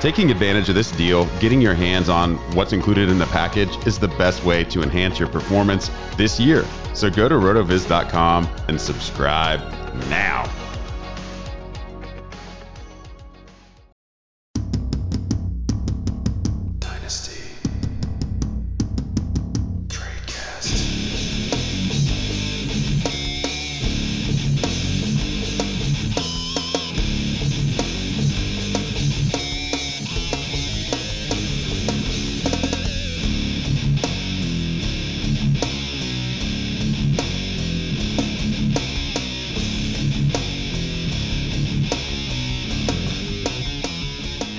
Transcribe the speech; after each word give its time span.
Taking 0.00 0.30
advantage 0.30 0.70
of 0.70 0.74
this 0.74 0.90
deal, 0.92 1.26
getting 1.40 1.60
your 1.60 1.74
hands 1.74 2.08
on 2.08 2.36
what's 2.54 2.72
included 2.72 3.10
in 3.10 3.18
the 3.18 3.26
package 3.26 3.68
is 3.86 3.98
the 3.98 4.08
best 4.08 4.42
way 4.44 4.64
to 4.64 4.82
enhance 4.82 5.18
your 5.18 5.28
performance 5.28 5.90
this 6.16 6.40
year. 6.40 6.64
So 6.94 7.10
go 7.10 7.28
to 7.28 7.34
rotoviz.com 7.34 8.48
and 8.68 8.80
subscribe 8.80 9.60
now. 10.08 10.50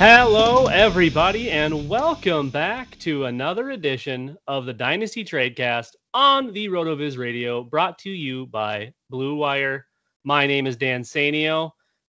Hello, 0.04 0.66
everybody, 0.66 1.52
and 1.52 1.88
welcome 1.88 2.50
back 2.50 2.98
to 2.98 3.26
another 3.26 3.70
edition 3.70 4.36
of 4.48 4.66
the 4.66 4.74
Dynasty 4.74 5.24
Tradecast 5.24 5.92
on 6.12 6.52
the 6.54 6.70
RotoViz 6.70 7.20
Radio, 7.20 7.64
brought 7.64 8.00
to 8.00 8.10
you 8.10 8.48
by 8.48 8.96
Blue 9.12 9.36
Wire. 9.36 9.86
My 10.24 10.48
name 10.48 10.66
is 10.66 10.76
Dan 10.76 11.04
Sanio, 11.04 11.74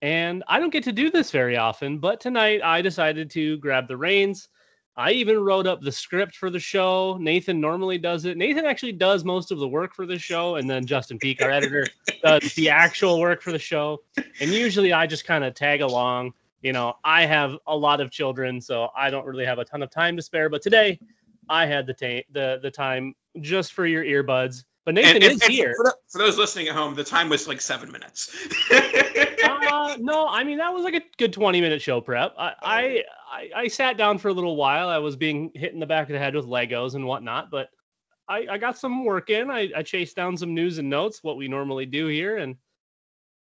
and 0.04 0.44
I 0.48 0.60
don't 0.60 0.70
get 0.70 0.84
to 0.84 0.92
do 0.92 1.10
this 1.10 1.32
very 1.32 1.58
often, 1.58 1.98
but 1.98 2.20
tonight 2.20 2.62
I 2.64 2.84
decided 2.84 3.32
to 3.32 3.58
grab 3.58 3.88
the 3.88 3.98
reins. 3.98 4.48
I 4.96 5.14
even 5.14 5.40
wrote 5.40 5.66
up 5.66 5.82
the 5.82 5.92
script 5.92 6.36
for 6.36 6.52
the 6.52 6.60
show. 6.60 7.18
Nathan 7.20 7.60
normally 7.60 7.98
does 7.98 8.26
it. 8.26 8.38
Nathan 8.38 8.66
actually 8.66 8.92
does 8.92 9.26
most 9.26 9.52
of 9.52 9.58
the 9.58 9.68
work 9.68 9.96
for 9.96 10.06
the 10.06 10.20
show, 10.20 10.58
and 10.58 10.70
then 10.70 10.86
Justin 10.86 11.18
Peak, 11.18 11.42
our 11.42 11.50
editor, 11.50 11.88
does 12.24 12.54
the 12.54 12.70
actual 12.70 13.20
work 13.20 13.42
for 13.42 13.52
the 13.52 13.58
show. 13.58 14.04
And 14.40 14.52
usually 14.52 14.94
I 14.94 15.08
just 15.08 15.26
kind 15.26 15.44
of 15.44 15.56
tag 15.56 15.82
along 15.82 16.34
you 16.62 16.74
know, 16.74 16.96
I 17.04 17.26
have 17.26 17.58
a 17.68 17.76
lot 17.76 18.02
of 18.02 18.12
children, 18.12 18.62
so 18.62 18.90
I 18.96 19.10
don't 19.10 19.26
really 19.26 19.46
have 19.46 19.60
a 19.60 19.66
ton 19.66 19.82
of 19.82 19.90
time 19.90 20.16
to 20.16 20.22
spare. 20.22 20.50
But 20.50 20.62
today, 20.62 21.00
I 21.50 21.66
had 21.66 21.88
the 21.88 21.94
ta- 21.94 22.28
the 22.32 22.60
the 22.62 22.72
time 22.72 23.16
just 23.40 23.74
for 23.74 23.86
your 23.86 24.04
earbuds. 24.04 24.64
But 24.84 24.96
Nathan 24.96 25.18
and, 25.18 25.24
is 25.24 25.42
and 25.42 25.52
here. 25.52 25.76
For, 25.78 25.84
the, 25.84 25.96
for, 26.10 26.18
those 26.18 26.40
listening 26.40 26.68
at 26.68 26.76
home, 26.76 26.96
the 26.96 27.04
time 27.04 27.30
was 27.30 27.48
like 27.48 27.62
seven 27.62 27.92
minutes. 27.92 28.36
uh, 28.72 29.96
no, 30.00 30.28
I 30.28 30.44
mean 30.44 30.58
that 30.58 30.74
was 30.74 30.84
like 30.84 30.96
a 30.96 31.02
good 31.18 31.34
twenty 31.34 31.62
minute 31.62 31.82
show 31.82 32.02
prep. 32.02 32.34
I, 32.38 32.54
I, 32.62 33.04
I 33.32 33.50
I 33.56 33.68
sat 33.68 33.98
down 33.98 34.18
for 34.18 34.30
a 34.30 34.34
little 34.34 34.56
while. 34.56 34.90
I 34.90 34.98
was 34.98 35.16
being 35.16 35.52
hit 35.54 35.74
in 35.74 35.80
the 35.80 35.86
back 35.86 36.10
of 36.10 36.14
the 36.14 36.20
head 36.20 36.36
with 36.36 36.46
Legos 36.46 36.96
and 36.96 37.06
whatnot, 37.06 37.52
but 37.52 37.70
I, 38.28 38.48
I 38.52 38.58
got 38.58 38.78
some 38.78 39.04
work 39.04 39.30
in. 39.30 39.52
I, 39.52 39.70
I 39.76 39.84
chased 39.84 40.16
down 40.16 40.38
some 40.38 40.54
news 40.54 40.78
and 40.78 40.90
notes, 40.90 41.24
what 41.24 41.38
we 41.38 41.48
normally 41.48 41.86
do 41.86 42.08
here, 42.08 42.38
and 42.38 42.56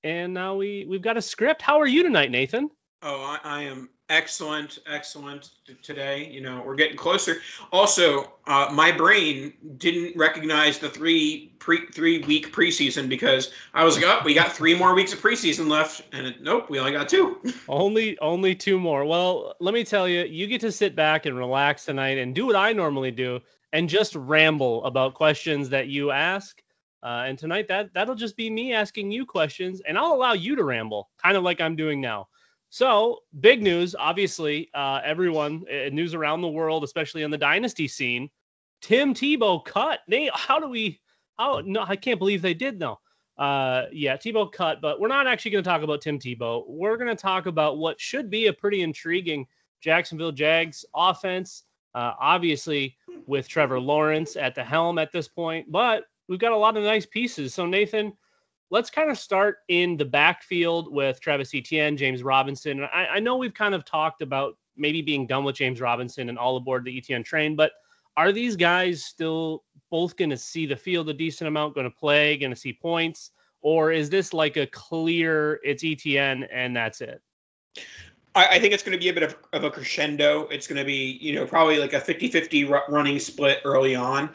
and 0.04 0.34
now 0.34 0.56
we 0.56 0.86
we've 0.88 1.02
got 1.02 1.18
a 1.18 1.22
script. 1.22 1.62
How 1.62 1.80
are 1.80 1.88
you 1.88 2.04
tonight, 2.04 2.32
Nathan? 2.32 2.70
Oh, 3.04 3.22
I, 3.22 3.40
I, 3.44 3.62
am 3.64 3.90
excellent, 4.10 4.80
excellent 4.92 5.52
today. 5.84 6.28
You 6.32 6.42
know, 6.42 6.64
we're 6.66 6.76
getting 6.76 6.98
closer. 6.98 7.38
Also, 7.72 8.34
uh, 8.48 8.70
my 8.74 8.92
brain 8.92 9.54
didn't 9.78 10.18
recognize 10.18 10.80
the 10.80 10.90
three 10.90 11.54
pre 11.60 11.86
three 11.88 12.20
week 12.24 12.52
preseason 12.52 13.08
because 13.08 13.52
I 13.76 13.84
was 13.84 13.98
like, 13.98 14.06
oh, 14.06 14.22
we 14.26 14.34
got 14.34 14.52
three 14.52 14.74
more 14.74 14.96
weeks 14.96 15.14
of 15.14 15.20
preseason 15.20 15.70
left, 15.70 16.02
and 16.12 16.26
it, 16.26 16.42
nope, 16.42 16.72
we 16.72 16.80
only 16.80 16.92
got 16.92 17.08
two. 17.08 17.40
only 17.70 18.18
only 18.18 18.56
two 18.56 18.80
more. 18.80 19.06
Well, 19.06 19.54
let 19.60 19.76
me 19.76 19.84
tell 19.84 20.08
you, 20.08 20.24
you 20.24 20.48
get 20.48 20.62
to 20.62 20.72
sit 20.72 20.96
back 20.96 21.28
and 21.28 21.38
relax 21.38 21.86
tonight 21.86 22.18
and 22.18 22.34
do 22.34 22.48
what 22.48 22.56
I 22.56 22.74
normally 22.74 23.12
do 23.12 23.40
and 23.74 23.88
just 23.88 24.16
ramble 24.16 24.84
about 24.86 25.14
questions 25.14 25.70
that 25.70 25.88
you 25.88 26.10
ask. 26.10 26.64
Uh, 27.04 27.26
and 27.28 27.38
tonight 27.38 27.68
that 27.68 27.94
that'll 27.94 28.16
just 28.16 28.36
be 28.36 28.50
me 28.50 28.74
asking 28.74 29.12
you 29.12 29.24
questions, 29.24 29.84
and 29.88 30.00
I'll 30.00 30.14
allow 30.14 30.34
you 30.34 30.56
to 30.56 30.64
ramble, 30.64 31.10
kind 31.22 31.38
of 31.38 31.44
like 31.44 31.62
I'm 31.62 31.76
doing 31.76 32.02
now. 32.02 32.28
So, 32.70 33.20
big 33.40 33.62
news, 33.62 33.96
obviously, 33.98 34.70
uh, 34.74 35.00
everyone, 35.04 35.64
uh, 35.72 35.90
news 35.90 36.14
around 36.14 36.42
the 36.42 36.48
world, 36.50 36.84
especially 36.84 37.24
in 37.24 37.32
the 37.32 37.38
dynasty 37.38 37.88
scene. 37.88 38.30
Tim 38.82 39.14
Tebow 39.14 39.64
cut. 39.64 40.00
They, 40.08 40.30
how 40.34 40.60
do 40.60 40.68
we, 40.68 41.00
how, 41.38 41.62
no, 41.66 41.84
I 41.88 41.96
can't 41.96 42.20
believe 42.20 42.42
they 42.42 42.54
did 42.54 42.80
though. 42.80 43.00
Uh, 43.38 43.86
yeah, 43.92 44.18
Tebow 44.18 44.52
cut, 44.52 44.82
but 44.82 45.00
we're 45.00 45.08
not 45.08 45.28
actually 45.28 45.52
going 45.52 45.64
to 45.64 45.70
talk 45.70 45.84
about 45.84 46.02
Tim 46.02 46.20
Tebow. 46.20 46.64
We're 46.68 46.98
going 46.98 47.10
to 47.10 47.16
talk 47.16 47.46
about 47.46 47.78
what 47.78 48.02
should 48.02 48.30
be 48.30 48.48
a 48.48 48.54
pretty 48.54 48.82
intriguing 48.82 49.48
Jacksonville 49.80 50.32
Jags 50.32 50.84
offense. 50.96 51.64
Uh, 51.96 52.14
obviously, 52.20 52.98
with 53.28 53.48
Trevor 53.48 53.80
Lawrence 53.80 54.36
at 54.36 54.56
the 54.56 54.64
helm 54.64 55.00
at 55.00 55.12
this 55.12 55.28
point, 55.28 55.72
but 55.72 56.06
we've 56.28 56.40
got 56.40 56.52
a 56.52 56.58
lot 56.58 56.78
of 56.78 56.84
nice 56.84 57.06
pieces. 57.06 57.54
So, 57.54 57.66
Nathan, 57.66 58.14
let's 58.70 58.90
kind 58.90 59.10
of 59.10 59.18
start 59.18 59.60
in 59.68 59.98
the 59.98 60.06
backfield 60.06 60.92
with 60.94 61.20
Travis 61.20 61.54
Etienne, 61.54 61.98
James 61.98 62.24
Robinson. 62.24 62.84
I, 62.84 63.08
I, 63.08 63.20
know 63.20 63.38
we've 63.38 63.54
kind 63.54 63.74
of 63.74 63.86
talked 63.86 64.22
about 64.22 64.58
maybe 64.76 65.02
being 65.02 65.26
done 65.26 65.44
with 65.44 65.56
James 65.56 65.80
Robinson 65.80 66.30
and 66.30 66.38
all 66.38 66.58
aboard 66.58 66.84
the 66.84 66.98
Etienne 66.98 67.24
train, 67.24 67.56
but 67.56 67.72
are 68.18 68.32
these 68.32 68.56
guys 68.56 69.04
still 69.04 69.64
both 69.90 70.18
going 70.18 70.30
to 70.30 70.38
see 70.38 70.66
the 70.66 70.76
field 70.76 71.08
a 71.10 71.14
decent 71.14 71.48
amount, 71.48 71.76
going 71.76 71.90
to 71.90 71.96
play, 71.96 72.38
going 72.38 72.52
to 72.52 72.60
see 72.60 72.74
points? 72.74 73.32
Or 73.62 73.92
is 73.92 74.10
this 74.10 74.34
like 74.34 74.58
a 74.58 74.68
clear, 74.68 75.60
it's 75.64 75.84
Etienne 75.84 76.44
and 76.52 76.76
that's 76.76 77.02
it? 77.02 77.22
I, 78.36 78.60
think 78.60 78.74
it's 78.74 78.84
going 78.84 78.96
to 78.96 79.02
be 79.02 79.10
a 79.10 79.14
bit 79.14 79.24
of, 79.24 79.36
of 79.54 79.64
a 79.64 79.72
crescendo. 79.72 80.48
It's 80.52 80.68
going 80.68 80.78
to 80.78 80.86
be, 80.86 81.18
you 81.20 81.34
know, 81.34 81.48
probably 81.48 81.80
like 81.80 81.94
a 81.94 82.00
50 82.00 82.28
50 82.28 82.66
running 82.88 83.18
split 83.18 83.62
early 83.66 83.96
on. 83.96 84.30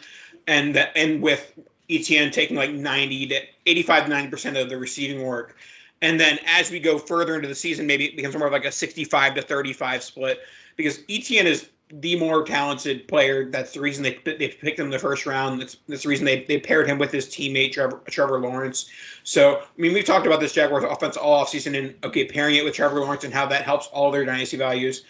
And 0.49 0.75
that, 0.75 0.91
and 0.97 1.23
with 1.23 1.57
Etienne 1.91 2.31
taking 2.31 2.57
like 2.57 2.71
90 2.71 3.27
to 3.29 3.41
85 3.67 4.05
90% 4.05 4.61
of 4.61 4.69
the 4.69 4.77
receiving 4.77 5.23
work. 5.23 5.57
And 6.01 6.19
then 6.19 6.39
as 6.47 6.71
we 6.71 6.81
go 6.81 6.99
further 6.99 7.37
into 7.37 7.49
the 7.49 7.55
season, 7.55 7.87
maybe 7.87 8.07
it 8.07 8.17
becomes 8.17 8.37
more 8.37 8.49
of 8.49 8.53
like 8.53 8.65
a 8.65 8.73
65 8.73 9.35
to 9.37 9.43
35 9.43 10.03
split 10.03 10.41
because 10.77 11.01
Etienne 11.09 11.47
is 11.47 11.69
the 12.01 12.19
more 12.19 12.43
talented 12.45 13.07
player. 13.07 13.51
That's 13.51 13.73
the 13.73 13.81
reason 13.81 14.03
they 14.03 14.19
they 14.25 14.49
picked 14.49 14.81
him 14.81 14.87
in 14.87 14.91
the 14.91 14.99
first 14.99 15.27
round. 15.27 15.61
That's, 15.61 15.77
that's 15.89 16.03
the 16.03 16.09
reason 16.09 16.25
they, 16.25 16.45
they 16.45 16.59
paired 16.59 16.89
him 16.89 16.99
with 16.99 17.13
his 17.13 17.27
teammate 17.27 17.73
Trevor, 17.73 18.01
Trevor 18.09 18.41
Lawrence. 18.41 18.91
So 19.25 19.57
I 19.61 19.81
mean, 19.81 19.93
we've 19.93 20.05
talked 20.05 20.27
about 20.27 20.41
this 20.41 20.53
Jaguars 20.53 20.85
offense 20.85 21.17
all 21.17 21.45
offseason 21.45 21.79
and 21.79 21.95
okay, 22.03 22.25
pairing 22.25 22.57
it 22.57 22.65
with 22.65 22.75
Trevor 22.75 23.01
Lawrence 23.01 23.25
and 23.25 23.33
how 23.33 23.47
that 23.47 23.63
helps 23.63 23.89
all 23.89 24.11
their 24.11 24.25
dynasty 24.25 24.57
values. 24.57 25.05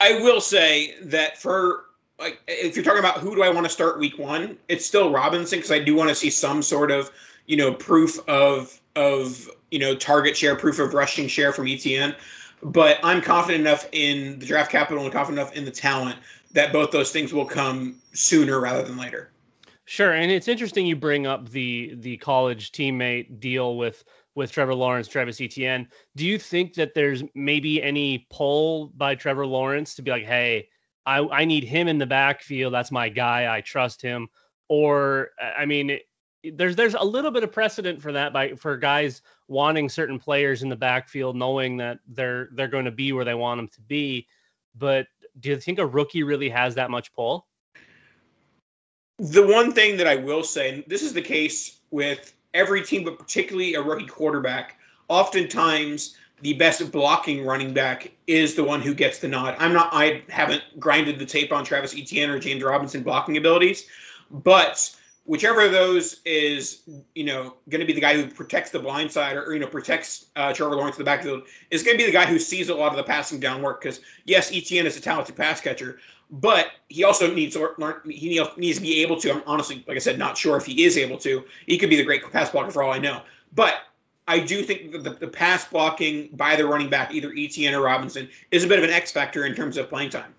I 0.00 0.20
will 0.20 0.40
say 0.40 0.96
that 1.02 1.40
for 1.40 1.86
like 2.18 2.40
if 2.46 2.76
you're 2.76 2.84
talking 2.84 3.00
about 3.00 3.18
who 3.18 3.34
do 3.34 3.42
I 3.42 3.48
want 3.48 3.66
to 3.66 3.70
start 3.70 3.98
week 3.98 4.18
one, 4.18 4.56
it's 4.68 4.86
still 4.86 5.10
Robinson 5.10 5.58
because 5.58 5.72
I 5.72 5.78
do 5.78 5.94
want 5.94 6.08
to 6.10 6.14
see 6.14 6.30
some 6.30 6.62
sort 6.62 6.90
of 6.90 7.10
you 7.46 7.56
know, 7.56 7.74
proof 7.74 8.18
of 8.28 8.80
of 8.96 9.50
you 9.70 9.78
know 9.78 9.94
target 9.94 10.36
share, 10.36 10.56
proof 10.56 10.78
of 10.78 10.94
rushing 10.94 11.28
share 11.28 11.52
from 11.52 11.66
Etienne. 11.66 12.14
But 12.62 12.98
I'm 13.02 13.20
confident 13.20 13.60
enough 13.66 13.86
in 13.92 14.38
the 14.38 14.46
draft 14.46 14.70
capital 14.70 15.04
and 15.04 15.12
confident 15.12 15.40
enough 15.40 15.54
in 15.54 15.64
the 15.64 15.70
talent 15.70 16.18
that 16.52 16.72
both 16.72 16.90
those 16.90 17.10
things 17.10 17.32
will 17.32 17.44
come 17.44 17.96
sooner 18.12 18.60
rather 18.60 18.82
than 18.82 18.96
later. 18.96 19.30
Sure, 19.86 20.12
and 20.12 20.30
it's 20.30 20.48
interesting 20.48 20.86
you 20.86 20.96
bring 20.96 21.26
up 21.26 21.50
the 21.50 21.94
the 21.96 22.16
college 22.18 22.72
teammate 22.72 23.40
deal 23.40 23.76
with 23.76 24.04
with 24.34 24.50
Trevor 24.50 24.74
Lawrence, 24.74 25.06
Travis 25.06 25.40
Etienne. 25.40 25.86
Do 26.16 26.26
you 26.26 26.38
think 26.38 26.74
that 26.74 26.94
there's 26.94 27.22
maybe 27.34 27.82
any 27.82 28.26
pull 28.30 28.88
by 28.96 29.14
Trevor 29.14 29.46
Lawrence 29.46 29.94
to 29.94 30.02
be 30.02 30.10
like, 30.10 30.24
hey, 30.24 30.68
I, 31.06 31.18
I 31.18 31.44
need 31.44 31.64
him 31.64 31.88
in 31.88 31.98
the 31.98 32.06
backfield. 32.06 32.72
That's 32.72 32.90
my 32.90 33.08
guy. 33.08 33.54
I 33.54 33.60
trust 33.60 34.00
him. 34.00 34.28
Or 34.68 35.30
I 35.40 35.66
mean, 35.66 35.90
it, 35.90 36.02
there's 36.52 36.76
there's 36.76 36.94
a 36.94 37.04
little 37.04 37.30
bit 37.30 37.44
of 37.44 37.52
precedent 37.52 38.00
for 38.00 38.12
that 38.12 38.32
by 38.32 38.54
for 38.54 38.76
guys 38.76 39.22
wanting 39.48 39.88
certain 39.88 40.18
players 40.18 40.62
in 40.62 40.68
the 40.68 40.76
backfield, 40.76 41.36
knowing 41.36 41.76
that 41.78 41.98
they're 42.08 42.48
they're 42.52 42.68
going 42.68 42.84
to 42.84 42.90
be 42.90 43.12
where 43.12 43.24
they 43.24 43.34
want 43.34 43.58
them 43.58 43.68
to 43.68 43.80
be. 43.82 44.26
But 44.74 45.06
do 45.40 45.50
you 45.50 45.56
think 45.58 45.78
a 45.78 45.86
rookie 45.86 46.22
really 46.22 46.48
has 46.48 46.74
that 46.76 46.90
much 46.90 47.12
pull? 47.12 47.46
The 49.18 49.46
one 49.46 49.72
thing 49.72 49.96
that 49.98 50.06
I 50.06 50.16
will 50.16 50.42
say, 50.42 50.74
and 50.74 50.84
this 50.86 51.02
is 51.02 51.12
the 51.12 51.22
case 51.22 51.80
with 51.90 52.34
every 52.52 52.82
team, 52.82 53.04
but 53.04 53.18
particularly 53.18 53.74
a 53.74 53.82
rookie 53.82 54.06
quarterback, 54.06 54.78
oftentimes 55.08 56.16
the 56.40 56.54
best 56.54 56.90
blocking 56.92 57.44
running 57.44 57.72
back 57.72 58.12
is 58.26 58.54
the 58.54 58.64
one 58.64 58.80
who 58.80 58.94
gets 58.94 59.18
the 59.18 59.28
nod. 59.28 59.56
I'm 59.58 59.72
not 59.72 59.88
I 59.92 60.22
haven't 60.28 60.62
grinded 60.78 61.18
the 61.18 61.26
tape 61.26 61.52
on 61.52 61.64
Travis 61.64 61.94
Etienne 61.96 62.30
or 62.30 62.38
James 62.38 62.62
Robinson 62.62 63.02
blocking 63.02 63.36
abilities, 63.36 63.86
but 64.30 64.94
whichever 65.24 65.62
of 65.62 65.72
those 65.72 66.20
is, 66.24 66.82
you 67.14 67.24
know, 67.24 67.54
going 67.70 67.80
to 67.80 67.86
be 67.86 67.92
the 67.92 68.00
guy 68.00 68.14
who 68.14 68.26
protects 68.26 68.70
the 68.70 68.78
blind 68.78 69.10
side 69.10 69.36
or, 69.36 69.54
you 69.54 69.60
know, 69.60 69.66
protects 69.66 70.26
uh, 70.36 70.52
Trevor 70.52 70.76
Lawrence 70.76 70.96
in 70.96 71.00
the 71.00 71.04
backfield 71.04 71.42
is 71.70 71.82
going 71.82 71.96
to 71.96 72.02
be 72.02 72.06
the 72.06 72.12
guy 72.12 72.26
who 72.26 72.38
sees 72.38 72.68
a 72.68 72.74
lot 72.74 72.90
of 72.90 72.96
the 72.96 73.04
passing 73.04 73.40
down 73.40 73.62
work. 73.62 73.80
Because 73.80 74.00
yes, 74.24 74.52
Etienne 74.52 74.86
is 74.86 74.96
a 74.96 75.00
talented 75.00 75.36
pass 75.36 75.60
catcher, 75.60 75.98
but 76.30 76.72
he 76.88 77.04
also 77.04 77.32
needs 77.32 77.54
to 77.54 77.70
learn. 77.78 78.00
He 78.04 78.40
needs 78.56 78.76
to 78.76 78.82
be 78.82 79.02
able 79.02 79.18
to. 79.20 79.32
I'm 79.32 79.42
honestly, 79.46 79.84
like 79.88 79.96
I 79.96 80.00
said, 80.00 80.18
not 80.18 80.36
sure 80.36 80.56
if 80.56 80.66
he 80.66 80.84
is 80.84 80.98
able 80.98 81.18
to. 81.18 81.44
He 81.66 81.78
could 81.78 81.90
be 81.90 81.96
the 81.96 82.04
great 82.04 82.30
pass 82.30 82.50
blocker 82.50 82.70
for 82.70 82.82
all 82.82 82.92
I 82.92 82.98
know. 82.98 83.22
But 83.54 83.74
I 84.26 84.38
do 84.38 84.62
think 84.62 84.92
that 84.92 85.04
the, 85.04 85.10
the 85.10 85.28
pass 85.28 85.66
blocking 85.66 86.30
by 86.32 86.56
the 86.56 86.66
running 86.66 86.88
back, 86.88 87.12
either 87.12 87.32
Etienne 87.36 87.74
or 87.74 87.82
Robinson, 87.82 88.28
is 88.50 88.64
a 88.64 88.66
bit 88.66 88.78
of 88.78 88.84
an 88.84 88.90
X 88.90 89.12
factor 89.12 89.44
in 89.44 89.54
terms 89.54 89.76
of 89.76 89.88
playing 89.88 90.10
time. 90.10 90.34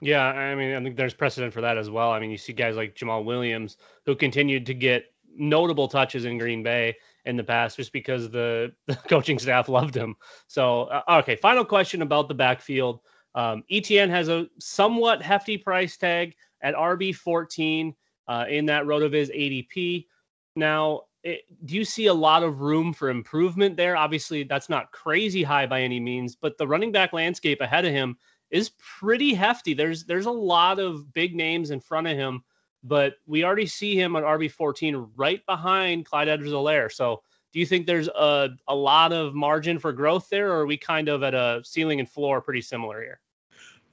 Yeah, 0.00 0.24
I 0.24 0.54
mean, 0.54 0.74
I 0.74 0.82
think 0.82 0.96
there's 0.96 1.14
precedent 1.14 1.52
for 1.52 1.60
that 1.60 1.78
as 1.78 1.88
well. 1.88 2.10
I 2.10 2.18
mean, 2.18 2.30
you 2.30 2.36
see 2.36 2.52
guys 2.52 2.76
like 2.76 2.94
Jamaal 2.94 3.24
Williams 3.24 3.76
who 4.04 4.14
continued 4.14 4.66
to 4.66 4.74
get 4.74 5.12
notable 5.36 5.88
touches 5.88 6.24
in 6.24 6.38
Green 6.38 6.62
Bay 6.62 6.96
in 7.24 7.36
the 7.36 7.44
past 7.44 7.76
just 7.76 7.92
because 7.92 8.30
the, 8.30 8.72
the 8.86 8.96
coaching 9.08 9.38
staff 9.38 9.68
loved 9.68 9.94
him. 9.94 10.16
So, 10.46 10.84
uh, 10.84 11.20
okay, 11.20 11.36
final 11.36 11.64
question 11.64 12.02
about 12.02 12.28
the 12.28 12.34
backfield. 12.34 13.00
Um, 13.34 13.64
Etienne 13.70 14.10
has 14.10 14.28
a 14.28 14.46
somewhat 14.58 15.22
hefty 15.22 15.56
price 15.56 15.96
tag 15.96 16.34
at 16.62 16.74
RB14 16.74 17.94
uh, 18.28 18.44
in 18.48 18.66
that 18.66 18.84
RotoViz 18.84 19.34
ADP. 19.34 20.06
Now, 20.56 21.02
it, 21.24 21.40
do 21.64 21.74
you 21.74 21.84
see 21.84 22.06
a 22.06 22.14
lot 22.14 22.42
of 22.42 22.60
room 22.60 22.92
for 22.92 23.08
improvement 23.08 23.76
there? 23.76 23.96
Obviously, 23.96 24.44
that's 24.44 24.68
not 24.68 24.92
crazy 24.92 25.42
high 25.42 25.66
by 25.66 25.80
any 25.80 25.98
means, 25.98 26.36
but 26.36 26.56
the 26.58 26.68
running 26.68 26.92
back 26.92 27.14
landscape 27.14 27.62
ahead 27.62 27.86
of 27.86 27.92
him 27.92 28.16
is 28.50 28.72
pretty 28.98 29.32
hefty. 29.32 29.72
There's 29.72 30.04
there's 30.04 30.26
a 30.26 30.30
lot 30.30 30.78
of 30.78 31.12
big 31.14 31.34
names 31.34 31.70
in 31.70 31.80
front 31.80 32.06
of 32.06 32.16
him, 32.16 32.44
but 32.84 33.14
we 33.26 33.42
already 33.42 33.66
see 33.66 33.98
him 33.98 34.16
on 34.16 34.22
RB14 34.22 35.10
right 35.16 35.44
behind 35.46 36.04
Clyde 36.04 36.28
Edwards-Helaire. 36.28 36.92
So 36.92 37.22
do 37.54 37.58
you 37.58 37.66
think 37.66 37.86
there's 37.86 38.08
a, 38.08 38.50
a 38.68 38.74
lot 38.74 39.12
of 39.12 39.34
margin 39.34 39.78
for 39.78 39.92
growth 39.92 40.28
there, 40.28 40.52
or 40.52 40.60
are 40.60 40.66
we 40.66 40.76
kind 40.76 41.08
of 41.08 41.22
at 41.22 41.34
a 41.34 41.62
ceiling 41.64 42.00
and 42.00 42.08
floor 42.08 42.42
pretty 42.42 42.60
similar 42.60 43.00
here? 43.00 43.20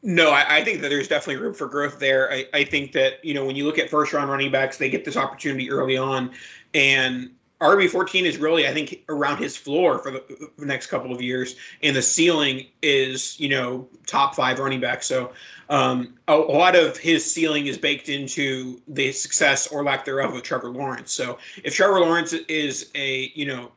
No, 0.03 0.31
I, 0.31 0.57
I, 0.57 0.63
think 0.63 0.81
that 0.81 0.89
there's 0.89 1.07
definitely 1.07 1.43
room 1.43 1.53
for 1.53 1.67
growth 1.67 1.99
there. 1.99 2.31
I, 2.31 2.45
I 2.53 2.63
think 2.63 2.91
that, 2.93 3.23
you 3.23 3.35
know, 3.35 3.45
when 3.45 3.55
you 3.55 3.65
look 3.65 3.77
at 3.77 3.89
first 3.89 4.13
round 4.13 4.31
running 4.31 4.51
backs, 4.51 4.77
they 4.77 4.89
get 4.89 5.05
this 5.05 5.15
opportunity 5.15 5.69
early 5.69 5.95
on. 5.95 6.31
And 6.73 7.31
RB14 7.61 8.23
is 8.23 8.37
really, 8.37 8.67
I 8.67 8.73
think, 8.73 9.03
around 9.07 9.37
his 9.37 9.55
floor 9.55 9.99
for 9.99 10.09
the, 10.09 10.49
the, 10.57 10.65
next 10.65 10.87
couple 10.87 11.13
of 11.13 11.21
years, 11.21 11.55
and 11.83 11.95
the 11.95 12.01
ceiling 12.01 12.65
is, 12.81 13.39
you 13.39 13.49
know, 13.49 13.87
top 14.07 14.33
five 14.33 14.57
running 14.57 14.79
back. 14.79 15.03
So 15.03 15.31
um, 15.69 16.15
a, 16.27 16.33
a, 16.33 16.37
lot 16.37 16.75
of 16.75 16.97
his 16.97 17.29
ceiling 17.29 17.67
is 17.67 17.77
baked 17.77 18.09
into 18.09 18.81
the 18.87 19.11
success 19.11 19.67
or 19.67 19.83
lack 19.83 20.05
thereof 20.05 20.33
of 20.33 20.41
Trevor 20.41 20.69
Lawrence. 20.69 21.11
So 21.11 21.37
if 21.63 21.75
Trevor 21.75 21.99
Lawrence 21.99 22.33
is 22.33 22.89
a, 22.95 23.31
you 23.35 23.45
know, 23.45 23.71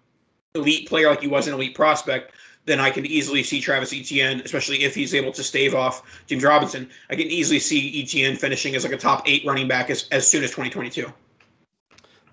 elite 0.54 0.88
player 0.88 1.10
like 1.10 1.20
he 1.20 1.28
was 1.28 1.46
an 1.46 1.52
elite 1.52 1.74
prospect, 1.74 2.32
then 2.66 2.80
I 2.80 2.90
can 2.90 3.04
easily 3.04 3.42
see 3.42 3.60
Travis 3.60 3.92
Etienne, 3.92 4.40
especially 4.44 4.84
if 4.84 4.94
he's 4.94 5.14
able 5.14 5.32
to 5.32 5.42
stave 5.42 5.74
off 5.74 6.22
James 6.26 6.44
Robinson. 6.44 6.88
I 7.10 7.16
can 7.16 7.26
easily 7.26 7.58
see 7.58 8.02
Etienne 8.02 8.36
finishing 8.36 8.74
as 8.74 8.84
like 8.84 8.92
a 8.92 8.96
top 8.96 9.22
eight 9.26 9.44
running 9.44 9.68
back 9.68 9.90
as, 9.90 10.08
as 10.10 10.26
soon 10.26 10.42
as 10.44 10.50
2022. 10.50 11.12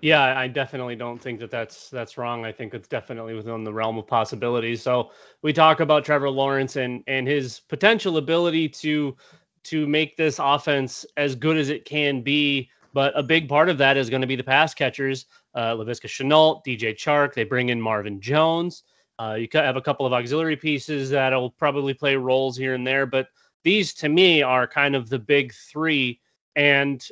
Yeah, 0.00 0.36
I 0.36 0.48
definitely 0.48 0.96
don't 0.96 1.20
think 1.20 1.38
that 1.38 1.50
that's 1.52 1.88
that's 1.88 2.18
wrong. 2.18 2.44
I 2.44 2.50
think 2.50 2.74
it's 2.74 2.88
definitely 2.88 3.34
within 3.34 3.62
the 3.62 3.72
realm 3.72 3.98
of 3.98 4.06
possibilities. 4.06 4.82
So 4.82 5.12
we 5.42 5.52
talk 5.52 5.78
about 5.78 6.04
Trevor 6.04 6.28
Lawrence 6.28 6.74
and 6.74 7.04
and 7.06 7.28
his 7.28 7.60
potential 7.60 8.16
ability 8.16 8.68
to 8.68 9.16
to 9.64 9.86
make 9.86 10.16
this 10.16 10.40
offense 10.40 11.06
as 11.16 11.36
good 11.36 11.56
as 11.56 11.68
it 11.68 11.84
can 11.84 12.20
be. 12.20 12.68
But 12.92 13.16
a 13.16 13.22
big 13.22 13.48
part 13.48 13.68
of 13.68 13.78
that 13.78 13.96
is 13.96 14.10
going 14.10 14.22
to 14.22 14.26
be 14.26 14.34
the 14.34 14.42
pass 14.42 14.74
catchers, 14.74 15.26
uh, 15.54 15.76
Laviska 15.76 16.08
Shenault, 16.08 16.64
DJ 16.66 16.96
Chark. 16.96 17.32
They 17.32 17.44
bring 17.44 17.68
in 17.68 17.80
Marvin 17.80 18.20
Jones. 18.20 18.82
Uh, 19.18 19.34
you 19.34 19.48
have 19.52 19.76
a 19.76 19.82
couple 19.82 20.06
of 20.06 20.12
auxiliary 20.12 20.56
pieces 20.56 21.10
that'll 21.10 21.50
probably 21.50 21.94
play 21.94 22.16
roles 22.16 22.56
here 22.56 22.74
and 22.74 22.86
there, 22.86 23.06
but 23.06 23.28
these 23.64 23.94
to 23.94 24.08
me 24.08 24.42
are 24.42 24.66
kind 24.66 24.96
of 24.96 25.08
the 25.08 25.18
big 25.18 25.52
three. 25.52 26.20
And 26.56 27.04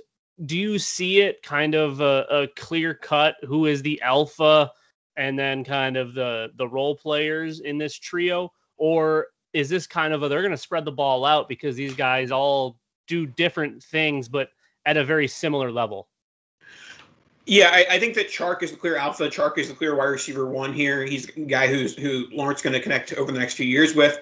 do 0.46 0.56
you 0.56 0.78
see 0.78 1.20
it 1.20 1.42
kind 1.42 1.74
of 1.74 2.00
a, 2.00 2.26
a 2.30 2.48
clear 2.56 2.94
cut 2.94 3.36
who 3.42 3.66
is 3.66 3.82
the 3.82 4.00
alpha 4.02 4.70
and 5.16 5.38
then 5.38 5.64
kind 5.64 5.96
of 5.96 6.14
the 6.14 6.50
the 6.56 6.66
role 6.66 6.96
players 6.96 7.60
in 7.60 7.76
this 7.78 7.94
trio 7.94 8.52
or 8.76 9.26
is 9.52 9.68
this 9.68 9.86
kind 9.86 10.14
of 10.14 10.22
a 10.22 10.28
they're 10.28 10.40
going 10.40 10.50
to 10.50 10.56
spread 10.56 10.84
the 10.84 10.92
ball 10.92 11.24
out 11.24 11.48
because 11.48 11.76
these 11.76 11.94
guys 11.94 12.30
all 12.30 12.78
do 13.06 13.26
different 13.26 13.82
things 13.82 14.28
but 14.28 14.50
at 14.86 14.96
a 14.96 15.04
very 15.04 15.28
similar 15.28 15.70
level 15.70 16.08
yeah, 17.46 17.70
I, 17.72 17.86
I, 17.92 17.98
think 17.98 18.14
that 18.14 18.28
Chark 18.28 18.62
is 18.62 18.70
the 18.70 18.76
clear 18.76 18.96
alpha. 18.96 19.28
Chark 19.28 19.58
is 19.58 19.68
the 19.68 19.74
clear 19.74 19.94
wide 19.94 20.04
receiver 20.04 20.46
one 20.46 20.72
here. 20.72 21.04
He's 21.04 21.28
a 21.28 21.40
guy 21.40 21.66
who's 21.66 21.96
who 21.96 22.26
Lawrence 22.30 22.62
going 22.62 22.74
to 22.74 22.80
connect 22.80 23.12
over 23.14 23.32
the 23.32 23.38
next 23.38 23.54
few 23.54 23.66
years 23.66 23.94
with. 23.94 24.20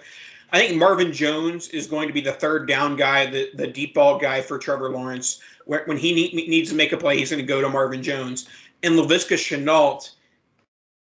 I 0.52 0.58
think 0.60 0.78
Marvin 0.78 1.12
Jones 1.12 1.68
is 1.68 1.86
going 1.86 2.08
to 2.08 2.14
be 2.14 2.22
the 2.22 2.32
third 2.32 2.66
down 2.66 2.96
guy, 2.96 3.26
the, 3.26 3.50
the 3.54 3.66
deep 3.66 3.94
ball 3.94 4.18
guy 4.18 4.40
for 4.40 4.58
Trevor 4.58 4.90
Lawrence. 4.90 5.40
When 5.66 5.98
he 5.98 6.14
need, 6.14 6.34
needs 6.48 6.70
to 6.70 6.76
make 6.76 6.92
a 6.92 6.96
play, 6.96 7.18
he's 7.18 7.30
going 7.30 7.42
to 7.42 7.46
go 7.46 7.60
to 7.60 7.68
Marvin 7.68 8.02
Jones. 8.02 8.48
And 8.82 8.94
Laviska 8.94 9.36
Shenault, 9.36 10.10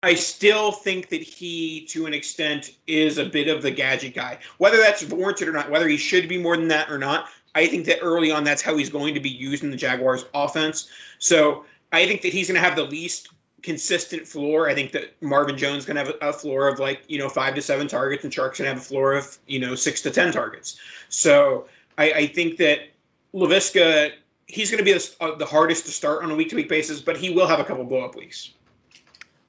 I 0.02 0.14
still 0.14 0.70
think 0.70 1.08
that 1.08 1.22
he, 1.22 1.86
to 1.86 2.04
an 2.04 2.12
extent, 2.12 2.72
is 2.86 3.16
a 3.16 3.24
bit 3.24 3.48
of 3.48 3.62
the 3.62 3.70
gadget 3.70 4.14
guy. 4.14 4.38
Whether 4.58 4.76
that's 4.76 5.02
warranted 5.04 5.48
or 5.48 5.52
not, 5.52 5.70
whether 5.70 5.88
he 5.88 5.96
should 5.96 6.28
be 6.28 6.36
more 6.36 6.56
than 6.56 6.68
that 6.68 6.90
or 6.90 6.98
not, 6.98 7.28
I 7.54 7.66
think 7.66 7.86
that 7.86 8.00
early 8.02 8.30
on 8.30 8.44
that's 8.44 8.60
how 8.60 8.76
he's 8.76 8.90
going 8.90 9.14
to 9.14 9.20
be 9.20 9.30
used 9.30 9.64
in 9.64 9.70
the 9.70 9.76
Jaguars 9.76 10.26
offense. 10.34 10.88
So 11.18 11.64
I 11.92 12.06
think 12.06 12.22
that 12.22 12.32
he's 12.32 12.48
going 12.48 12.60
to 12.60 12.66
have 12.66 12.76
the 12.76 12.84
least 12.84 13.28
consistent 13.62 14.26
floor. 14.26 14.68
I 14.68 14.74
think 14.74 14.92
that 14.92 15.20
Marvin 15.22 15.56
Jones 15.56 15.84
going 15.84 15.96
to 15.96 16.04
have 16.04 16.14
a, 16.20 16.32
floor 16.32 16.68
of 16.68 16.78
like, 16.78 17.02
you 17.08 17.18
know, 17.18 17.28
five 17.28 17.54
to 17.54 17.62
seven 17.62 17.88
targets 17.88 18.24
and 18.24 18.32
Chark's 18.32 18.58
going 18.58 18.68
to 18.68 18.74
have 18.74 18.78
a 18.78 18.80
floor 18.80 19.14
of, 19.14 19.38
you 19.46 19.58
know, 19.58 19.74
six 19.74 20.02
to 20.02 20.10
10 20.10 20.32
targets. 20.32 20.78
So 21.08 21.66
I, 21.96 22.12
I 22.12 22.26
think 22.26 22.56
that 22.58 22.80
Laviska, 23.34 24.12
he's 24.46 24.70
going 24.70 24.78
to 24.78 24.84
be 24.84 24.92
the, 24.92 25.14
uh, 25.20 25.34
the 25.36 25.46
hardest 25.46 25.86
to 25.86 25.90
start 25.90 26.22
on 26.22 26.30
a 26.30 26.34
week 26.34 26.50
to 26.50 26.56
week 26.56 26.68
basis, 26.68 27.00
but 27.00 27.16
he 27.16 27.30
will 27.30 27.46
have 27.46 27.58
a 27.58 27.64
couple 27.64 27.84
blow 27.84 28.04
up 28.04 28.16
weeks. 28.16 28.52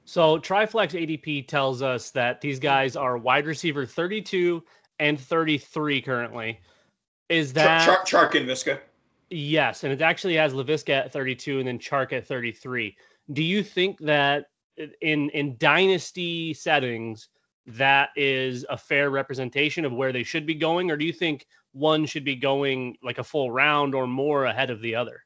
So 0.04 0.38
Triflex 0.38 0.90
ADP 0.90 1.46
tells 1.46 1.82
us 1.82 2.10
that 2.10 2.40
these 2.40 2.58
guys 2.58 2.96
are 2.96 3.16
wide 3.16 3.46
receiver 3.46 3.86
32 3.86 4.62
and 4.98 5.20
33 5.20 6.02
currently. 6.02 6.60
Is 7.28 7.52
that 7.52 7.88
Chark, 7.88 8.06
Chark 8.06 8.34
and 8.34 8.48
Viska? 8.48 8.80
Yes, 9.30 9.84
and 9.84 9.92
it 9.92 10.02
actually 10.02 10.34
has 10.34 10.52
Laviska 10.52 11.04
at 11.06 11.12
32 11.12 11.60
and 11.60 11.68
then 11.68 11.78
Chark 11.78 12.12
at 12.12 12.26
33 12.26 12.96
do 13.32 13.42
you 13.42 13.62
think 13.62 13.98
that 14.00 14.46
in 15.00 15.30
in 15.30 15.56
dynasty 15.58 16.54
settings 16.54 17.28
that 17.66 18.10
is 18.16 18.64
a 18.68 18.76
fair 18.76 19.10
representation 19.10 19.84
of 19.84 19.92
where 19.92 20.12
they 20.12 20.22
should 20.22 20.46
be 20.46 20.54
going 20.54 20.90
or 20.90 20.96
do 20.96 21.04
you 21.04 21.12
think 21.12 21.46
one 21.72 22.06
should 22.06 22.24
be 22.24 22.34
going 22.34 22.96
like 23.02 23.18
a 23.18 23.24
full 23.24 23.50
round 23.50 23.94
or 23.94 24.06
more 24.06 24.46
ahead 24.46 24.70
of 24.70 24.80
the 24.80 24.94
other 24.94 25.22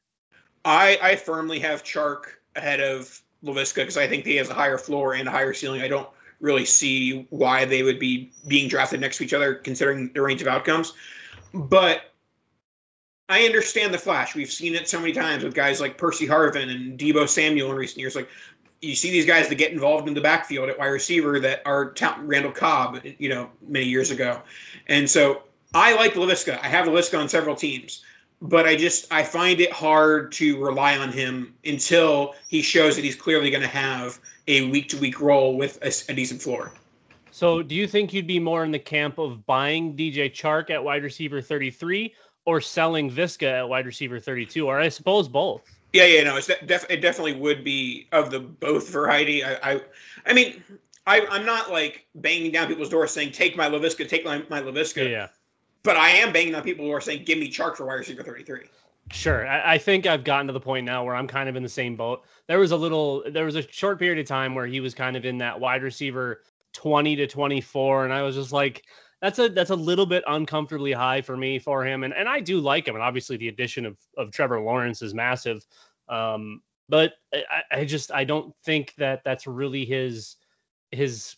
i 0.65 0.97
i 1.01 1.15
firmly 1.15 1.59
have 1.59 1.83
chark 1.83 2.23
ahead 2.55 2.79
of 2.79 3.21
Laviska 3.43 3.75
because 3.75 3.97
I 3.97 4.07
think 4.07 4.25
he 4.25 4.37
has 4.37 4.49
a 4.49 4.55
higher 4.55 4.77
floor 4.77 5.13
and 5.13 5.27
a 5.27 5.31
higher 5.31 5.53
ceiling. 5.53 5.81
I 5.81 5.87
don't 5.87 6.09
really 6.39 6.65
see 6.65 7.27
why 7.29 7.65
they 7.65 7.83
would 7.83 7.99
be 7.99 8.31
being 8.47 8.67
drafted 8.67 9.01
next 9.01 9.17
to 9.17 9.23
each 9.23 9.33
other 9.33 9.53
considering 9.53 10.11
the 10.13 10.21
range 10.21 10.41
of 10.41 10.47
outcomes. 10.47 10.93
But 11.53 12.14
I 13.27 13.45
understand 13.45 13.93
the 13.93 13.97
flash. 13.97 14.35
We've 14.35 14.51
seen 14.51 14.75
it 14.75 14.87
so 14.87 14.99
many 14.99 15.11
times 15.11 15.43
with 15.43 15.55
guys 15.55 15.81
like 15.81 15.97
Percy 15.97 16.27
Harvin 16.27 16.69
and 16.69 16.99
Deebo 16.99 17.27
Samuel 17.27 17.71
in 17.71 17.77
recent 17.77 17.99
years. 17.99 18.15
Like 18.15 18.29
you 18.81 18.95
see 18.95 19.09
these 19.09 19.25
guys 19.25 19.49
that 19.49 19.55
get 19.55 19.71
involved 19.71 20.07
in 20.07 20.13
the 20.13 20.21
backfield 20.21 20.69
at 20.69 20.77
wide 20.77 20.87
receiver 20.87 21.39
that 21.39 21.61
are 21.65 21.93
Randall 22.19 22.51
Cobb, 22.51 23.01
you 23.17 23.29
know, 23.29 23.49
many 23.67 23.85
years 23.85 24.11
ago, 24.11 24.41
and 24.87 25.09
so 25.09 25.43
I 25.73 25.95
like 25.95 26.13
Laviska. 26.13 26.59
I 26.61 26.67
have 26.67 26.85
Laviska 26.85 27.19
on 27.19 27.27
several 27.27 27.55
teams, 27.55 28.03
but 28.41 28.67
I 28.67 28.75
just 28.75 29.11
I 29.11 29.23
find 29.23 29.59
it 29.59 29.71
hard 29.71 30.31
to 30.33 30.63
rely 30.63 30.97
on 30.97 31.11
him 31.11 31.55
until 31.65 32.35
he 32.47 32.61
shows 32.61 32.95
that 32.95 33.03
he's 33.03 33.15
clearly 33.15 33.49
going 33.49 33.63
to 33.63 33.67
have 33.67 34.19
a 34.47 34.69
week 34.69 34.89
to 34.89 34.97
week 34.97 35.19
role 35.19 35.57
with 35.57 35.79
a, 35.81 36.11
a 36.11 36.15
decent 36.15 36.41
floor. 36.41 36.71
So, 37.31 37.61
do 37.61 37.75
you 37.75 37.87
think 37.87 38.13
you'd 38.13 38.27
be 38.27 38.39
more 38.39 38.63
in 38.63 38.71
the 38.71 38.79
camp 38.79 39.17
of 39.17 39.45
buying 39.45 39.97
DJ 39.97 40.31
Chark 40.31 40.69
at 40.69 40.81
wide 40.81 41.03
receiver 41.03 41.41
33 41.41 42.13
or 42.45 42.61
selling 42.61 43.11
Visca 43.11 43.59
at 43.59 43.69
wide 43.69 43.85
receiver 43.85 44.19
32, 44.19 44.67
or 44.67 44.79
I 44.79 44.89
suppose 44.89 45.27
both? 45.27 45.61
Yeah, 45.93 46.05
yeah, 46.05 46.23
no, 46.23 46.37
it's 46.37 46.47
def- 46.65 46.89
it 46.89 47.01
definitely 47.01 47.33
would 47.33 47.63
be 47.63 48.07
of 48.11 48.29
the 48.29 48.39
both 48.39 48.89
variety. 48.89 49.43
I, 49.43 49.73
I, 49.73 49.81
I 50.25 50.33
mean, 50.33 50.63
I, 51.07 51.25
I'm 51.29 51.45
not 51.45 51.71
like 51.71 52.05
banging 52.15 52.51
down 52.51 52.67
people's 52.67 52.89
doors 52.89 53.11
saying, 53.11 53.31
"Take 53.31 53.55
my 53.55 53.69
Laviska, 53.69 54.07
take 54.07 54.25
my 54.25 54.43
my 54.49 54.61
Laviska." 54.61 55.09
Yeah. 55.09 55.27
But 55.83 55.97
I 55.97 56.09
am 56.09 56.33
banging 56.33 56.55
on 56.55 56.63
people 56.63 56.85
who 56.85 56.91
are 56.91 57.01
saying, 57.01 57.23
"Give 57.25 57.37
me 57.37 57.49
Chark 57.49 57.77
for 57.77 57.85
wide 57.85 57.95
receiver 57.95 58.23
33." 58.23 58.61
Sure. 59.11 59.47
I, 59.47 59.75
I, 59.75 59.77
think 59.77 60.07
I've 60.07 60.23
gotten 60.23 60.47
to 60.47 60.53
the 60.53 60.59
point 60.59 60.83
now 60.83 61.03
where 61.03 61.15
I'm 61.15 61.27
kind 61.27 61.47
of 61.47 61.55
in 61.55 61.61
the 61.61 61.69
same 61.69 61.95
boat. 61.95 62.23
There 62.47 62.57
was 62.57 62.71
a 62.71 62.75
little, 62.75 63.23
there 63.29 63.45
was 63.45 63.55
a 63.55 63.61
short 63.71 63.99
period 63.99 64.17
of 64.17 64.25
time 64.25 64.55
where 64.55 64.65
he 64.65 64.79
was 64.79 64.95
kind 64.95 65.15
of 65.15 65.25
in 65.25 65.37
that 65.37 65.59
wide 65.59 65.83
receiver 65.83 66.41
20 66.75 67.15
to 67.15 67.25
24 67.25 68.03
and 68.03 68.13
i 68.13 68.21
was 68.21 68.35
just 68.35 68.51
like 68.51 68.83
that's 69.21 69.39
a 69.39 69.49
that's 69.49 69.69
a 69.69 69.75
little 69.75 70.05
bit 70.05 70.23
uncomfortably 70.27 70.91
high 70.91 71.21
for 71.21 71.37
me 71.37 71.59
for 71.59 71.85
him. 71.85 72.03
And 72.03 72.13
and 72.13 72.27
i 72.27 72.39
do 72.39 72.59
like 72.59 72.87
him. 72.87 72.95
And 72.95 73.03
obviously 73.03 73.37
the 73.37 73.47
addition 73.47 73.85
of 73.85 73.97
of 74.17 74.31
trevor 74.31 74.59
lawrence 74.59 75.01
is 75.01 75.13
massive. 75.13 75.65
Um 76.09 76.61
but 76.89 77.13
i 77.33 77.61
i 77.71 77.85
just 77.85 78.11
i 78.11 78.23
don't 78.23 78.53
think 78.63 78.93
that 78.97 79.21
that's 79.23 79.47
really 79.47 79.85
his 79.85 80.35
his 80.91 81.35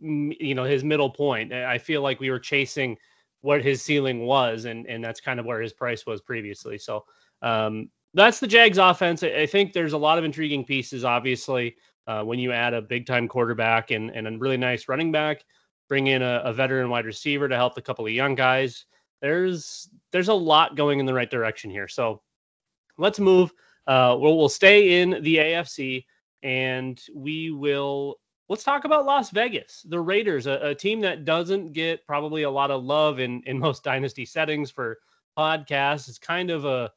you 0.00 0.54
know 0.54 0.64
his 0.64 0.84
middle 0.84 1.10
point. 1.10 1.52
I 1.52 1.78
feel 1.78 2.02
like 2.02 2.20
we 2.20 2.30
were 2.30 2.40
chasing 2.40 2.96
what 3.40 3.62
his 3.62 3.82
ceiling 3.82 4.26
was 4.26 4.64
and 4.64 4.86
and 4.86 5.02
that's 5.04 5.20
kind 5.20 5.38
of 5.38 5.46
where 5.46 5.60
his 5.60 5.72
price 5.72 6.06
was 6.06 6.20
previously. 6.20 6.78
So 6.78 7.04
um 7.42 7.90
that's 8.14 8.40
the 8.40 8.46
jags 8.46 8.78
offense. 8.78 9.22
I 9.22 9.46
think 9.46 9.72
there's 9.72 9.92
a 9.92 9.98
lot 9.98 10.18
of 10.18 10.24
intriguing 10.24 10.64
pieces 10.64 11.04
obviously 11.04 11.76
uh, 12.08 12.22
when 12.22 12.38
you 12.38 12.52
add 12.52 12.72
a 12.72 12.80
big 12.80 13.06
time 13.06 13.28
quarterback 13.28 13.90
and, 13.90 14.10
and 14.10 14.26
a 14.26 14.38
really 14.38 14.56
nice 14.56 14.88
running 14.88 15.12
back, 15.12 15.44
bring 15.88 16.08
in 16.08 16.22
a, 16.22 16.42
a 16.44 16.52
veteran 16.52 16.90
wide 16.90 17.06
receiver 17.06 17.48
to 17.48 17.56
help 17.56 17.76
a 17.76 17.82
couple 17.82 18.06
of 18.06 18.12
young 18.12 18.34
guys. 18.34 18.84
There's 19.20 19.88
there's 20.12 20.28
a 20.28 20.34
lot 20.34 20.76
going 20.76 21.00
in 21.00 21.06
the 21.06 21.14
right 21.14 21.30
direction 21.30 21.70
here. 21.70 21.88
So 21.88 22.22
let's 22.98 23.18
move. 23.18 23.52
Uh, 23.86 24.16
we'll 24.18 24.36
we'll 24.36 24.48
stay 24.48 25.00
in 25.00 25.22
the 25.22 25.36
AFC 25.36 26.04
and 26.42 27.00
we 27.14 27.50
will 27.50 28.16
let's 28.48 28.64
talk 28.64 28.84
about 28.84 29.06
Las 29.06 29.30
Vegas, 29.30 29.84
the 29.88 30.00
Raiders, 30.00 30.46
a, 30.46 30.68
a, 30.68 30.74
team 30.74 31.00
that 31.00 31.24
doesn't 31.24 31.72
get 31.72 32.06
probably 32.06 32.42
a 32.42 32.50
lot 32.50 32.70
of 32.70 32.84
love 32.84 33.18
in 33.20 33.42
in 33.46 33.58
most 33.58 33.82
dynasty 33.84 34.24
settings 34.24 34.70
for 34.70 34.98
podcasts. 35.36 36.08
It's 36.08 36.18
kind 36.18 36.50
of 36.50 36.64
a 36.64 36.90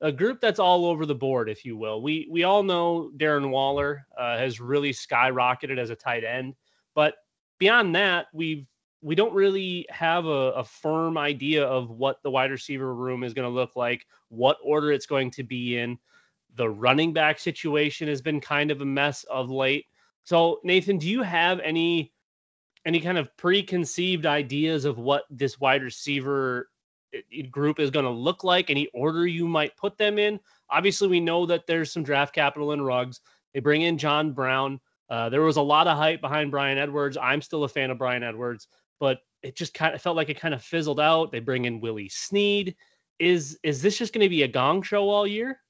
a 0.00 0.10
group 0.10 0.40
that's 0.40 0.58
all 0.58 0.84
over 0.84 1.06
the 1.06 1.14
board, 1.14 1.48
if 1.48 1.64
you 1.64 1.76
will. 1.76 2.02
We 2.02 2.26
we 2.30 2.42
all 2.42 2.62
know 2.62 3.10
Darren 3.16 3.50
Waller 3.50 4.04
uh, 4.18 4.36
has 4.36 4.60
really 4.60 4.92
skyrocketed 4.92 5.78
as 5.78 5.90
a 5.90 5.96
tight 5.96 6.24
end, 6.24 6.54
but 6.94 7.14
beyond 7.62 7.94
that, 7.94 8.26
we've 8.32 8.66
we 9.02 9.14
don't 9.14 9.32
really 9.34 9.86
have 9.88 10.26
a, 10.26 10.50
a 10.50 10.64
firm 10.64 11.16
idea 11.16 11.64
of 11.64 11.90
what 11.90 12.20
the 12.24 12.30
wide 12.30 12.50
receiver 12.50 12.92
room 12.92 13.22
is 13.22 13.34
going 13.34 13.48
to 13.48 13.54
look 13.54 13.76
like, 13.76 14.04
what 14.30 14.58
order 14.64 14.90
it's 14.90 15.06
going 15.06 15.30
to 15.30 15.44
be 15.44 15.78
in. 15.78 15.96
The 16.56 16.68
running 16.68 17.12
back 17.12 17.38
situation 17.38 18.08
has 18.08 18.20
been 18.20 18.40
kind 18.40 18.72
of 18.72 18.80
a 18.80 18.84
mess 18.84 19.22
of 19.30 19.48
late. 19.48 19.86
So, 20.24 20.58
Nathan, 20.64 20.98
do 20.98 21.08
you 21.08 21.22
have 21.22 21.60
any 21.60 22.12
any 22.84 22.98
kind 22.98 23.16
of 23.16 23.28
preconceived 23.36 24.26
ideas 24.26 24.84
of 24.84 24.98
what 24.98 25.22
this 25.30 25.60
wide 25.60 25.84
receiver 25.84 26.68
group 27.52 27.78
is 27.78 27.90
going 27.90 28.06
to 28.06 28.10
look 28.10 28.42
like, 28.42 28.70
any 28.70 28.88
order 28.92 29.24
you 29.24 29.46
might 29.46 29.76
put 29.76 29.96
them 29.98 30.18
in. 30.18 30.40
Obviously, 30.68 31.06
we 31.06 31.20
know 31.20 31.46
that 31.46 31.68
there's 31.68 31.92
some 31.92 32.02
draft 32.02 32.34
capital 32.34 32.72
in 32.72 32.82
Ruggs. 32.82 33.20
They 33.54 33.60
bring 33.60 33.82
in 33.82 33.98
John 33.98 34.32
Brown. 34.32 34.80
Uh, 35.12 35.28
there 35.28 35.42
was 35.42 35.58
a 35.58 35.62
lot 35.62 35.86
of 35.86 35.98
hype 35.98 36.22
behind 36.22 36.50
Bryan 36.50 36.78
Edwards. 36.78 37.18
I'm 37.20 37.42
still 37.42 37.64
a 37.64 37.68
fan 37.68 37.90
of 37.90 37.98
Bryan 37.98 38.22
Edwards, 38.22 38.66
but 38.98 39.18
it 39.42 39.54
just 39.54 39.74
kind 39.74 39.94
of 39.94 40.00
felt 40.00 40.16
like 40.16 40.30
it 40.30 40.40
kind 40.40 40.54
of 40.54 40.62
fizzled 40.62 40.98
out. 40.98 41.30
They 41.30 41.38
bring 41.38 41.66
in 41.66 41.80
Willie 41.80 42.08
Snead. 42.08 42.74
Is 43.18 43.58
is 43.62 43.82
this 43.82 43.98
just 43.98 44.14
going 44.14 44.24
to 44.24 44.30
be 44.30 44.44
a 44.44 44.48
gong 44.48 44.80
show 44.80 45.10
all 45.10 45.26
year? 45.26 45.60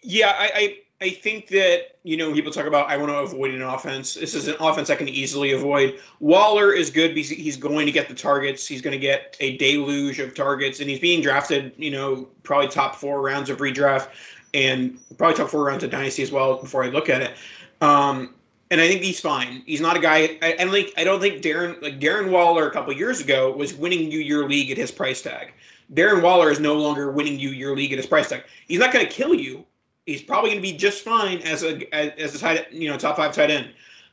Yeah, 0.00 0.32
I, 0.38 0.50
I 0.54 1.06
I 1.06 1.10
think 1.10 1.48
that, 1.48 1.98
you 2.04 2.16
know, 2.16 2.32
people 2.32 2.52
talk 2.52 2.66
about 2.66 2.88
I 2.88 2.96
want 2.98 3.10
to 3.10 3.16
avoid 3.16 3.52
an 3.52 3.62
offense. 3.62 4.14
This 4.14 4.36
is 4.36 4.46
an 4.46 4.54
offense 4.60 4.90
I 4.90 4.94
can 4.94 5.08
easily 5.08 5.50
avoid. 5.50 5.98
Waller 6.20 6.72
is 6.72 6.88
good 6.88 7.16
because 7.16 7.30
he's 7.30 7.56
going 7.56 7.86
to 7.86 7.92
get 7.92 8.08
the 8.08 8.14
targets. 8.14 8.64
He's 8.64 8.80
going 8.80 8.92
to 8.92 8.98
get 8.98 9.36
a 9.40 9.56
deluge 9.56 10.20
of 10.20 10.36
targets, 10.36 10.78
and 10.78 10.88
he's 10.88 11.00
being 11.00 11.20
drafted, 11.20 11.72
you 11.76 11.90
know, 11.90 12.28
probably 12.44 12.68
top 12.68 12.94
four 12.94 13.22
rounds 13.22 13.50
of 13.50 13.58
redraft 13.58 14.10
and 14.54 15.00
probably 15.18 15.36
top 15.36 15.50
four 15.50 15.64
rounds 15.64 15.82
of 15.82 15.90
dynasty 15.90 16.22
as 16.22 16.30
well 16.30 16.58
before 16.58 16.84
I 16.84 16.90
look 16.90 17.08
at 17.08 17.22
it. 17.22 17.32
Um, 17.80 18.34
and 18.70 18.80
I 18.80 18.88
think 18.88 19.02
he's 19.02 19.20
fine. 19.20 19.62
He's 19.66 19.80
not 19.80 19.96
a 19.96 20.00
guy. 20.00 20.38
I, 20.42 20.54
don't 20.58 20.70
think. 20.70 20.92
I 20.96 21.04
don't 21.04 21.20
think 21.20 21.42
Darren 21.42 21.80
like 21.82 21.98
Darren 21.98 22.30
Waller 22.30 22.68
a 22.68 22.70
couple 22.70 22.92
years 22.92 23.20
ago 23.20 23.50
was 23.52 23.74
winning 23.74 24.10
you 24.12 24.20
your 24.20 24.48
league 24.48 24.70
at 24.70 24.76
his 24.76 24.90
price 24.90 25.22
tag. 25.22 25.52
Darren 25.92 26.22
Waller 26.22 26.50
is 26.50 26.60
no 26.60 26.74
longer 26.74 27.10
winning 27.10 27.38
you 27.38 27.50
your 27.50 27.74
league 27.74 27.92
at 27.92 27.96
his 27.96 28.06
price 28.06 28.28
tag. 28.28 28.44
He's 28.68 28.78
not 28.78 28.92
going 28.92 29.04
to 29.04 29.10
kill 29.10 29.34
you, 29.34 29.64
he's 30.06 30.22
probably 30.22 30.50
going 30.50 30.62
to 30.62 30.68
be 30.68 30.76
just 30.76 31.02
fine 31.02 31.38
as 31.38 31.62
a 31.62 31.94
as, 31.94 32.12
as 32.18 32.34
a 32.34 32.38
tight 32.38 32.72
you 32.72 32.88
know 32.88 32.96
top 32.96 33.16
five 33.16 33.34
tight 33.34 33.50
end, 33.50 33.70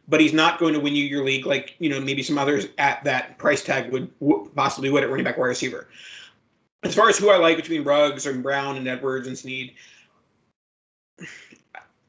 but 0.07 0.19
he's 0.19 0.33
not 0.33 0.59
going 0.59 0.73
to 0.73 0.79
win 0.79 0.95
you 0.95 1.03
your 1.03 1.23
league 1.23 1.45
like 1.45 1.75
you 1.79 1.89
know 1.89 1.99
maybe 1.99 2.23
some 2.23 2.37
others 2.37 2.67
at 2.77 3.03
that 3.03 3.37
price 3.37 3.63
tag 3.63 3.91
would, 3.91 4.09
would 4.19 4.53
possibly 4.55 4.89
would 4.89 5.03
at 5.03 5.09
running 5.09 5.25
back 5.25 5.37
wide 5.37 5.47
receiver. 5.47 5.87
As 6.83 6.95
far 6.95 7.09
as 7.09 7.17
who 7.17 7.29
I 7.29 7.37
like 7.37 7.57
between 7.57 7.83
Ruggs 7.83 8.25
and 8.27 8.43
Brown 8.43 8.77
and 8.77 8.87
Edwards 8.87 9.27
and 9.27 9.37
Snead, 9.37 9.73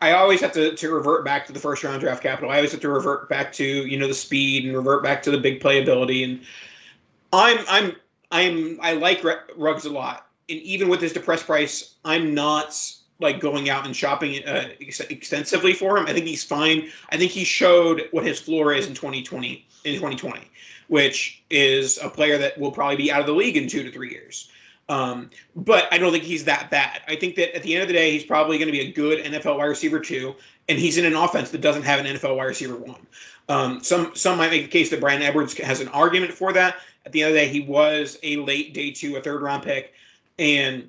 I 0.01 0.13
always 0.13 0.41
have 0.41 0.53
to, 0.53 0.75
to 0.77 0.95
revert 0.95 1.25
back 1.25 1.47
to 1.47 1.53
the 1.53 1.59
first 1.59 1.83
round 1.83 2.01
draft 2.01 2.23
capital. 2.23 2.51
I 2.51 2.57
always 2.57 2.73
have 2.73 2.81
to 2.81 2.89
revert 2.89 3.29
back 3.29 3.53
to 3.55 3.65
you 3.65 3.99
know 3.99 4.07
the 4.07 4.15
speed 4.15 4.65
and 4.65 4.77
revert 4.77 5.03
back 5.03 5.23
to 5.25 5.31
the 5.31 5.39
big 5.39 5.61
playability. 5.61 6.25
And 6.25 6.41
I'm 7.33 7.59
I'm 7.69 7.97
I'm 8.31 8.79
I 8.81 8.93
like 8.93 9.25
Ruggs 9.57 9.85
a 9.85 9.91
lot. 9.91 10.27
And 10.49 10.61
even 10.61 10.89
with 10.89 11.01
his 11.01 11.13
depressed 11.13 11.47
price, 11.47 11.95
I'm 12.05 12.35
not 12.35 12.81
like 13.21 13.41
going 13.41 13.69
out 13.69 13.85
and 13.85 13.95
shopping 13.95 14.43
uh, 14.47 14.69
ex- 14.81 15.01
extensively 15.01 15.73
for 15.73 15.99
him. 15.99 16.07
I 16.07 16.13
think 16.13 16.27
he's 16.27 16.45
fine. 16.45 16.89
I 17.11 17.17
think 17.17 17.33
he 17.33 17.45
showed 17.45 18.09
what 18.13 18.25
his 18.25 18.41
floor 18.41 18.73
is 18.73 18.87
in 18.87 18.95
2020 18.95 19.67
in 19.85 19.95
2020, 19.95 20.41
which 20.87 21.43
is 21.51 21.99
a 21.99 22.09
player 22.09 22.39
that 22.39 22.57
will 22.59 22.71
probably 22.71 22.97
be 22.97 23.11
out 23.11 23.21
of 23.21 23.27
the 23.27 23.33
league 23.33 23.57
in 23.57 23.69
two 23.69 23.83
to 23.83 23.91
three 23.91 24.11
years. 24.11 24.51
Um, 24.89 25.31
but 25.55 25.87
I 25.93 25.99
don't 25.99 26.13
think 26.13 26.25
he's 26.25 26.45
that 26.45 26.71
bad. 26.71 27.03
I 27.09 27.17
think 27.17 27.37
that 27.37 27.55
at 27.55 27.63
the 27.63 27.75
end 27.75 27.83
of 27.83 27.89
the 27.89 27.95
day, 27.95 28.11
he's 28.11 28.25
probably 28.25 28.57
going 28.57 28.69
to 28.69 28.73
be 28.73 28.81
a 28.81 28.91
good 28.91 29.25
NFL 29.25 29.59
wide 29.59 29.67
receiver 29.67 30.01
two, 30.01 30.35
and 30.69 30.79
he's 30.79 30.97
in 30.97 31.05
an 31.05 31.15
offense 31.15 31.51
that 31.51 31.61
doesn't 31.61 31.83
have 31.83 32.01
an 32.01 32.07
NFL 32.07 32.37
wide 32.37 32.45
receiver 32.45 32.77
one. 32.77 33.07
Um, 33.51 33.83
some 33.83 34.15
some 34.15 34.39
might 34.39 34.51
make 34.51 34.63
the 34.63 34.69
case 34.69 34.91
that 34.91 35.01
Bryan 35.01 35.23
Edwards 35.23 35.57
has 35.59 35.81
an 35.81 35.89
argument 35.89 36.33
for 36.33 36.53
that. 36.53 36.77
At 37.05 37.13
the 37.13 37.23
end 37.23 37.29
of 37.29 37.35
the 37.35 37.41
day, 37.41 37.49
he 37.49 37.61
was 37.61 38.19
a 38.23 38.37
late 38.37 38.75
day 38.75 38.91
two, 38.91 39.17
a 39.17 39.21
third 39.21 39.43
round 39.43 39.63
pick, 39.63 39.93
and 40.39 40.89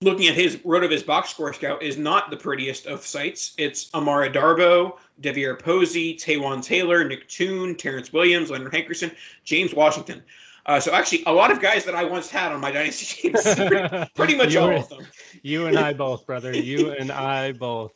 looking 0.00 0.28
at 0.28 0.34
his 0.34 0.58
road 0.64 0.82
of 0.82 0.90
his 0.90 1.02
box 1.02 1.30
score 1.30 1.52
scout 1.52 1.82
is 1.82 1.98
not 1.98 2.30
the 2.30 2.36
prettiest 2.36 2.86
of 2.86 3.04
sights. 3.04 3.52
It's 3.58 3.92
Amara 3.94 4.30
Darboh, 4.32 4.96
Devier 5.20 5.56
Posey, 5.56 6.16
Taywan 6.16 6.62
Taylor, 6.62 7.04
Nick 7.04 7.28
Toon, 7.28 7.76
Terrence 7.76 8.12
Williams, 8.12 8.50
Leonard 8.50 8.72
Hankerson, 8.72 9.14
James 9.44 9.74
Washington. 9.74 10.22
Uh, 10.66 10.78
so 10.78 10.92
actually, 10.92 11.22
a 11.26 11.32
lot 11.32 11.50
of 11.50 11.60
guys 11.60 11.84
that 11.84 11.94
I 11.94 12.04
once 12.04 12.30
had 12.30 12.52
on 12.52 12.60
my 12.60 12.70
dynasty 12.70 13.28
teams, 13.30 13.42
pretty, 13.42 14.10
pretty 14.14 14.36
much 14.36 14.54
all 14.56 14.70
of 14.70 14.88
them. 14.88 15.06
You 15.42 15.66
and 15.66 15.78
I 15.78 15.92
both, 15.92 16.26
brother. 16.26 16.54
You 16.54 16.90
and 16.90 17.10
I 17.10 17.52
both. 17.52 17.92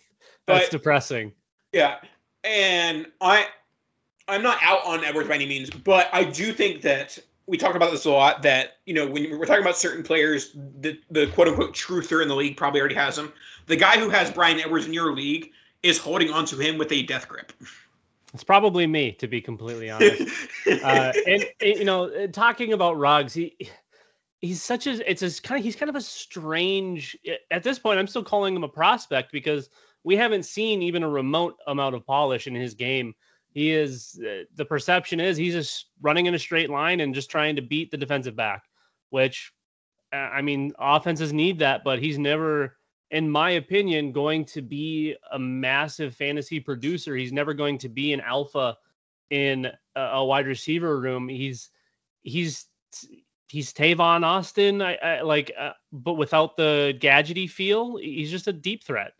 That's 0.47 0.67
but, 0.67 0.71
depressing. 0.71 1.33
Yeah, 1.73 1.99
and 2.43 3.07
I, 3.21 3.47
I'm 4.29 4.43
not 4.43 4.59
out 4.63 4.85
on 4.85 5.05
Edwards 5.05 5.29
by 5.29 5.35
any 5.35 5.47
means, 5.47 5.71
but 5.71 6.09
I 6.13 6.25
do 6.25 6.53
think 6.53 6.83
that 6.83 7.19
we 7.47 7.59
talk 7.59 7.75
about 7.75 7.91
this 7.91 8.05
a 8.05 8.11
lot 8.11 8.43
that 8.43 8.79
you 8.87 8.95
know 8.95 9.07
when 9.07 9.39
we're 9.39 9.45
talking 9.45 9.63
about 9.63 9.77
certain 9.77 10.03
players 10.03 10.53
the, 10.81 10.99
the 11.11 11.27
quote 11.29 11.49
unquote 11.49 11.75
truther 11.75 12.23
in 12.23 12.29
the 12.29 12.35
league 12.35 12.57
probably 12.57 12.81
already 12.81 12.95
has 12.95 13.19
him 13.19 13.33
the 13.67 13.77
guy 13.77 13.99
who 13.99 14.09
has 14.09 14.31
Bryan 14.31 14.61
edwards 14.61 14.87
in 14.87 14.93
your 14.93 15.13
league 15.13 15.51
is 15.83 15.99
holding 15.99 16.31
on 16.31 16.47
to 16.47 16.57
him 16.57 16.79
with 16.79 16.91
a 16.93 17.03
death 17.03 17.29
grip 17.29 17.53
it's 18.35 18.45
probably 18.45 18.87
me 18.87 19.13
to 19.13 19.27
be 19.27 19.41
completely 19.41 19.91
honest. 19.91 20.23
Uh, 20.83 21.13
and, 21.27 21.45
and, 21.61 21.79
you 21.79 21.85
know 21.85 22.27
talking 22.29 22.73
about 22.73 22.97
Ruggs 22.97 23.35
he 23.35 23.55
he's 24.41 24.63
such 24.63 24.87
a 24.87 25.11
it's 25.11 25.21
a 25.21 25.43
kind 25.43 25.59
of 25.59 25.65
he's 25.65 25.77
kind 25.77 25.91
of 25.91 25.95
a 25.95 26.01
strange 26.01 27.15
at 27.51 27.63
this 27.63 27.79
point 27.79 27.99
i'm 27.99 28.07
still 28.07 28.25
calling 28.25 28.57
him 28.57 28.65
a 28.65 28.69
prospect 28.69 29.31
because 29.31 29.69
we 30.05 30.17
haven't 30.17 30.45
seen 30.45 30.83
even 30.83 31.03
a 31.03 31.09
remote 31.09 31.57
amount 31.67 31.95
of 31.95 32.07
polish 32.07 32.47
in 32.47 32.55
his 32.55 32.75
game. 32.75 33.15
He 33.51 33.73
is 33.73 34.21
uh, 34.25 34.45
the 34.55 34.65
perception 34.65 35.19
is 35.19 35.37
he's 35.37 35.55
just 35.55 35.87
running 36.03 36.27
in 36.27 36.35
a 36.35 36.39
straight 36.39 36.71
line 36.71 37.01
and 37.01 37.15
just 37.15 37.31
trying 37.31 37.57
to 37.57 37.63
beat 37.63 37.91
the 37.91 37.97
defensive 37.97 38.37
back, 38.37 38.63
which 39.11 39.53
uh, 40.13 40.17
I 40.17 40.43
mean, 40.43 40.73
offenses 40.79 41.33
need 41.33 41.59
that, 41.61 41.83
but 41.83 41.99
he's 41.99 42.19
never 42.19 42.77
in 43.15 43.31
my 43.31 43.51
opinion, 43.53 44.11
going 44.11 44.45
to 44.45 44.61
be 44.61 45.15
a 45.31 45.39
massive 45.39 46.17
fantasy 46.17 46.59
producer. 46.59 47.15
He's 47.15 47.33
never 47.33 47.55
going 47.55 47.79
to 47.79 47.89
be 47.89 48.13
an 48.13 48.21
alpha 48.21 48.77
in 49.31 49.69
a, 49.95 50.25
wide 50.25 50.49
receiver 50.49 50.99
room. 50.99 51.29
He's 51.29 51.71
he's 52.23 52.67
he's 53.49 53.73
Tavon 53.73 54.25
Austin, 54.25 54.83
I, 54.83 54.97
I 54.97 55.21
like, 55.21 55.53
uh, 55.57 55.75
but 55.93 56.15
without 56.15 56.57
the 56.57 56.99
gadgety 57.01 57.49
feel. 57.49 57.99
He's 57.99 58.33
just 58.33 58.49
a 58.49 58.53
deep 58.53 58.83
threat, 58.83 59.13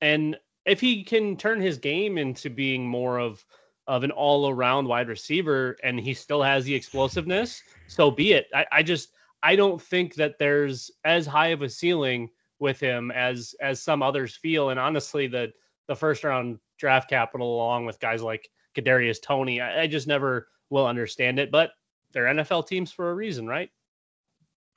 and 0.00 0.38
if 0.64 0.80
he 0.80 1.04
can 1.04 1.36
turn 1.36 1.60
his 1.60 1.76
game 1.76 2.16
into 2.16 2.48
being 2.48 2.88
more 2.88 3.18
of 3.18 3.44
of 3.86 4.02
an 4.02 4.12
all 4.12 4.48
around 4.48 4.88
wide 4.88 5.08
receiver, 5.08 5.76
and 5.84 6.00
he 6.00 6.14
still 6.14 6.42
has 6.42 6.64
the 6.64 6.74
explosiveness, 6.74 7.62
so 7.86 8.10
be 8.10 8.32
it. 8.32 8.46
I, 8.54 8.64
I 8.72 8.82
just 8.82 9.10
I 9.42 9.56
don't 9.56 9.80
think 9.80 10.14
that 10.14 10.38
there's 10.38 10.90
as 11.04 11.26
high 11.26 11.48
of 11.48 11.60
a 11.60 11.68
ceiling 11.68 12.30
with 12.58 12.80
him 12.80 13.10
as 13.10 13.54
as 13.60 13.82
some 13.82 14.02
others 14.02 14.36
feel. 14.36 14.70
And 14.70 14.80
honestly, 14.80 15.26
the 15.26 15.52
the 15.86 15.96
first 15.96 16.24
round 16.24 16.58
draft 16.78 17.08
capital, 17.08 17.54
along 17.54 17.86
with 17.86 18.00
guys 18.00 18.22
like 18.22 18.50
Kadarius 18.74 19.20
Toney, 19.20 19.60
I, 19.60 19.82
I 19.82 19.86
just 19.86 20.06
never 20.06 20.48
will 20.70 20.86
understand 20.86 21.38
it. 21.38 21.50
But 21.50 21.72
they're 22.12 22.24
NFL 22.24 22.66
teams 22.66 22.92
for 22.92 23.10
a 23.10 23.14
reason, 23.14 23.46
right? 23.46 23.70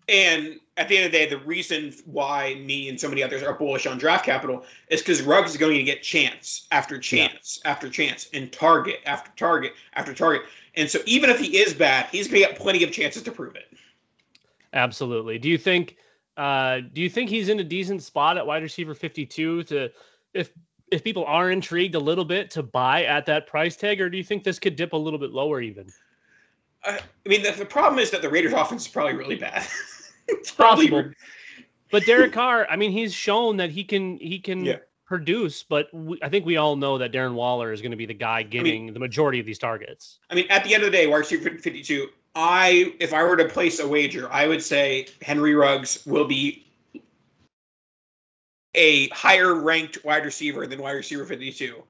And 0.10 0.60
at 0.78 0.88
the 0.88 0.98
end 0.98 1.06
of 1.06 1.12
the 1.12 1.18
day, 1.20 1.30
the 1.30 1.38
reason 1.40 1.94
why 2.06 2.56
me 2.66 2.90
and 2.90 3.00
so 3.00 3.08
many 3.08 3.22
others 3.22 3.44
are 3.44 3.54
bullish 3.54 3.86
on 3.86 4.00
draft 4.00 4.26
capital 4.26 4.66
is 4.90 5.02
because 5.02 5.22
Ruggs 5.22 5.52
is 5.52 5.58
going 5.58 5.78
to 5.78 5.84
get 5.84 6.02
chance 6.02 6.68
after 6.72 6.98
chance 6.98 7.62
yeah. 7.64 7.72
after 7.72 7.90
chance 7.90 8.28
and 8.34 8.52
target 8.52 9.02
after 9.06 9.32
target 9.36 9.74
after 9.94 10.14
target. 10.14 10.44
And 10.76 10.90
so 10.90 11.00
even 11.06 11.30
if 11.30 11.40
he 11.40 11.58
is 11.58 11.76
bad, 11.76 12.08
he's 12.12 12.28
going 12.28 12.42
to 12.42 12.48
get 12.48 12.58
plenty 12.58 12.84
of 12.84 12.92
chances 12.92 13.22
to 13.24 13.32
prove 13.32 13.56
it. 13.56 13.72
Absolutely. 14.74 15.38
Do 15.38 15.48
you 15.48 15.58
think 15.60 15.98
uh, 16.40 16.80
do 16.94 17.02
you 17.02 17.10
think 17.10 17.30
he's 17.30 17.50
in 17.50 17.60
a 17.60 17.64
decent 17.66 18.02
spot 18.02 18.38
at 18.38 18.48
wide 18.48 18.64
receiver 18.64 18.96
52 18.96 19.64
to 19.64 19.90
if 20.34 20.52
if 20.90 21.04
people 21.04 21.26
are 21.26 21.52
intrigued 21.52 21.96
a 21.96 22.00
little 22.00 22.24
bit 22.24 22.50
to 22.52 22.64
buy 22.64 23.04
at 23.04 23.26
that 23.26 23.46
price 23.46 23.76
tag, 23.76 24.00
or 24.00 24.10
do 24.10 24.18
you 24.18 24.24
think 24.24 24.46
this 24.46 24.58
could 24.58 24.78
dip 24.78 24.94
a 24.94 24.98
little 24.98 25.20
bit 25.20 25.32
lower 25.32 25.60
even? 25.62 25.88
Uh, 26.84 26.98
I 27.26 27.30
mean, 27.30 27.44
the, 27.44 27.52
the, 27.52 27.66
problem 27.66 28.00
is 28.00 28.10
that 28.12 28.22
the 28.22 28.30
Raiders' 28.30 28.54
offense 28.54 28.84
is 28.84 28.88
probably 28.88 29.16
really 29.16 29.36
bad. 29.36 29.68
it's 30.30 30.50
possible. 30.50 31.12
but 31.92 32.06
Derek 32.06 32.32
Carr, 32.32 32.66
I 32.70 32.78
mean, 32.78 32.92
he's 32.92 33.14
shown 33.14 33.58
that 33.58 33.70
he 33.70 33.84
can 33.84 34.18
he 34.18 34.40
can 34.40 34.64
yeah. 34.64 34.78
produce, 35.06 35.62
but 35.62 35.94
we, 35.94 36.18
I 36.24 36.30
think 36.30 36.46
we 36.46 36.56
all 36.56 36.78
know 36.78 36.98
that 37.00 37.12
Darren 37.12 37.34
Waller 37.34 37.74
is 37.74 37.82
going 37.82 37.92
to 37.92 37.98
be 37.98 38.06
the 38.06 38.14
guy 38.14 38.44
getting 38.44 38.84
I 38.84 38.86
mean, 38.86 38.94
the 38.94 39.00
majority 39.02 39.42
of 39.42 39.46
these 39.46 39.60
targets. 39.60 40.20
I 40.30 40.36
mean, 40.36 40.48
at 40.50 40.64
the 40.64 40.74
end 40.74 40.84
of 40.84 40.92
the 40.92 40.98
day, 40.98 41.06
wide 41.06 41.18
receiver 41.18 41.50
52, 41.50 42.08
I 42.36 42.94
if 43.00 43.14
I 43.14 43.24
were 43.24 43.38
to 43.38 43.46
place 43.46 43.80
a 43.80 43.88
wager, 43.88 44.32
I 44.32 44.48
would 44.48 44.62
say 44.62 45.08
Henry 45.22 45.56
Ruggs 45.56 46.06
will 46.06 46.26
be 46.26 46.66
a 48.76 49.10
higher 49.10 49.56
ranked 49.56 50.04
wide 50.06 50.26
receiver 50.26 50.68
than 50.68 50.82
wide 50.82 50.92
receiver 50.92 51.26
52 51.26 51.84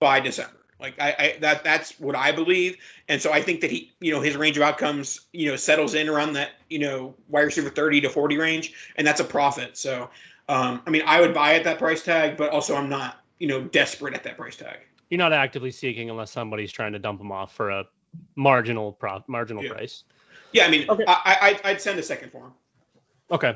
by 0.00 0.20
December. 0.20 0.52
Like 0.80 0.94
I, 1.00 1.14
I, 1.18 1.38
that 1.40 1.64
that's 1.64 1.98
what 1.98 2.14
I 2.14 2.30
believe, 2.30 2.76
and 3.08 3.20
so 3.20 3.32
I 3.32 3.42
think 3.42 3.60
that 3.62 3.70
he, 3.70 3.92
you 3.98 4.12
know, 4.12 4.20
his 4.20 4.36
range 4.36 4.56
of 4.56 4.62
outcomes, 4.62 5.22
you 5.32 5.50
know, 5.50 5.56
settles 5.56 5.94
in 5.94 6.08
around 6.08 6.34
that, 6.34 6.50
you 6.70 6.78
know, 6.78 7.16
wide 7.28 7.42
receiver 7.42 7.68
30 7.68 8.02
to 8.02 8.08
40 8.08 8.36
range, 8.36 8.74
and 8.94 9.04
that's 9.04 9.18
a 9.18 9.24
profit. 9.24 9.76
So, 9.76 10.08
um, 10.48 10.80
I 10.86 10.90
mean, 10.90 11.02
I 11.04 11.20
would 11.20 11.34
buy 11.34 11.54
at 11.54 11.64
that 11.64 11.80
price 11.80 12.04
tag, 12.04 12.36
but 12.36 12.50
also 12.50 12.76
I'm 12.76 12.88
not, 12.88 13.24
you 13.40 13.48
know, 13.48 13.64
desperate 13.64 14.14
at 14.14 14.22
that 14.22 14.36
price 14.36 14.54
tag. 14.54 14.78
You're 15.10 15.18
not 15.18 15.32
actively 15.32 15.72
seeking 15.72 16.10
unless 16.10 16.30
somebody's 16.30 16.70
trying 16.70 16.92
to 16.92 17.00
dump 17.00 17.20
him 17.20 17.32
off 17.32 17.56
for 17.56 17.70
a 17.70 17.84
marginal 18.36 18.92
pro 18.92 19.22
marginal 19.26 19.64
yeah. 19.64 19.72
price. 19.72 20.04
Yeah, 20.52 20.66
I 20.66 20.70
mean, 20.70 20.88
okay. 20.88 21.04
I, 21.06 21.58
I 21.64 21.72
would 21.72 21.80
send 21.80 21.98
a 21.98 22.02
second 22.02 22.30
for 22.30 22.46
him. 22.46 22.52
Okay. 23.30 23.54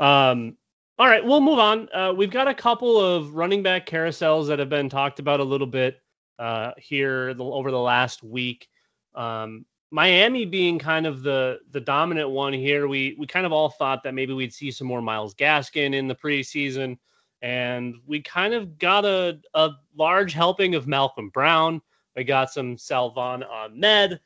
Um, 0.00 0.56
all 0.98 1.06
right, 1.06 1.24
we'll 1.24 1.40
move 1.40 1.58
on. 1.58 1.88
Uh, 1.92 2.12
we've 2.16 2.30
got 2.30 2.48
a 2.48 2.54
couple 2.54 2.98
of 2.98 3.34
running 3.34 3.62
back 3.62 3.86
carousels 3.86 4.46
that 4.48 4.58
have 4.58 4.68
been 4.68 4.88
talked 4.88 5.18
about 5.18 5.40
a 5.40 5.44
little 5.44 5.66
bit 5.66 6.00
uh, 6.38 6.72
here 6.78 7.34
the, 7.34 7.44
over 7.44 7.70
the 7.70 7.78
last 7.78 8.22
week. 8.22 8.68
Um, 9.14 9.66
Miami 9.90 10.46
being 10.46 10.78
kind 10.78 11.06
of 11.06 11.22
the 11.22 11.60
the 11.70 11.80
dominant 11.80 12.30
one 12.30 12.52
here. 12.52 12.88
We 12.88 13.14
we 13.18 13.26
kind 13.26 13.44
of 13.44 13.52
all 13.52 13.68
thought 13.68 14.02
that 14.04 14.14
maybe 14.14 14.32
we'd 14.32 14.54
see 14.54 14.70
some 14.70 14.86
more 14.86 15.02
Myles 15.02 15.34
Gaskin 15.34 15.94
in 15.94 16.08
the 16.08 16.14
preseason, 16.14 16.98
and 17.42 17.96
we 18.06 18.22
kind 18.22 18.54
of 18.54 18.78
got 18.78 19.04
a 19.04 19.38
a 19.52 19.70
large 19.96 20.32
helping 20.32 20.74
of 20.74 20.86
Malcolm 20.86 21.28
Brown. 21.28 21.82
We 22.16 22.24
got 22.24 22.50
some 22.50 22.76
Salvon 22.76 23.42
Ahmed 23.42 24.20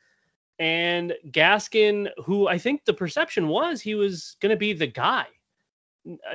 and 0.59 1.13
Gaskin, 1.29 2.09
who 2.23 2.47
I 2.47 2.57
think 2.57 2.85
the 2.85 2.93
perception 2.93 3.47
was 3.47 3.81
he 3.81 3.95
was 3.95 4.35
going 4.41 4.49
to 4.49 4.57
be 4.57 4.73
the 4.73 4.87
guy. 4.87 5.25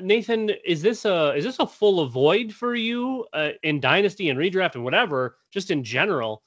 Nathan, 0.02 0.50
is 0.64 0.82
this 0.82 1.04
a 1.04 1.34
is 1.34 1.44
this 1.44 1.58
a 1.58 1.66
full 1.66 2.00
avoid 2.00 2.52
for 2.52 2.74
you 2.74 3.26
uh, 3.32 3.50
in 3.62 3.80
dynasty 3.80 4.28
and 4.28 4.38
redraft 4.38 4.74
and 4.74 4.84
whatever, 4.84 5.38
just 5.50 5.70
in 5.70 5.82
general? 5.82 6.42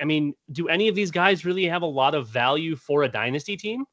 I 0.00 0.04
mean, 0.04 0.34
do 0.52 0.68
any 0.68 0.88
of 0.88 0.94
these 0.94 1.10
guys 1.10 1.44
really 1.44 1.66
have 1.66 1.82
a 1.82 1.86
lot 1.86 2.14
of 2.14 2.28
value 2.28 2.76
for 2.76 3.02
a 3.02 3.08
dynasty 3.08 3.56
team? 3.56 3.84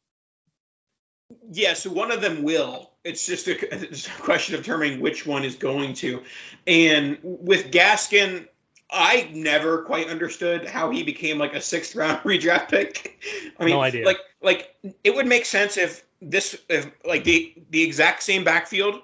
Yes, 1.52 1.86
one 1.86 2.12
of 2.12 2.22
them 2.22 2.44
will. 2.44 2.92
It's 3.04 3.26
just 3.26 3.48
a, 3.48 3.74
it's 3.92 4.08
a 4.08 4.12
question 4.22 4.56
of 4.56 4.62
determining 4.62 5.00
which 5.00 5.26
one 5.26 5.44
is 5.44 5.56
going 5.56 5.94
to. 5.96 6.22
And 6.68 7.18
with 7.24 7.72
Gaskin, 7.72 8.48
I 8.92 9.30
never 9.34 9.84
quite 9.84 10.08
understood 10.08 10.66
how 10.66 10.90
he 10.90 11.04
became 11.04 11.38
like 11.38 11.54
a 11.54 11.62
sixth 11.62 11.96
round 11.96 12.20
redraft 12.24 12.70
pick. 12.70 13.22
I 13.60 13.66
mean, 13.66 13.76
no 13.76 13.82
idea. 13.82 14.06
like 14.06 14.20
like 14.42 14.76
it 15.04 15.14
would 15.16 15.28
make 15.28 15.46
sense 15.46 15.78
if 15.78 16.06
this 16.22 16.60
if 16.70 16.90
like 17.06 17.24
the 17.24 17.54
the 17.70 17.82
exact 17.82 18.24
same 18.24 18.44
backfield 18.44 19.02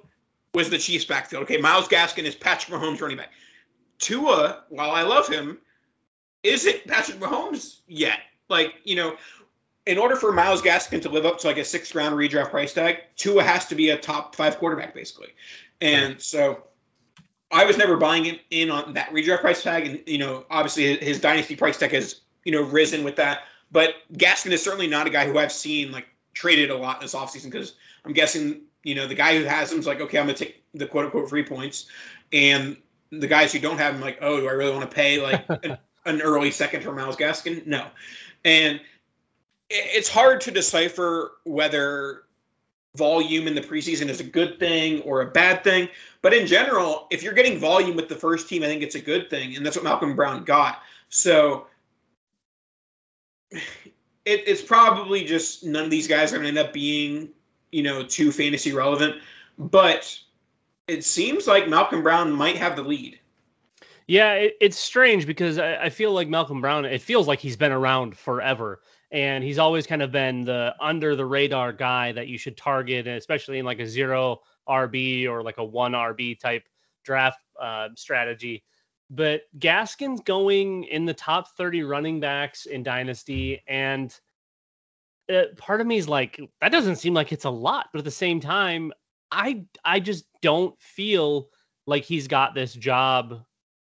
was 0.54 0.69
the 0.69 0.78
Chiefs 0.78 1.06
backfield. 1.06 1.43
Okay, 1.43 1.58
Myles 1.58 1.88
Gaskin 1.88 2.24
is 2.24 2.36
Patrick 2.36 2.80
Mahomes 2.80 3.02
running 3.02 3.17
back. 3.17 3.32
Tua, 4.00 4.63
while 4.69 4.91
I 4.91 5.04
love 5.04 5.28
him, 5.28 5.60
isn't 6.43 6.88
Patrick 6.88 7.19
Mahomes 7.19 7.80
yet. 7.88 8.19
Like, 8.50 8.76
you 8.84 8.95
know, 8.95 9.17
in 9.86 9.98
order 9.98 10.15
for 10.15 10.32
Myles 10.32 10.62
Gaskin 10.62 11.02
to 11.02 11.10
live 11.10 11.26
up 11.26 11.39
to 11.39 11.48
like 11.48 11.58
a 11.58 11.65
sixth 11.65 11.93
round 11.93 12.15
redraft 12.15 12.52
price 12.52 12.74
tag, 12.74 13.00
Tua 13.17 13.43
has 13.43 13.65
to 13.67 13.76
be 13.76 13.89
a 13.89 13.98
top 13.98 14.36
five 14.36 14.58
quarterback, 14.58 14.93
basically. 14.93 15.30
And 15.82 16.21
so 16.21 16.63
I 17.51 17.65
was 17.65 17.77
never 17.77 17.97
buying 17.97 18.39
in 18.49 18.71
on 18.71 18.93
that 18.93 19.10
redraft 19.10 19.41
price 19.41 19.63
tag, 19.63 19.86
and 19.86 20.01
you 20.05 20.17
know, 20.17 20.45
obviously 20.49 20.97
his 20.97 21.19
dynasty 21.19 21.55
price 21.55 21.77
tag 21.77 21.91
has 21.91 22.21
you 22.43 22.51
know 22.51 22.63
risen 22.63 23.03
with 23.03 23.15
that. 23.17 23.43
But 23.71 23.95
Gaskin 24.13 24.51
is 24.51 24.63
certainly 24.63 24.88
not 24.88 25.08
a 25.08 25.10
guy 25.10 25.25
who 25.27 25.38
I've 25.38 25.51
seen 25.51 25.91
like 25.91 26.08
traded 26.34 26.69
a 26.69 26.77
lot 26.77 27.01
this 27.01 27.15
offseason 27.15 27.51
because 27.51 27.73
I'm 28.03 28.13
guessing 28.13 28.62
you 28.84 28.95
know 28.95 29.08
the 29.08 29.15
guy 29.15 29.38
who 29.38 29.43
has 29.45 29.71
him 29.71 29.79
is 29.79 29.88
like, 29.88 30.01
okay, 30.01 30.17
I'm 30.17 30.25
gonna 30.25 30.38
take 30.38 30.63
the 30.73 30.88
quote 30.88 31.05
unquote 31.05 31.29
free 31.29 31.43
points, 31.43 31.88
and 32.34 32.77
the 33.12 33.27
guys 33.27 33.53
who 33.53 33.60
don't 33.60 33.77
have 33.77 33.95
him 33.95 34.01
like, 34.01 34.17
oh, 34.21 34.39
do 34.39 34.47
I 34.47 34.51
really 34.51 34.71
want 34.71 34.89
to 34.89 34.95
pay 34.95 35.21
like 35.21 35.45
an, 35.63 35.77
an 36.05 36.21
early 36.21 36.51
second 36.51 36.84
for 36.84 36.91
Myles 36.91 37.15
Gaskin? 37.15 37.65
No, 37.65 37.88
and 38.43 38.79
it's 39.69 40.10
hard 40.10 40.41
to 40.41 40.51
decipher 40.51 41.34
whether 41.43 42.23
volume 42.95 43.47
in 43.47 43.55
the 43.55 43.62
preseason 43.62 44.10
is 44.10 44.19
a 44.19 44.23
good 44.23 44.60
thing 44.60 45.01
or 45.01 45.21
a 45.21 45.25
bad 45.25 45.63
thing. 45.63 45.89
But 46.26 46.34
in 46.34 46.48
general, 46.48 47.06
if 47.12 47.22
you're 47.22 47.36
getting 47.36 47.60
volume 47.60 47.96
with 47.96 48.10
the 48.10 48.16
first 48.16 48.50
team, 48.50 48.64
I 48.64 48.66
think 48.66 48.82
it's 48.82 48.96
a 48.96 49.00
good 49.00 49.30
thing. 49.30 49.56
And 49.56 49.64
that's 49.64 49.76
what 49.76 49.84
Malcolm 49.84 50.16
Brown 50.16 50.44
got. 50.44 50.82
So 51.08 51.68
it, 53.52 53.62
it's 54.26 54.64
probably 54.64 55.24
just 55.24 55.64
none 55.64 55.84
of 55.84 55.92
these 55.92 56.08
guys 56.08 56.34
are 56.34 56.38
going 56.38 56.52
to 56.52 56.60
end 56.60 56.68
up 56.68 56.74
being, 56.74 57.30
you 57.72 57.84
know, 57.84 58.02
too 58.02 58.32
fantasy 58.32 58.74
relevant. 58.74 59.22
But 59.60 60.20
it 60.88 61.04
seems 61.04 61.46
like 61.46 61.70
Malcolm 61.70 62.02
Brown 62.02 62.32
might 62.32 62.58
have 62.58 62.76
the 62.76 62.82
lead. 62.82 63.20
Yeah, 64.08 64.34
it, 64.34 64.58
it's 64.60 64.80
strange 64.80 65.28
because 65.28 65.60
I, 65.60 65.76
I 65.76 65.90
feel 65.92 66.12
like 66.12 66.28
Malcolm 66.28 66.60
Brown, 66.60 66.86
it 66.86 67.04
feels 67.04 67.28
like 67.28 67.38
he's 67.38 67.56
been 67.56 67.72
around 67.72 68.18
forever 68.18 68.82
and 69.12 69.44
he's 69.44 69.60
always 69.60 69.86
kind 69.86 70.02
of 70.02 70.12
been 70.12 70.44
the 70.44 70.74
under 70.80 71.16
the 71.16 71.26
radar 71.26 71.72
guy 71.72 72.14
that 72.14 72.28
you 72.28 72.40
should 72.40 72.58
target, 72.58 73.06
especially 73.06 73.60
in 73.60 73.66
like 73.66 73.78
a 73.78 73.86
zero 73.86 74.42
RB 74.67 75.28
or 75.28 75.43
like 75.43 75.58
a 75.58 75.63
one 75.63 75.93
RB 75.93 76.39
type 76.39 76.63
draft 77.04 77.39
uh, 77.62 77.89
strategy. 77.95 78.63
But 79.10 79.41
Gaskin's 79.60 80.21
going 80.21 80.86
in 80.86 81.06
the 81.06 81.13
top 81.13 81.56
30 81.56 81.84
running 81.84 82.19
backs 82.19 82.65
in 82.65 82.82
Dynasty, 82.82 83.62
and 83.67 84.17
uh, 85.32 85.43
part 85.58 85.80
of 85.80 85.88
me 85.88 85.97
is 85.97 86.10
like, 86.10 86.39
that 86.62 86.71
doesn't 86.71 86.95
seem 86.95 87.13
like 87.13 87.32
it's 87.32 87.45
a 87.45 87.49
lot, 87.49 87.88
but 87.91 87.99
at 87.99 88.06
the 88.06 88.12
same 88.12 88.39
time, 88.39 88.91
I 89.32 89.65
I 89.84 89.99
just 89.99 90.25
don't 90.41 90.80
feel 90.80 91.49
like 91.88 92.04
he's 92.04 92.28
got 92.28 92.54
this 92.54 92.73
job. 92.73 93.43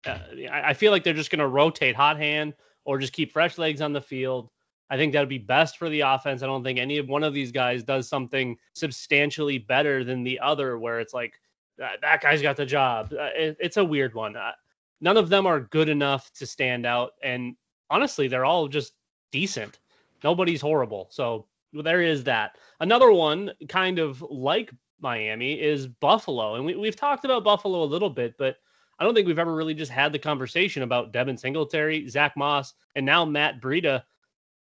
Uh, 0.06 0.18
I, 0.50 0.70
I 0.70 0.74
feel 0.74 0.92
like 0.92 1.04
they're 1.04 1.14
just 1.14 1.30
going 1.30 1.40
to 1.40 1.46
rotate 1.46 1.94
hot 1.94 2.16
hand 2.16 2.54
or 2.84 2.98
just 2.98 3.12
keep 3.12 3.32
fresh 3.32 3.58
legs 3.58 3.80
on 3.80 3.92
the 3.92 4.00
field 4.00 4.50
I 4.90 4.96
think 4.96 5.12
that 5.12 5.20
would 5.20 5.28
be 5.28 5.38
best 5.38 5.78
for 5.78 5.88
the 5.88 6.00
offense. 6.00 6.42
I 6.42 6.46
don't 6.46 6.64
think 6.64 6.78
any 6.78 6.98
of 6.98 7.08
one 7.08 7.22
of 7.22 7.32
these 7.32 7.52
guys 7.52 7.82
does 7.82 8.08
something 8.08 8.56
substantially 8.74 9.58
better 9.58 10.02
than 10.04 10.24
the 10.24 10.40
other, 10.40 10.78
where 10.78 11.00
it's 11.00 11.14
like 11.14 11.34
that, 11.78 12.00
that 12.02 12.20
guy's 12.20 12.42
got 12.42 12.56
the 12.56 12.66
job. 12.66 13.12
Uh, 13.12 13.30
it, 13.36 13.56
it's 13.60 13.76
a 13.76 13.84
weird 13.84 14.14
one. 14.14 14.36
Uh, 14.36 14.52
none 15.00 15.16
of 15.16 15.28
them 15.28 15.46
are 15.46 15.60
good 15.60 15.88
enough 15.88 16.32
to 16.34 16.46
stand 16.46 16.86
out, 16.86 17.12
and 17.22 17.56
honestly, 17.88 18.28
they're 18.28 18.44
all 18.44 18.68
just 18.68 18.94
decent. 19.30 19.78
Nobody's 20.22 20.60
horrible. 20.60 21.06
So 21.10 21.46
there 21.72 22.02
is 22.02 22.24
that. 22.24 22.56
Another 22.80 23.12
one, 23.12 23.52
kind 23.68 23.98
of 23.98 24.22
like 24.22 24.72
Miami 25.00 25.60
is 25.60 25.86
Buffalo. 25.86 26.56
And 26.56 26.64
we, 26.64 26.74
we've 26.74 26.96
talked 26.96 27.24
about 27.24 27.44
Buffalo 27.44 27.82
a 27.82 27.84
little 27.84 28.10
bit, 28.10 28.34
but 28.38 28.56
I 28.98 29.04
don't 29.04 29.14
think 29.14 29.26
we've 29.26 29.38
ever 29.38 29.54
really 29.54 29.74
just 29.74 29.90
had 29.90 30.12
the 30.12 30.18
conversation 30.18 30.82
about 30.82 31.12
Devin 31.12 31.36
Singletary, 31.36 32.08
Zach 32.08 32.36
Moss, 32.36 32.74
and 32.96 33.06
now 33.06 33.24
Matt 33.24 33.60
Breida. 33.60 34.02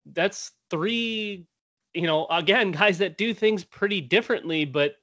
That's 0.06 0.52
three, 0.70 1.46
you 1.94 2.04
know, 2.04 2.28
again, 2.28 2.72
guys 2.72 2.98
that 3.00 3.18
do 3.18 3.34
things 3.34 3.64
pretty 3.64 4.02
differently, 4.02 4.66
but 4.66 4.96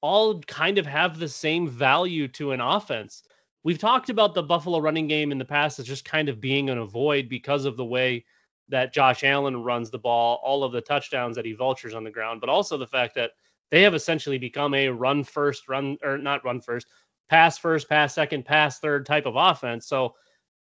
all 0.00 0.40
kind 0.42 0.78
of 0.78 0.86
have 0.86 1.18
the 1.18 1.28
same 1.28 1.66
value 1.66 2.28
to 2.28 2.52
an 2.52 2.60
offense. 2.60 3.22
We've 3.62 3.78
talked 3.78 4.10
about 4.10 4.34
the 4.34 4.42
Buffalo 4.42 4.78
running 4.78 5.08
game 5.08 5.32
in 5.32 5.38
the 5.38 5.44
past 5.44 5.78
as 5.78 5.86
just 5.86 6.04
kind 6.04 6.28
of 6.28 6.40
being 6.40 6.68
an 6.68 6.76
avoid 6.76 7.30
because 7.30 7.64
of 7.64 7.78
the 7.78 7.84
way 7.84 8.26
that 8.68 8.92
Josh 8.92 9.24
Allen 9.24 9.62
runs 9.62 9.90
the 9.90 9.98
ball, 9.98 10.40
all 10.44 10.64
of 10.64 10.72
the 10.72 10.80
touchdowns 10.80 11.36
that 11.36 11.46
he 11.46 11.52
vultures 11.52 11.94
on 11.94 12.04
the 12.04 12.10
ground, 12.10 12.40
but 12.40 12.50
also 12.50 12.76
the 12.76 12.86
fact 12.86 13.14
that 13.14 13.32
they 13.70 13.82
have 13.82 13.94
essentially 13.94 14.38
become 14.38 14.74
a 14.74 14.88
run 14.88 15.24
first, 15.24 15.68
run 15.68 15.96
or 16.02 16.18
not 16.18 16.44
run 16.44 16.60
first, 16.60 16.86
pass 17.28 17.58
first, 17.58 17.88
pass 17.88 18.14
second, 18.14 18.44
pass 18.44 18.78
third 18.78 19.06
type 19.06 19.26
of 19.26 19.36
offense. 19.36 19.86
So, 19.86 20.14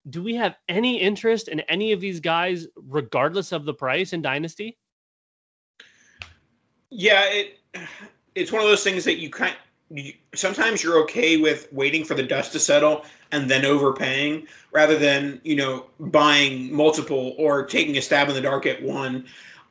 do 0.08 0.22
we 0.22 0.34
have 0.34 0.56
any 0.68 1.00
interest 1.00 1.48
in 1.48 1.60
any 1.60 1.92
of 1.92 2.00
these 2.00 2.20
guys, 2.20 2.66
regardless 2.76 3.52
of 3.52 3.64
the 3.64 3.74
price 3.74 4.12
in 4.12 4.22
Dynasty? 4.22 4.76
Yeah, 6.90 7.22
it 7.24 7.58
it's 8.34 8.52
one 8.52 8.62
of 8.62 8.68
those 8.68 8.84
things 8.84 9.04
that 9.04 9.18
you 9.18 9.30
kind 9.30 9.54
you, 9.90 10.14
sometimes 10.34 10.82
you're 10.82 11.02
okay 11.02 11.36
with 11.36 11.70
waiting 11.72 12.04
for 12.04 12.14
the 12.14 12.22
dust 12.22 12.52
to 12.52 12.58
settle 12.58 13.04
and 13.30 13.50
then 13.50 13.64
overpaying 13.64 14.46
rather 14.72 14.98
than 14.98 15.40
you 15.44 15.56
know 15.56 15.86
buying 15.98 16.74
multiple 16.74 17.34
or 17.38 17.64
taking 17.64 17.96
a 17.96 18.02
stab 18.02 18.28
in 18.28 18.34
the 18.34 18.40
dark 18.40 18.66
at 18.66 18.82
one. 18.82 19.26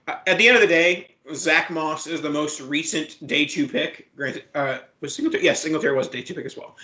At 0.08 0.38
the 0.38 0.48
end 0.48 0.56
of 0.56 0.62
the 0.62 0.68
day, 0.68 1.11
Zach 1.34 1.70
Moss 1.70 2.08
is 2.08 2.22
the 2.22 2.30
most 2.30 2.62
recent 2.62 3.26
day 3.28 3.46
two 3.46 3.68
pick. 3.68 4.10
Granted, 4.16 4.44
uh, 4.56 4.80
was 5.02 5.16
Singletary? 5.16 5.44
Yes, 5.44 5.62
Singletary 5.62 5.96
was 5.96 6.08
day 6.08 6.22
two 6.22 6.34
pick 6.34 6.46
as 6.46 6.58
well. 6.58 6.76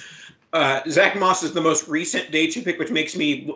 Uh, 0.53 0.81
Zach 0.89 1.17
Moss 1.17 1.43
is 1.43 1.53
the 1.53 1.61
most 1.61 1.87
recent 1.87 2.31
day 2.31 2.47
two 2.47 2.61
pick, 2.61 2.79
which 2.79 2.91
makes 2.91 3.15
me 3.15 3.51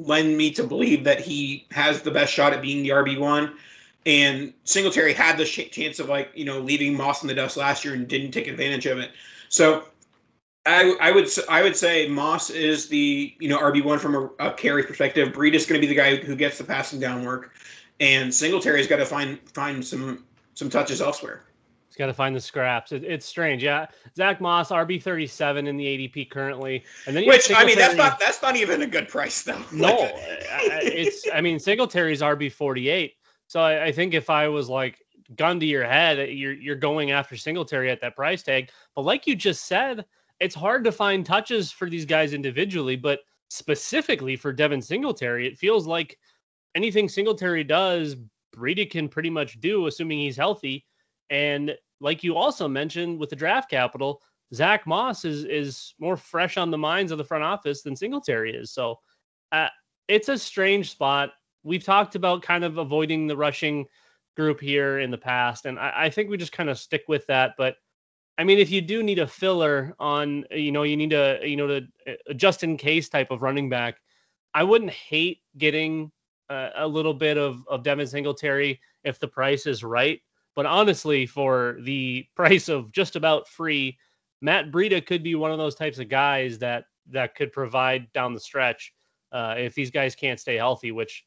lend 0.00 0.36
me 0.36 0.50
to 0.52 0.64
believe 0.64 1.04
that 1.04 1.20
he 1.20 1.66
has 1.72 2.02
the 2.02 2.10
best 2.10 2.32
shot 2.32 2.52
at 2.52 2.62
being 2.62 2.82
the 2.82 2.90
RB 2.90 3.18
one. 3.18 3.54
And 4.06 4.52
Singletary 4.64 5.12
had 5.12 5.36
the 5.36 5.44
sh- 5.44 5.70
chance 5.70 5.98
of 5.98 6.08
like 6.08 6.30
you 6.34 6.44
know 6.44 6.60
leaving 6.60 6.96
Moss 6.96 7.22
in 7.22 7.28
the 7.28 7.34
dust 7.34 7.56
last 7.56 7.84
year 7.84 7.94
and 7.94 8.06
didn't 8.06 8.30
take 8.32 8.46
advantage 8.46 8.86
of 8.86 8.98
it. 8.98 9.10
So 9.48 9.84
I, 10.66 10.94
I 11.00 11.10
would 11.10 11.28
I 11.48 11.62
would 11.62 11.76
say 11.76 12.08
Moss 12.08 12.50
is 12.50 12.88
the 12.88 13.34
you 13.40 13.48
know 13.48 13.58
RB 13.58 13.82
one 13.82 13.98
from 13.98 14.14
a, 14.14 14.48
a 14.48 14.52
carry 14.52 14.82
perspective. 14.82 15.32
Breida 15.32 15.54
is 15.54 15.66
going 15.66 15.80
to 15.80 15.86
be 15.86 15.92
the 15.92 15.98
guy 15.98 16.16
who 16.16 16.36
gets 16.36 16.58
the 16.58 16.64
passing 16.64 17.00
down 17.00 17.24
work, 17.24 17.54
and 18.00 18.32
Singletary's 18.32 18.86
got 18.86 18.96
to 18.96 19.06
find 19.06 19.38
find 19.50 19.84
some 19.84 20.24
some 20.54 20.70
touches 20.70 21.00
elsewhere. 21.00 21.44
He's 21.88 21.96
got 21.96 22.06
to 22.06 22.14
find 22.14 22.36
the 22.36 22.40
scraps. 22.40 22.92
It, 22.92 23.02
it's 23.04 23.24
strange, 23.24 23.62
yeah. 23.62 23.86
Zach 24.16 24.40
Moss, 24.40 24.70
RB 24.70 25.02
thirty 25.02 25.26
seven 25.26 25.66
in 25.66 25.76
the 25.76 25.84
ADP 25.84 26.30
currently, 26.30 26.84
and 27.06 27.16
then 27.16 27.26
which 27.26 27.50
I 27.54 27.64
mean 27.64 27.78
that's 27.78 27.96
not 27.96 28.18
that's 28.18 28.42
not 28.42 28.56
even 28.56 28.82
a 28.82 28.86
good 28.86 29.08
price 29.08 29.42
though. 29.42 29.62
No, 29.72 30.10
it's 30.12 31.26
I 31.32 31.40
mean 31.40 31.58
Singletary's 31.58 32.20
RB 32.20 32.52
forty 32.52 32.88
eight. 32.88 33.14
So 33.46 33.60
I, 33.60 33.86
I 33.86 33.92
think 33.92 34.14
if 34.14 34.28
I 34.28 34.48
was 34.48 34.68
like 34.68 35.02
gun 35.36 35.60
to 35.60 35.66
your 35.66 35.84
head, 35.84 36.30
you're 36.30 36.52
you're 36.52 36.76
going 36.76 37.10
after 37.10 37.36
Singletary 37.36 37.90
at 37.90 38.00
that 38.00 38.16
price 38.16 38.42
tag. 38.42 38.70
But 38.94 39.02
like 39.02 39.26
you 39.26 39.34
just 39.34 39.64
said, 39.66 40.04
it's 40.40 40.54
hard 40.54 40.84
to 40.84 40.92
find 40.92 41.24
touches 41.24 41.72
for 41.72 41.88
these 41.88 42.04
guys 42.04 42.32
individually, 42.32 42.96
but 42.96 43.20
specifically 43.48 44.36
for 44.36 44.52
Devin 44.52 44.82
Singletary, 44.82 45.46
it 45.46 45.58
feels 45.58 45.86
like 45.86 46.18
anything 46.78 47.08
Singletary 47.08 47.64
does, 47.64 48.14
Breida 48.54 48.88
can 48.88 49.08
pretty 49.08 49.30
much 49.30 49.58
do, 49.58 49.88
assuming 49.88 50.20
he's 50.20 50.36
healthy. 50.36 50.86
And 51.28 51.76
like 52.00 52.22
you 52.22 52.36
also 52.36 52.68
mentioned 52.68 53.18
with 53.18 53.30
the 53.30 53.36
draft 53.36 53.68
capital, 53.68 54.22
Zach 54.54 54.86
Moss 54.86 55.24
is 55.24 55.44
is 55.44 55.94
more 55.98 56.16
fresh 56.16 56.56
on 56.56 56.70
the 56.70 56.78
minds 56.78 57.10
of 57.10 57.18
the 57.18 57.24
front 57.24 57.42
office 57.42 57.82
than 57.82 57.96
Singletary 57.96 58.54
is. 58.54 58.72
So 58.72 59.00
uh, 59.50 59.68
it's 60.06 60.28
a 60.28 60.38
strange 60.38 60.90
spot. 60.90 61.32
We've 61.64 61.84
talked 61.84 62.14
about 62.14 62.42
kind 62.42 62.62
of 62.62 62.78
avoiding 62.78 63.26
the 63.26 63.36
rushing 63.36 63.86
group 64.36 64.60
here 64.60 65.00
in 65.00 65.10
the 65.10 65.18
past, 65.18 65.66
and 65.66 65.78
I, 65.80 66.04
I 66.04 66.10
think 66.10 66.30
we 66.30 66.36
just 66.36 66.52
kind 66.52 66.70
of 66.70 66.78
stick 66.78 67.02
with 67.08 67.26
that. 67.26 67.54
But 67.58 67.74
I 68.38 68.44
mean, 68.44 68.58
if 68.58 68.70
you 68.70 68.80
do 68.80 69.02
need 69.02 69.18
a 69.18 69.26
filler 69.26 69.94
on, 69.98 70.44
you 70.52 70.70
know, 70.70 70.84
you 70.84 70.96
need 70.96 71.12
a, 71.12 71.40
you 71.42 71.56
know, 71.56 71.66
to 71.66 71.86
a 72.28 72.34
just 72.34 72.62
in 72.62 72.76
case 72.76 73.08
type 73.08 73.32
of 73.32 73.42
running 73.42 73.68
back, 73.68 73.96
I 74.54 74.62
wouldn't 74.62 74.92
hate 74.92 75.40
getting 75.58 76.12
a, 76.50 76.86
little 76.86 77.14
bit 77.14 77.36
of 77.36 77.66
of 77.68 77.82
Devin 77.82 78.06
Singletary 78.06 78.80
if 79.04 79.18
the 79.18 79.28
price 79.28 79.66
is 79.66 79.84
right. 79.84 80.20
But 80.54 80.66
honestly, 80.66 81.26
for 81.26 81.76
the 81.82 82.26
price 82.36 82.68
of 82.68 82.92
just 82.92 83.16
about 83.16 83.48
free, 83.48 83.98
Matt 84.40 84.70
Breida 84.70 85.04
could 85.04 85.22
be 85.22 85.34
one 85.34 85.52
of 85.52 85.58
those 85.58 85.74
types 85.74 85.98
of 85.98 86.08
guys 86.08 86.58
that 86.58 86.84
that 87.10 87.34
could 87.34 87.52
provide 87.52 88.12
down 88.12 88.34
the 88.34 88.40
stretch 88.40 88.92
uh, 89.32 89.54
if 89.58 89.74
these 89.74 89.90
guys 89.90 90.14
can't 90.14 90.40
stay 90.40 90.56
healthy. 90.56 90.92
Which 90.92 91.24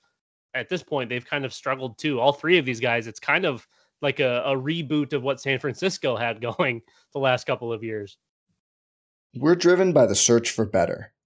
at 0.53 0.69
this 0.69 0.83
point 0.83 1.09
they've 1.09 1.25
kind 1.25 1.45
of 1.45 1.53
struggled 1.53 1.97
too. 1.97 2.19
All 2.19 2.33
three 2.33 2.57
of 2.57 2.65
these 2.65 2.79
guys, 2.79 3.07
it's 3.07 3.19
kind 3.19 3.45
of 3.45 3.67
like 4.01 4.19
a, 4.19 4.41
a 4.45 4.55
reboot 4.55 5.13
of 5.13 5.23
what 5.23 5.39
San 5.39 5.59
Francisco 5.59 6.15
had 6.15 6.41
going 6.57 6.81
the 7.13 7.19
last 7.19 7.45
couple 7.45 7.71
of 7.71 7.83
years. 7.83 8.17
We're 9.33 9.55
driven 9.55 9.93
by 9.93 10.07
the 10.07 10.15
search 10.15 10.51
for 10.51 10.65
better. 10.65 11.13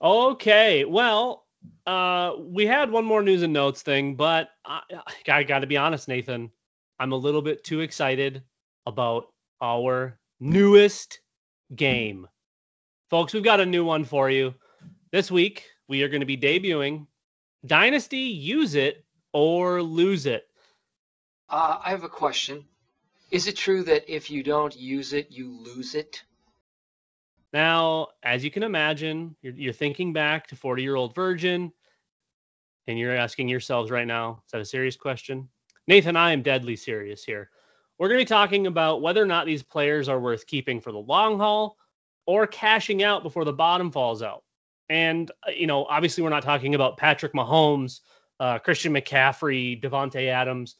Okay. 0.00 0.84
Well, 0.84 1.44
uh, 1.86 2.32
we 2.38 2.66
had 2.66 2.90
one 2.90 3.04
more 3.04 3.22
news 3.22 3.42
and 3.42 3.52
notes 3.52 3.82
thing, 3.82 4.14
but 4.14 4.50
I, 4.64 4.80
I 5.28 5.42
got 5.42 5.60
to 5.60 5.66
be 5.66 5.76
honest, 5.76 6.08
Nathan. 6.08 6.50
I'm 7.00 7.12
a 7.12 7.16
little 7.16 7.42
bit 7.42 7.64
too 7.64 7.80
excited 7.80 8.42
about 8.86 9.28
our 9.60 10.18
newest 10.40 11.20
game. 11.74 12.26
Folks, 13.10 13.32
we've 13.32 13.42
got 13.42 13.60
a 13.60 13.66
new 13.66 13.84
one 13.84 14.04
for 14.04 14.30
you. 14.30 14.54
This 15.12 15.30
week, 15.30 15.64
we 15.88 16.02
are 16.02 16.08
going 16.08 16.20
to 16.20 16.26
be 16.26 16.36
debuting 16.36 17.06
Dynasty 17.66 18.18
Use 18.18 18.74
It 18.74 19.04
or 19.32 19.82
Lose 19.82 20.26
It. 20.26 20.46
Uh, 21.48 21.78
I 21.82 21.90
have 21.90 22.04
a 22.04 22.08
question. 22.08 22.64
Is 23.30 23.46
it 23.46 23.56
true 23.56 23.82
that 23.84 24.12
if 24.12 24.30
you 24.30 24.42
don't 24.42 24.76
use 24.76 25.12
it, 25.12 25.30
you 25.30 25.50
lose 25.50 25.94
it? 25.94 26.22
Now, 27.52 28.08
as 28.22 28.44
you 28.44 28.50
can 28.50 28.62
imagine, 28.62 29.34
you're, 29.42 29.54
you're 29.54 29.72
thinking 29.72 30.12
back 30.12 30.46
to 30.48 30.56
40 30.56 30.82
year 30.82 30.96
old 30.96 31.14
virgin, 31.14 31.72
and 32.86 32.98
you're 32.98 33.16
asking 33.16 33.48
yourselves 33.48 33.90
right 33.90 34.06
now, 34.06 34.42
is 34.46 34.52
that 34.52 34.60
a 34.60 34.64
serious 34.64 34.96
question? 34.96 35.48
Nathan, 35.86 36.16
I 36.16 36.32
am 36.32 36.42
deadly 36.42 36.76
serious 36.76 37.24
here. 37.24 37.50
We're 37.98 38.08
going 38.08 38.18
to 38.18 38.24
be 38.24 38.28
talking 38.28 38.66
about 38.66 39.02
whether 39.02 39.22
or 39.22 39.26
not 39.26 39.46
these 39.46 39.62
players 39.62 40.08
are 40.08 40.20
worth 40.20 40.46
keeping 40.46 40.80
for 40.80 40.92
the 40.92 40.98
long 40.98 41.38
haul 41.38 41.76
or 42.26 42.46
cashing 42.46 43.02
out 43.02 43.22
before 43.22 43.44
the 43.44 43.52
bottom 43.52 43.90
falls 43.90 44.22
out. 44.22 44.44
And, 44.90 45.30
uh, 45.46 45.50
you 45.50 45.66
know, 45.66 45.84
obviously, 45.86 46.22
we're 46.22 46.30
not 46.30 46.42
talking 46.42 46.74
about 46.74 46.96
Patrick 46.96 47.32
Mahomes, 47.32 48.00
uh, 48.40 48.58
Christian 48.58 48.92
McCaffrey, 48.92 49.82
Davante 49.82 50.28
Adams 50.28 50.76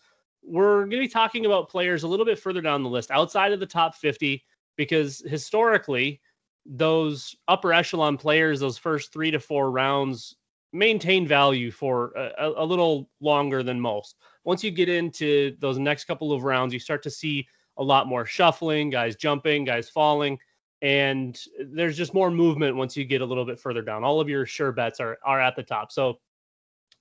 we're 0.48 0.80
going 0.80 0.90
to 0.90 0.98
be 0.98 1.08
talking 1.08 1.46
about 1.46 1.68
players 1.68 2.02
a 2.02 2.08
little 2.08 2.26
bit 2.26 2.38
further 2.38 2.60
down 2.60 2.82
the 2.82 2.88
list 2.88 3.10
outside 3.10 3.52
of 3.52 3.60
the 3.60 3.66
top 3.66 3.94
50 3.94 4.44
because 4.76 5.22
historically 5.26 6.20
those 6.68 7.34
upper 7.48 7.72
echelon 7.72 8.16
players 8.16 8.60
those 8.60 8.78
first 8.78 9.12
three 9.12 9.30
to 9.30 9.40
four 9.40 9.70
rounds 9.70 10.36
maintain 10.72 11.26
value 11.26 11.70
for 11.70 12.12
a, 12.14 12.52
a, 12.58 12.64
little 12.64 13.08
longer 13.20 13.62
than 13.62 13.80
most 13.80 14.16
once 14.44 14.62
you 14.62 14.70
get 14.70 14.88
into 14.88 15.56
those 15.60 15.78
next 15.78 16.04
couple 16.04 16.30
of 16.30 16.42
rounds 16.44 16.74
you 16.74 16.78
start 16.78 17.02
to 17.02 17.10
see 17.10 17.46
a 17.78 17.82
lot 17.82 18.06
more 18.06 18.26
shuffling 18.26 18.90
guys 18.90 19.16
jumping 19.16 19.64
guys 19.64 19.88
falling 19.88 20.38
and 20.82 21.40
there's 21.58 21.96
just 21.96 22.14
more 22.14 22.30
movement 22.30 22.76
once 22.76 22.96
you 22.96 23.04
get 23.04 23.20
a 23.20 23.24
little 23.24 23.44
bit 23.44 23.58
further 23.58 23.82
down. 23.82 24.04
All 24.04 24.20
of 24.20 24.28
your 24.28 24.46
sure 24.46 24.72
bets 24.72 25.00
are 25.00 25.18
are 25.24 25.40
at 25.40 25.56
the 25.56 25.62
top. 25.62 25.90
So 25.90 26.18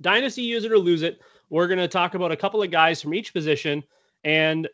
dynasty 0.02 0.42
use 0.42 0.64
it 0.64 0.72
or 0.72 0.80
lose 0.80 1.04
it. 1.04 1.20
We're 1.50 1.68
going 1.68 1.80
to 1.80 1.88
talk 1.88 2.14
about 2.14 2.32
a 2.32 2.38
couple 2.38 2.62
of 2.62 2.72
guys 2.72 3.02
from 3.02 3.14
each 3.14 3.34
position 3.34 3.84
and 4.24 4.68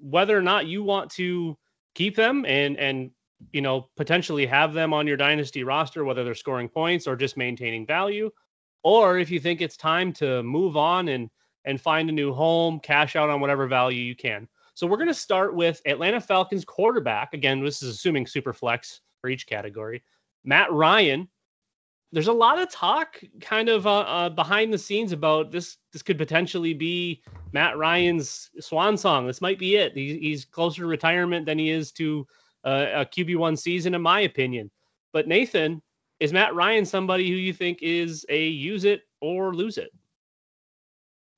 whether 0.00 0.36
or 0.36 0.42
not 0.42 0.66
you 0.66 0.82
want 0.82 1.10
to 1.12 1.56
keep 1.94 2.14
them 2.14 2.44
and 2.46 2.76
and 2.76 3.10
you 3.52 3.60
know 3.60 3.88
potentially 3.96 4.46
have 4.46 4.72
them 4.72 4.92
on 4.92 5.06
your 5.06 5.16
dynasty 5.16 5.62
roster 5.64 6.04
whether 6.04 6.24
they're 6.24 6.34
scoring 6.34 6.68
points 6.68 7.06
or 7.06 7.16
just 7.16 7.36
maintaining 7.36 7.86
value. 7.86 8.30
Or 8.82 9.18
if 9.18 9.30
you 9.30 9.40
think 9.40 9.60
it's 9.60 9.76
time 9.76 10.12
to 10.14 10.42
move 10.42 10.76
on 10.76 11.08
and 11.08 11.30
and 11.64 11.80
find 11.80 12.08
a 12.08 12.12
new 12.12 12.32
home 12.32 12.78
cash 12.80 13.16
out 13.16 13.28
on 13.28 13.40
whatever 13.40 13.66
value 13.66 14.00
you 14.00 14.14
can. 14.14 14.48
So 14.74 14.86
we're 14.86 14.98
going 14.98 15.08
to 15.08 15.14
start 15.14 15.54
with 15.54 15.80
atlanta 15.86 16.20
falcons 16.20 16.64
quarterback. 16.64 17.34
Again 17.34 17.62
this 17.62 17.82
is 17.82 17.94
assuming 17.94 18.26
super 18.26 18.52
flex 18.52 19.00
for 19.20 19.28
each 19.28 19.46
category. 19.46 20.02
Matt 20.44 20.72
ryan. 20.72 21.28
There's 22.12 22.28
a 22.28 22.32
lot 22.32 22.58
of 22.58 22.70
talk 22.70 23.20
kind 23.40 23.68
of 23.68 23.86
uh, 23.86 23.98
uh, 23.98 24.28
behind 24.30 24.72
the 24.72 24.78
scenes 24.78 25.12
about 25.12 25.50
this 25.50 25.76
this 25.92 26.02
could 26.02 26.16
potentially 26.16 26.72
be 26.72 27.22
matt 27.52 27.76
ryan's 27.76 28.48
swan 28.60 28.96
song. 28.96 29.26
This 29.26 29.40
might 29.40 29.58
be 29.58 29.76
it. 29.76 29.92
He, 29.94 30.16
he's 30.18 30.44
closer 30.44 30.82
to 30.82 30.86
retirement 30.86 31.44
than 31.44 31.58
he 31.58 31.68
is 31.68 31.90
to 31.92 32.26
uh, 32.66 32.86
a 32.94 33.06
qb1 33.06 33.58
season 33.58 33.94
in 33.94 34.02
my 34.02 34.20
opinion 34.20 34.70
but 35.12 35.26
nathan 35.26 35.80
is 36.20 36.32
matt 36.32 36.54
ryan 36.54 36.84
somebody 36.84 37.28
who 37.28 37.36
you 37.36 37.52
think 37.52 37.78
is 37.80 38.26
a 38.28 38.46
use 38.46 38.84
it 38.84 39.02
or 39.20 39.54
lose 39.54 39.78
it 39.78 39.90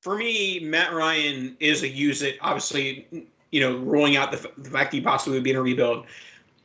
for 0.01 0.17
me 0.17 0.59
matt 0.61 0.93
ryan 0.93 1.57
is 1.61 1.83
a 1.83 1.89
use 1.89 2.23
it 2.23 2.37
obviously 2.41 3.07
you 3.51 3.61
know 3.61 3.77
ruling 3.79 4.17
out 4.17 4.33
the, 4.33 4.51
the 4.59 4.71
fact 4.71 4.93
he 4.93 5.01
possibly 5.01 5.37
would 5.37 5.45
be 5.45 5.51
in 5.51 5.57
a 5.57 5.63
rebuild 5.63 6.07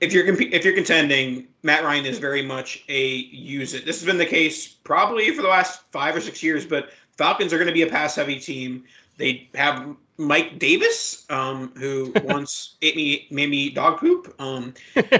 if 0.04 0.12
you're 0.12 0.26
comp- 0.26 0.54
if 0.54 0.66
you're 0.66 0.74
contending, 0.74 1.48
Matt 1.64 1.84
Ryan 1.84 2.06
is 2.06 2.20
very 2.20 2.42
much 2.42 2.84
a 2.90 3.08
use 3.08 3.74
it. 3.74 3.86
This 3.86 4.00
has 4.00 4.06
been 4.06 4.18
the 4.18 4.26
case 4.26 4.68
probably 4.68 5.30
for 5.32 5.42
the 5.42 5.48
last 5.48 5.84
five 5.92 6.16
or 6.16 6.22
six 6.22 6.44
years. 6.44 6.66
But 6.66 6.90
Falcons 7.18 7.54
are 7.54 7.58
going 7.58 7.68
to 7.68 7.74
be 7.74 7.84
a 7.84 7.88
pass 7.88 8.16
heavy 8.16 8.40
team. 8.40 8.84
They 9.18 9.50
have 9.56 9.96
Mike 10.18 10.60
Davis, 10.60 11.26
um, 11.30 11.72
who 11.78 12.14
once 12.24 12.76
ate 12.82 12.96
me 12.96 13.28
made 13.32 13.50
me 13.50 13.70
dog 13.70 14.00
poop. 14.00 14.34
Um, 14.40 14.74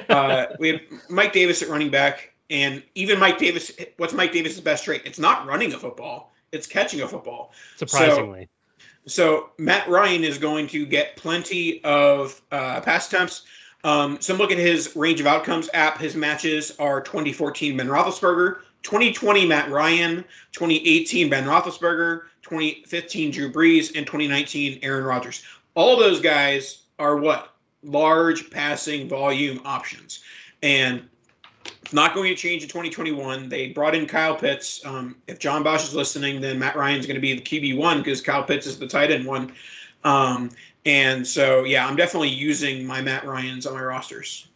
uh, 0.10 0.48
we 0.60 0.70
have 0.70 0.82
Mike 1.10 1.34
Davis 1.34 1.62
at 1.62 1.70
running 1.70 1.90
back, 1.90 2.34
and 2.50 2.84
even 2.96 3.20
Mike 3.20 3.38
Davis. 3.38 3.72
What's 3.98 4.14
Mike 4.14 4.32
Davis's 4.32 4.62
best 4.62 4.86
trait? 4.86 5.02
It's 5.06 5.20
not 5.20 5.46
running 5.48 5.74
a 5.74 5.80
football; 5.80 6.34
it's 6.52 6.68
catching 6.68 7.02
a 7.02 7.08
football. 7.08 7.52
Surprisingly. 7.78 8.50
So, 9.06 9.10
so 9.10 9.50
Matt 9.58 9.88
Ryan 9.90 10.24
is 10.24 10.38
going 10.38 10.68
to 10.68 10.86
get 10.86 11.16
plenty 11.16 11.84
of 11.84 12.42
uh, 12.52 12.82
pass 12.82 13.12
attempts. 13.12 13.44
Um, 13.84 14.22
so 14.22 14.34
look 14.36 14.52
at 14.52 14.58
his 14.58 14.96
range 14.96 15.20
of 15.20 15.28
outcomes 15.28 15.70
app. 15.74 15.98
His 15.98 16.16
matches 16.16 16.72
are 16.80 17.02
2014 17.02 17.76
Ben 17.76 17.88
Roethlisberger, 17.88 18.62
2020 18.84 19.46
Matt 19.46 19.70
Ryan, 19.72 20.24
2018 20.52 21.30
Ben 21.30 21.46
Roethlisberger, 21.46 22.24
2015 22.44 23.32
Drew 23.32 23.52
Brees, 23.52 23.96
and 23.96 24.06
2019 24.06 24.80
Aaron 24.84 25.04
Rodgers. 25.04 25.44
All 25.76 25.98
those 25.98 26.22
guys 26.22 26.84
are 27.00 27.18
what 27.18 27.56
large 27.84 28.52
passing 28.52 29.08
volume 29.08 29.62
options, 29.66 30.24
and 30.62 31.08
it's 31.82 31.94
not 31.94 32.14
going 32.14 32.30
to 32.30 32.36
change 32.36 32.64
in 32.64 32.70
2021. 32.70 33.50
They 33.50 33.70
brought 33.70 33.96
in 33.96 34.06
Kyle 34.06 34.36
Pitts. 34.36 34.86
Um, 34.86 35.16
if 35.28 35.40
John 35.40 35.64
Bosch 35.64 35.84
is 35.84 35.96
listening, 35.96 36.42
then 36.42 36.60
Matt 36.60 36.76
Ryan's 36.76 37.06
going 37.06 37.16
to 37.16 37.22
be 37.22 37.34
the 37.34 37.42
QB 37.42 37.78
one 37.78 38.00
because 38.00 38.22
Kyle 38.22 38.44
Pitts 38.44 38.68
is 38.68 38.78
the 38.78 38.88
tight 38.88 39.12
end 39.12 39.26
one. 39.26 39.52
Um, 40.04 40.50
and 40.86 41.26
so, 41.26 41.64
yeah, 41.64 41.88
I'm 41.88 41.96
definitely 41.96 42.30
using 42.30 42.86
my 42.86 43.02
Matt 43.02 43.26
Ryan's 43.26 43.66
on 43.66 43.74
my 43.74 43.82
rosters. 43.82 44.48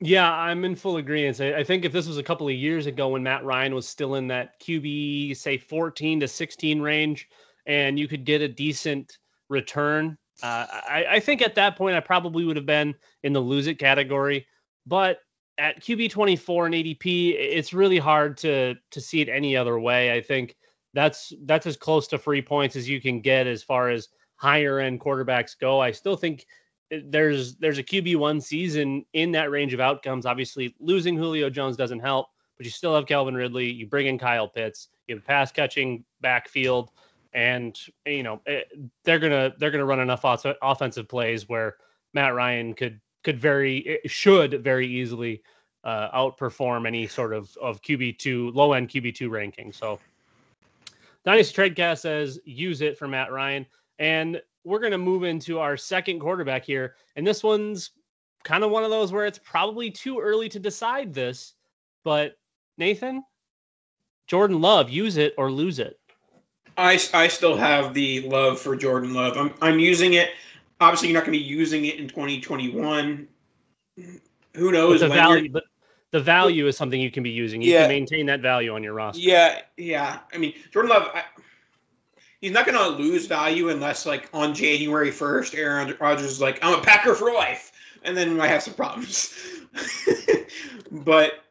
Yeah, 0.00 0.30
I'm 0.30 0.64
in 0.64 0.76
full 0.76 0.98
agreement. 0.98 1.40
I, 1.40 1.64
think 1.64 1.86
if 1.86 1.92
this 1.92 2.06
was 2.06 2.18
a 2.18 2.22
couple 2.22 2.46
of 2.46 2.54
years 2.54 2.84
ago 2.86 3.08
when 3.08 3.22
Matt 3.22 3.44
Ryan 3.44 3.74
was 3.74 3.88
still 3.88 4.16
in 4.16 4.26
that 4.28 4.60
QB, 4.60 5.34
say 5.36 5.56
14 5.56 6.20
to 6.20 6.28
16 6.28 6.82
range, 6.82 7.28
and 7.64 7.98
you 7.98 8.06
could 8.06 8.24
get 8.26 8.42
a 8.42 8.48
decent 8.48 9.16
return, 9.48 10.18
uh, 10.42 10.66
I, 10.70 11.06
I 11.12 11.20
think 11.20 11.40
at 11.40 11.54
that 11.54 11.76
point 11.76 11.96
I 11.96 12.00
probably 12.00 12.44
would 12.44 12.56
have 12.56 12.66
been 12.66 12.94
in 13.22 13.32
the 13.32 13.40
lose 13.40 13.68
it 13.68 13.78
category. 13.78 14.46
But 14.86 15.20
at 15.56 15.82
QB 15.82 16.10
24 16.10 16.66
and 16.66 16.74
ADP, 16.74 17.34
it's 17.38 17.72
really 17.72 17.98
hard 17.98 18.36
to 18.38 18.74
to 18.90 19.00
see 19.00 19.22
it 19.22 19.30
any 19.30 19.56
other 19.56 19.78
way. 19.78 20.12
I 20.12 20.20
think 20.20 20.56
that's 20.92 21.32
that's 21.44 21.66
as 21.66 21.76
close 21.76 22.06
to 22.08 22.18
free 22.18 22.42
points 22.42 22.76
as 22.76 22.88
you 22.88 23.00
can 23.00 23.22
get 23.22 23.46
as 23.46 23.62
far 23.62 23.88
as 23.88 24.08
higher 24.36 24.78
end 24.78 25.00
quarterbacks 25.00 25.58
go. 25.58 25.80
I 25.80 25.90
still 25.90 26.16
think 26.16 26.44
there's 26.90 27.56
there's 27.56 27.78
a 27.78 27.82
QB 27.82 28.16
one 28.16 28.40
season 28.40 29.04
in 29.12 29.32
that 29.32 29.50
range 29.50 29.74
of 29.74 29.80
outcomes. 29.80 30.26
Obviously, 30.26 30.74
losing 30.78 31.16
Julio 31.16 31.50
Jones 31.50 31.76
doesn't 31.76 32.00
help, 32.00 32.28
but 32.56 32.64
you 32.64 32.70
still 32.70 32.94
have 32.94 33.06
Calvin 33.06 33.34
Ridley. 33.34 33.70
You 33.70 33.86
bring 33.86 34.06
in 34.06 34.18
Kyle 34.18 34.48
Pitts. 34.48 34.88
You 35.06 35.16
have 35.16 35.24
a 35.24 35.26
pass 35.26 35.52
catching 35.52 36.04
backfield, 36.20 36.90
and 37.32 37.78
you 38.04 38.22
know 38.22 38.40
eh, 38.46 38.62
they're 39.04 39.18
gonna 39.18 39.52
they're 39.58 39.70
gonna 39.70 39.84
run 39.84 40.00
enough 40.00 40.24
offensive 40.62 41.08
plays 41.08 41.48
where 41.48 41.76
Matt 42.14 42.34
Ryan 42.34 42.74
could 42.74 43.00
could 43.24 43.38
very 43.38 43.86
eh, 44.04 44.08
should 44.08 44.62
very 44.62 44.86
easily 44.86 45.42
uh, 45.84 46.10
outperform 46.10 46.86
any 46.86 47.06
sort 47.06 47.32
of 47.32 47.56
of 47.60 47.82
QB 47.82 48.18
two 48.18 48.50
low 48.52 48.72
end 48.72 48.88
QB 48.88 49.14
two 49.14 49.30
ranking. 49.30 49.72
So. 49.72 49.98
Dynasty 51.24 51.60
Tradecast 51.60 51.98
says 51.98 52.38
use 52.44 52.82
it 52.82 52.96
for 52.96 53.08
Matt 53.08 53.32
Ryan. 53.32 53.66
And 53.98 54.40
we're 54.66 54.80
going 54.80 54.92
to 54.92 54.98
move 54.98 55.22
into 55.22 55.60
our 55.60 55.76
second 55.76 56.18
quarterback 56.18 56.64
here. 56.64 56.96
And 57.14 57.24
this 57.24 57.44
one's 57.44 57.92
kind 58.42 58.64
of 58.64 58.70
one 58.70 58.82
of 58.82 58.90
those 58.90 59.12
where 59.12 59.24
it's 59.24 59.38
probably 59.38 59.92
too 59.92 60.18
early 60.18 60.48
to 60.48 60.58
decide 60.58 61.14
this. 61.14 61.54
But 62.02 62.36
Nathan, 62.76 63.22
Jordan 64.26 64.60
Love, 64.60 64.90
use 64.90 65.18
it 65.18 65.34
or 65.38 65.52
lose 65.52 65.78
it. 65.78 66.00
I, 66.76 67.00
I 67.14 67.28
still 67.28 67.56
have 67.56 67.94
the 67.94 68.28
love 68.28 68.58
for 68.58 68.74
Jordan 68.76 69.14
Love. 69.14 69.36
I'm, 69.38 69.54
I'm 69.62 69.78
using 69.78 70.14
it. 70.14 70.30
Obviously, 70.80 71.08
you're 71.08 71.14
not 71.14 71.24
going 71.24 71.38
to 71.38 71.44
be 71.44 71.44
using 71.44 71.86
it 71.86 72.00
in 72.00 72.08
2021. 72.08 73.28
Who 74.56 74.72
knows? 74.72 75.00
But 75.00 75.08
the 75.08 75.14
value, 75.14 75.48
but 75.48 75.64
the 76.10 76.20
value 76.20 76.66
is 76.66 76.76
something 76.76 77.00
you 77.00 77.10
can 77.10 77.22
be 77.22 77.30
using. 77.30 77.62
You 77.62 77.72
Yeah. 77.72 77.82
can 77.82 77.90
maintain 77.90 78.26
that 78.26 78.40
value 78.40 78.74
on 78.74 78.82
your 78.82 78.94
roster. 78.94 79.20
Yeah, 79.20 79.60
yeah. 79.76 80.18
I 80.34 80.38
mean, 80.38 80.54
Jordan 80.72 80.90
Love, 80.90 81.10
I, 81.14 81.22
he's 82.46 82.52
not 82.52 82.64
going 82.64 82.78
to 82.78 83.02
lose 83.02 83.26
value 83.26 83.70
unless, 83.70 84.06
like, 84.06 84.28
on 84.32 84.54
January 84.54 85.10
1st, 85.10 85.58
Aaron 85.58 85.96
Rodgers 85.98 86.30
is 86.30 86.40
like, 86.40 86.60
I'm 86.62 86.78
a 86.78 86.80
Packer 86.80 87.12
for 87.16 87.32
life. 87.32 87.72
And 88.04 88.16
then 88.16 88.30
we 88.30 88.36
might 88.36 88.46
have 88.46 88.62
some 88.62 88.74
problems. 88.74 89.36
but 90.92 91.42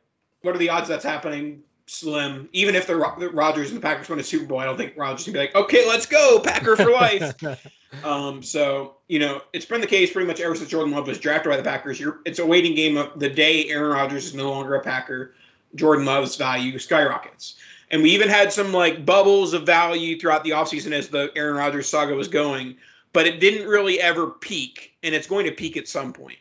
what 0.41 0.55
are 0.55 0.57
the 0.57 0.69
odds 0.69 0.87
that's 0.87 1.03
happening? 1.03 1.63
Slim. 1.85 2.47
Even 2.53 2.75
if 2.75 2.87
the, 2.87 2.93
the 3.19 3.29
Rodgers 3.29 3.71
and 3.71 3.77
the 3.77 3.81
Packers 3.81 4.07
win 4.07 4.19
a 4.19 4.23
Super 4.23 4.45
Bowl, 4.45 4.59
I 4.59 4.63
don't 4.63 4.77
think 4.77 4.93
Rodgers 4.95 5.25
can 5.25 5.33
be 5.33 5.39
like, 5.39 5.53
okay, 5.53 5.85
let's 5.85 6.05
go, 6.05 6.39
Packer 6.39 6.77
for 6.77 6.91
life. 6.91 7.35
Um, 8.03 8.43
so 8.43 8.97
you 9.07 9.19
know, 9.19 9.41
it's 9.53 9.63
been 9.63 9.79
the 9.79 9.87
case 9.87 10.11
pretty 10.11 10.27
much 10.27 10.41
ever 10.41 10.53
since 10.53 10.69
Jordan 10.69 10.91
Love 10.91 11.07
was 11.07 11.17
drafted 11.17 11.49
by 11.49 11.55
the 11.55 11.63
Packers. 11.63 11.97
You're, 11.97 12.19
it's 12.25 12.39
a 12.39 12.45
waiting 12.45 12.75
game 12.75 12.97
of 12.97 13.17
the 13.17 13.29
day 13.29 13.69
Aaron 13.69 13.93
Rodgers 13.93 14.25
is 14.25 14.33
no 14.33 14.51
longer 14.51 14.75
a 14.75 14.81
Packer. 14.81 15.33
Jordan 15.75 16.03
Love's 16.03 16.35
value 16.35 16.77
skyrockets. 16.77 17.55
And 17.91 18.01
we 18.01 18.11
even 18.11 18.29
had 18.29 18.51
some 18.51 18.73
like 18.73 19.05
bubbles 19.05 19.53
of 19.53 19.63
value 19.65 20.19
throughout 20.19 20.43
the 20.43 20.51
offseason 20.51 20.91
as 20.91 21.09
the 21.09 21.31
Aaron 21.35 21.55
Rodgers 21.55 21.87
saga 21.89 22.13
was 22.15 22.27
going, 22.27 22.77
but 23.13 23.27
it 23.27 23.39
didn't 23.39 23.67
really 23.67 24.01
ever 24.01 24.27
peak, 24.31 24.93
and 25.03 25.13
it's 25.13 25.27
going 25.27 25.45
to 25.45 25.51
peak 25.51 25.77
at 25.77 25.87
some 25.87 26.11
point. 26.11 26.37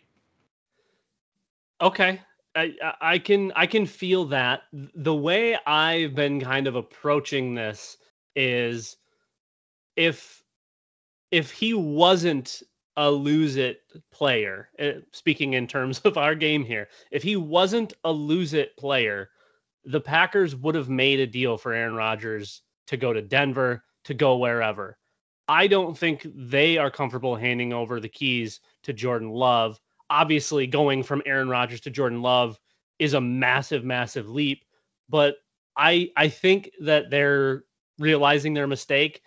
Okay. 1.81 2.21
I, 2.57 2.73
I- 3.01 3.19
can 3.19 3.53
I 3.57 3.67
can 3.67 3.85
feel 3.87 4.25
that. 4.27 4.63
The 4.73 5.15
way 5.15 5.57
I've 5.67 6.15
been 6.15 6.41
kind 6.41 6.67
of 6.67 6.77
approaching 6.77 7.55
this 7.55 7.97
is 8.37 8.97
if 9.97 10.43
if 11.31 11.51
he 11.51 11.75
wasn't 11.75 12.63
a 12.97 13.11
lose 13.11 13.57
it 13.57 13.83
player, 14.13 14.69
uh, 14.79 15.01
speaking 15.11 15.55
in 15.55 15.67
terms 15.67 15.99
of 16.05 16.17
our 16.17 16.35
game 16.35 16.65
here, 16.65 16.89
if 17.11 17.23
he 17.23 17.37
wasn't 17.37 17.93
a 18.05 18.13
lose 18.13 18.55
it 18.55 18.77
player, 18.77 19.31
the 19.85 20.01
Packers 20.01 20.57
would 20.57 20.75
have 20.75 20.89
made 20.89 21.21
a 21.21 21.27
deal 21.27 21.57
for 21.57 21.73
Aaron 21.73 21.95
Rodgers 21.95 22.63
to 22.87 22.97
go 22.97 23.13
to 23.13 23.23
Denver, 23.23 23.85
to 24.05 24.15
go 24.15 24.37
wherever. 24.39 24.99
I 25.49 25.67
don't 25.67 25.97
think 25.97 26.27
they 26.35 26.79
are 26.79 26.91
comfortable 26.91 27.37
handing 27.37 27.73
over 27.73 28.01
the 28.01 28.09
keys 28.09 28.61
to 28.85 28.93
Jordan 28.93 29.31
Love 29.31 29.79
obviously 30.11 30.67
going 30.67 31.03
from 31.03 31.23
Aaron 31.27 31.49
Rodgers 31.49 31.81
to 31.83 31.91
Jordan 31.91 32.23
Love 32.23 32.59
is 32.99 33.15
a 33.15 33.21
massive, 33.21 33.85
massive 33.85 34.29
leap. 34.29 34.65
But 35.09 35.37
I 35.77 36.11
I 36.17 36.29
think 36.29 36.71
that 36.81 37.11
they're 37.11 37.65
realizing 37.99 38.55
their 38.55 38.67
mistake. 38.67 39.23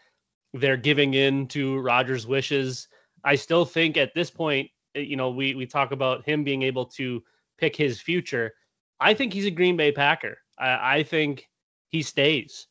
They're 0.54 0.78
giving 0.78 1.13
in 1.13 1.48
to 1.50 1.80
Rodgers' 1.80 2.26
wishes. 2.26 2.88
I 3.24 3.36
still 3.36 3.65
think 3.65 3.98
at 3.98 4.13
this 4.13 4.32
point, 4.32 4.70
eh, 4.96 5.02
you 5.02 5.15
know, 5.15 5.30
we 5.30 5.56
we 5.56 5.65
talk 5.65 5.91
about 5.91 6.26
him 6.26 6.43
being 6.43 6.62
able 6.63 6.86
to 6.86 7.24
pick 7.58 7.76
his 7.76 8.00
future. 8.00 8.54
I 9.00 9.13
think 9.13 9.34
he's 9.34 9.46
a 9.46 9.52
Green 9.52 9.78
Bay 9.78 9.91
Packer. 9.91 10.38
I, 10.58 10.98
I 11.00 11.04
think 11.04 11.48
he 11.89 12.02
stays. 12.02 12.67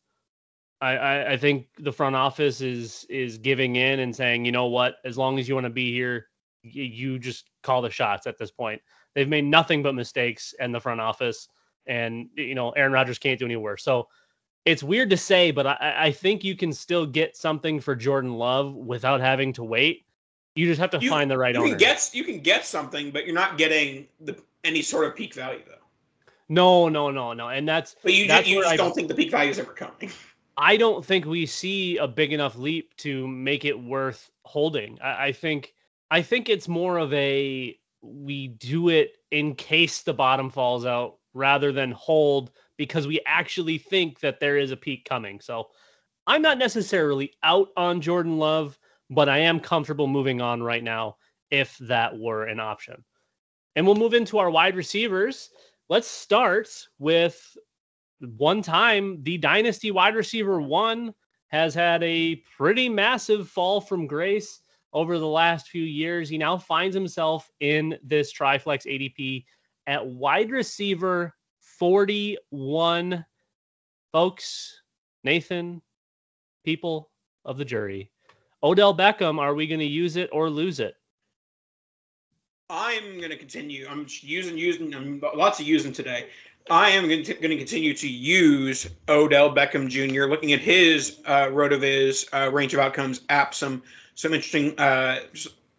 I, 0.80 0.96
I, 0.96 1.32
I 1.32 1.36
think 1.36 1.68
the 1.78 1.92
front 1.92 2.16
office 2.16 2.60
is 2.60 3.06
is 3.08 3.38
giving 3.38 3.76
in 3.76 4.00
and 4.00 4.14
saying, 4.14 4.44
you 4.44 4.52
know 4.52 4.66
what, 4.66 4.96
as 5.04 5.16
long 5.16 5.38
as 5.38 5.48
you 5.48 5.54
want 5.54 5.64
to 5.64 5.70
be 5.70 5.92
here, 5.92 6.26
you 6.62 7.18
just 7.18 7.48
call 7.62 7.80
the 7.82 7.90
shots 7.90 8.26
at 8.26 8.36
this 8.38 8.50
point. 8.50 8.82
They've 9.14 9.28
made 9.28 9.44
nothing 9.46 9.82
but 9.82 9.94
mistakes 9.94 10.54
in 10.60 10.72
the 10.72 10.80
front 10.80 11.00
office, 11.00 11.48
and 11.86 12.28
you 12.36 12.54
know 12.54 12.70
Aaron 12.70 12.92
Rodgers 12.92 13.18
can't 13.18 13.38
do 13.38 13.46
any 13.46 13.56
worse. 13.56 13.82
So 13.82 14.08
it's 14.66 14.82
weird 14.82 15.08
to 15.10 15.16
say, 15.16 15.50
but 15.52 15.66
I, 15.66 15.94
I 15.96 16.10
think 16.12 16.44
you 16.44 16.56
can 16.56 16.72
still 16.72 17.06
get 17.06 17.36
something 17.36 17.80
for 17.80 17.94
Jordan 17.96 18.34
Love 18.34 18.74
without 18.74 19.20
having 19.20 19.52
to 19.54 19.64
wait. 19.64 20.04
You 20.56 20.66
just 20.66 20.80
have 20.80 20.90
to 20.90 20.98
You- 20.98 21.08
find 21.08 21.30
the 21.30 21.38
right 21.38 21.54
you 21.54 21.60
owner. 21.60 21.70
can 21.70 21.78
get 21.78 22.10
you 22.12 22.24
can 22.24 22.40
get 22.40 22.66
something, 22.66 23.10
but 23.10 23.24
you're 23.24 23.34
not 23.34 23.56
getting 23.56 24.08
the 24.20 24.36
any 24.64 24.82
sort 24.82 25.06
of 25.06 25.16
peak 25.16 25.32
value 25.32 25.62
though. 25.66 25.72
No, 26.48 26.88
no, 26.88 27.10
no, 27.10 27.32
no, 27.32 27.48
and 27.48 27.68
that's 27.68 27.96
But 28.02 28.14
you 28.14 28.26
That's 28.26 28.42
just, 28.42 28.50
you 28.50 28.62
just 28.62 28.72
I- 28.72 28.76
don't 28.76 28.94
think 28.94 29.08
the 29.08 29.14
peak 29.14 29.30
value 29.30 29.50
is 29.50 29.58
ever 29.58 29.72
coming. 29.72 30.10
I 30.58 30.76
don't 30.78 31.04
think 31.04 31.26
we 31.26 31.44
see 31.44 31.98
a 31.98 32.08
big 32.08 32.32
enough 32.32 32.56
leap 32.56 32.96
to 32.98 33.28
make 33.28 33.64
it 33.66 33.78
worth 33.78 34.30
holding. 34.44 34.98
I, 35.02 35.26
I 35.26 35.32
think 35.32 35.74
I 36.10 36.22
think 36.22 36.48
it's 36.48 36.68
more 36.68 36.98
of 36.98 37.12
a 37.12 37.78
we 38.00 38.48
do 38.48 38.88
it 38.88 39.16
in 39.30 39.54
case 39.54 40.02
the 40.02 40.14
bottom 40.14 40.48
falls 40.50 40.86
out 40.86 41.16
rather 41.34 41.72
than 41.72 41.90
hold 41.92 42.52
because 42.78 43.06
we 43.06 43.20
actually 43.26 43.78
think 43.78 44.20
that 44.20 44.40
there 44.40 44.56
is 44.56 44.70
a 44.70 44.76
peak 44.76 45.04
coming. 45.06 45.40
So 45.40 45.68
I'm 46.26 46.42
not 46.42 46.58
necessarily 46.58 47.32
out 47.42 47.68
on 47.76 48.00
Jordan 48.00 48.38
Love, 48.38 48.78
but 49.10 49.28
I 49.28 49.38
am 49.38 49.60
comfortable 49.60 50.06
moving 50.06 50.40
on 50.40 50.62
right 50.62 50.82
now 50.82 51.16
if 51.50 51.76
that 51.78 52.18
were 52.18 52.44
an 52.44 52.60
option. 52.60 53.04
And 53.74 53.86
we'll 53.86 53.94
move 53.94 54.14
into 54.14 54.38
our 54.38 54.50
wide 54.50 54.74
receivers. 54.74 55.50
Let's 55.88 56.08
start 56.08 56.68
with 56.98 57.56
one 58.36 58.60
time 58.60 59.22
the 59.22 59.38
dynasty 59.38 59.92
wide 59.92 60.16
receiver 60.16 60.60
one 60.60 61.14
has 61.48 61.74
had 61.74 62.02
a 62.02 62.42
pretty 62.56 62.88
massive 62.88 63.48
fall 63.48 63.80
from 63.80 64.08
grace 64.08 64.60
over 64.92 65.18
the 65.18 65.28
last 65.28 65.68
few 65.68 65.84
years. 65.84 66.28
He 66.28 66.38
now 66.38 66.58
finds 66.58 66.94
himself 66.94 67.48
in 67.60 67.96
this 68.02 68.32
Triflex 68.32 68.84
ADP 68.84 69.44
at 69.86 70.04
wide 70.04 70.50
receiver 70.50 71.32
41. 71.60 73.24
Folks, 74.12 74.82
Nathan, 75.22 75.82
people 76.64 77.10
of 77.44 77.58
the 77.58 77.64
jury, 77.64 78.10
Odell 78.62 78.96
Beckham, 78.96 79.38
are 79.38 79.54
we 79.54 79.68
going 79.68 79.78
to 79.78 79.86
use 79.86 80.16
it 80.16 80.30
or 80.32 80.50
lose 80.50 80.80
it? 80.80 80.96
I'm 82.68 83.18
going 83.18 83.30
to 83.30 83.36
continue. 83.36 83.86
I'm 83.88 84.06
using 84.20 84.58
using 84.58 84.94
I'm 84.94 85.22
lots 85.34 85.60
of 85.60 85.66
using 85.66 85.92
today. 85.92 86.28
I 86.68 86.90
am 86.90 87.08
going 87.08 87.22
to, 87.22 87.34
continue 87.34 87.94
to 87.94 88.08
use 88.08 88.88
Odell 89.08 89.54
Beckham 89.54 89.88
Jr. 89.88 90.24
Looking 90.24 90.52
at 90.52 90.58
his 90.58 91.20
uh, 91.24 91.46
Rotoviz 91.46 92.26
uh, 92.32 92.50
range 92.50 92.74
of 92.74 92.80
outcomes 92.80 93.20
app, 93.28 93.54
some 93.54 93.82
some 94.16 94.34
interesting 94.34 94.76
uh, 94.80 95.20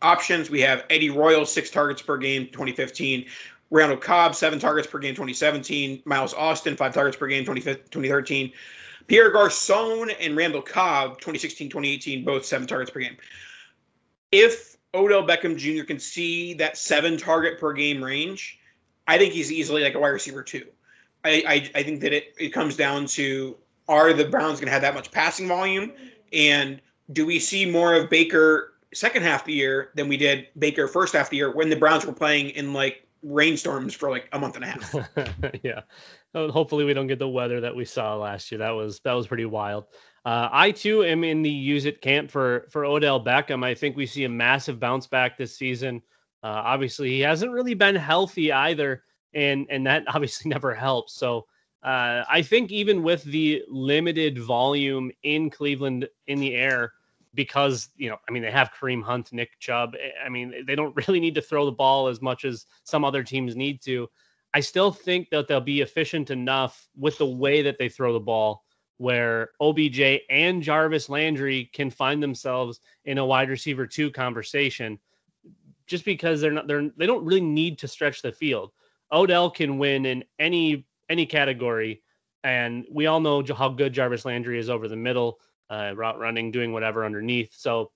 options. 0.02 0.50
We 0.50 0.62
have 0.62 0.86
Eddie 0.90 1.10
Royal, 1.10 1.46
six 1.46 1.70
targets 1.70 2.02
per 2.02 2.18
game, 2.18 2.46
2015. 2.48 3.26
Randall 3.70 3.98
Cobb, 3.98 4.34
seven 4.34 4.60
targets 4.60 4.88
per 4.88 5.00
game, 5.00 5.14
2017. 5.14 6.04
Miles 6.06 6.34
Austin, 6.34 6.78
five 6.78 6.94
targets 6.94 7.18
per 7.18 7.28
game, 7.28 7.44
2015 7.44 7.84
2013. 7.92 8.54
Pierre 9.08 9.32
Garcon 9.32 10.10
and 10.22 10.38
Randall 10.38 10.62
Cobb, 10.62 11.18
2016 11.20 11.70
2018, 11.70 12.24
both 12.24 12.46
seven 12.46 12.66
targets 12.66 12.92
per 12.92 13.02
game. 13.02 13.18
If 14.32 14.77
Odell 14.98 15.26
Beckham 15.26 15.58
Jr. 15.58 15.84
can 15.84 16.00
see 16.00 16.54
that 16.56 16.78
seven 16.78 17.18
target 17.18 17.60
per 17.60 17.74
game 17.74 18.04
range, 18.04 18.60
I 19.08 19.18
think 19.18 19.34
he's 19.34 19.52
easily 19.52 19.84
like 19.84 19.94
a 19.94 20.00
wide 20.00 20.10
receiver 20.10 20.44
too. 20.44 20.66
I, 21.24 21.44
I, 21.48 21.80
I 21.80 21.84
think 21.84 22.02
that 22.02 22.14
it, 22.14 22.34
it 22.40 22.50
comes 22.50 22.76
down 22.76 23.06
to 23.08 23.58
are 23.88 24.14
the 24.14 24.26
Browns 24.26 24.60
going 24.60 24.68
to 24.68 24.72
have 24.72 24.82
that 24.82 24.94
much 24.94 25.12
passing 25.12 25.48
volume? 25.48 25.94
And 26.34 26.82
do 27.14 27.26
we 27.26 27.40
see 27.40 27.66
more 27.66 27.94
of 27.94 28.10
Baker 28.10 28.74
second 28.94 29.24
half 29.24 29.42
of 29.42 29.48
the 29.48 29.54
year 29.54 29.92
than 29.96 30.08
we 30.08 30.18
did 30.18 30.48
Baker 30.58 30.88
first 30.88 31.14
half 31.14 31.28
of 31.28 31.30
the 31.30 31.38
year 31.38 31.52
when 31.52 31.70
the 31.70 31.76
Browns 31.76 32.06
were 32.06 32.14
playing 32.14 32.50
in 32.52 32.74
like 32.74 33.08
rainstorms 33.24 33.94
for 33.94 34.10
like 34.10 34.28
a 34.34 34.40
month 34.40 34.56
and 34.56 34.66
a 34.66 34.68
half? 34.68 34.96
yeah. 35.64 35.82
Oh, 36.34 36.52
Hopefully 36.52 36.84
we 36.84 36.94
don't 36.94 37.08
get 37.08 37.20
the 37.20 37.30
weather 37.30 37.62
that 37.62 37.76
we 37.76 37.86
saw 37.86 38.16
last 38.16 38.52
year. 38.52 38.60
That 38.60 38.72
was 38.72 39.00
that 39.02 39.14
was 39.14 39.28
pretty 39.28 39.46
wild. 39.46 39.86
Uh, 40.28 40.50
I 40.52 40.72
too 40.72 41.06
am 41.06 41.24
in 41.24 41.42
the 41.42 41.50
use 41.50 41.86
it 41.86 42.02
camp 42.02 42.30
for 42.30 42.68
for 42.70 42.84
Odell 42.84 43.24
Beckham. 43.24 43.64
I 43.64 43.74
think 43.74 43.96
we 43.96 44.06
see 44.06 44.26
a 44.26 44.30
massive 44.30 44.78
bounce 44.78 45.08
back 45.08 45.38
this 45.38 45.56
season. 45.56 46.02
Uh, 46.44 46.62
obviously, 46.66 47.12
he 47.12 47.22
hasn't 47.22 47.54
really 47.54 47.76
been 47.76 47.96
healthy 47.96 48.52
either, 48.52 49.04
and 49.34 49.66
and 49.70 49.88
that 49.88 50.04
obviously 50.14 50.50
never 50.50 50.76
helps. 50.76 51.14
So 51.14 51.46
uh, 51.82 52.26
I 52.30 52.42
think 52.42 52.74
even 52.74 53.04
with 53.04 53.24
the 53.24 53.64
limited 53.70 54.38
volume 54.38 55.14
in 55.24 55.50
Cleveland 55.50 56.10
in 56.28 56.42
the 56.42 56.56
air, 56.56 56.92
because 57.34 57.88
you 57.96 58.10
know, 58.10 58.18
I 58.28 58.34
mean, 58.34 58.44
they 58.44 58.52
have 58.52 58.74
Kareem 58.78 59.02
Hunt, 59.02 59.32
Nick 59.32 59.58
Chubb. 59.60 59.96
eh, 59.96 60.10
I 60.26 60.28
mean, 60.28 60.66
they 60.68 60.76
don't 60.76 60.94
really 61.08 61.22
need 61.22 61.36
to 61.36 61.42
throw 61.42 61.64
the 61.64 61.72
ball 61.72 62.10
as 62.10 62.22
much 62.22 62.44
as 62.44 62.66
some 62.84 63.06
other 63.06 63.24
teams 63.24 63.56
need 63.56 63.82
to. 63.84 64.10
I 64.54 64.60
still 64.60 64.92
think 64.92 65.30
that 65.30 65.48
they'll 65.48 65.62
be 65.62 65.80
efficient 65.80 66.32
enough 66.32 66.90
with 66.98 67.18
the 67.18 67.26
way 67.26 67.62
that 67.62 67.78
they 67.78 67.88
throw 67.88 68.12
the 68.12 68.20
ball, 68.20 68.66
where 68.98 69.52
OBJ 69.62 70.22
and 70.30 70.62
Jarvis 70.62 71.10
Landry 71.10 71.70
can 71.74 71.90
find 71.90 72.22
themselves 72.22 72.80
in 73.06 73.18
a 73.18 73.26
wide 73.26 73.50
receiver 73.50 73.86
two 73.86 74.12
conversation, 74.12 75.00
just 75.86 76.06
because 76.06 76.42
they're 76.42 76.52
not 76.52 76.68
they're 76.68 76.90
they 76.98 77.06
don't 77.06 77.26
really 77.26 77.42
need 77.42 77.78
to 77.80 77.88
stretch 77.88 78.22
the 78.22 78.32
field. 78.32 78.72
Odell 79.12 79.50
can 79.50 79.78
win 79.78 80.06
in 80.06 80.24
any 80.40 80.88
any 81.10 81.26
category, 81.26 82.02
and 82.44 82.86
we 82.92 83.06
all 83.06 83.20
know 83.20 83.44
how 83.56 83.70
good 83.70 83.94
Jarvis 83.94 84.26
Landry 84.26 84.60
is 84.60 84.70
over 84.70 84.88
the 84.88 84.96
middle, 84.96 85.40
uh, 85.70 85.94
route 85.96 86.20
running, 86.20 86.52
doing 86.52 86.74
whatever 86.74 87.06
underneath. 87.06 87.54
So 87.56 87.92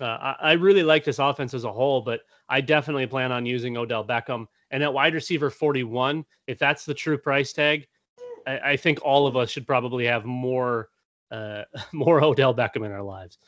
uh, 0.00 0.04
I, 0.04 0.36
I 0.40 0.52
really 0.52 0.82
like 0.82 1.04
this 1.04 1.18
offense 1.18 1.54
as 1.54 1.64
a 1.64 1.72
whole, 1.72 2.00
but 2.00 2.20
I 2.48 2.60
definitely 2.60 3.06
plan 3.06 3.32
on 3.32 3.46
using 3.46 3.76
Odell 3.76 4.04
Beckham. 4.04 4.46
And 4.70 4.82
at 4.82 4.92
wide 4.92 5.14
receiver 5.14 5.50
41, 5.50 6.24
if 6.46 6.58
that's 6.58 6.84
the 6.84 6.94
true 6.94 7.18
price 7.18 7.52
tag, 7.52 7.86
I, 8.46 8.72
I 8.72 8.76
think 8.76 9.00
all 9.02 9.26
of 9.26 9.36
us 9.36 9.50
should 9.50 9.66
probably 9.66 10.06
have 10.06 10.24
more 10.24 10.88
uh, 11.30 11.62
more 11.92 12.22
Odell 12.22 12.54
Beckham 12.54 12.84
in 12.84 12.92
our 12.92 13.02
lives. 13.02 13.38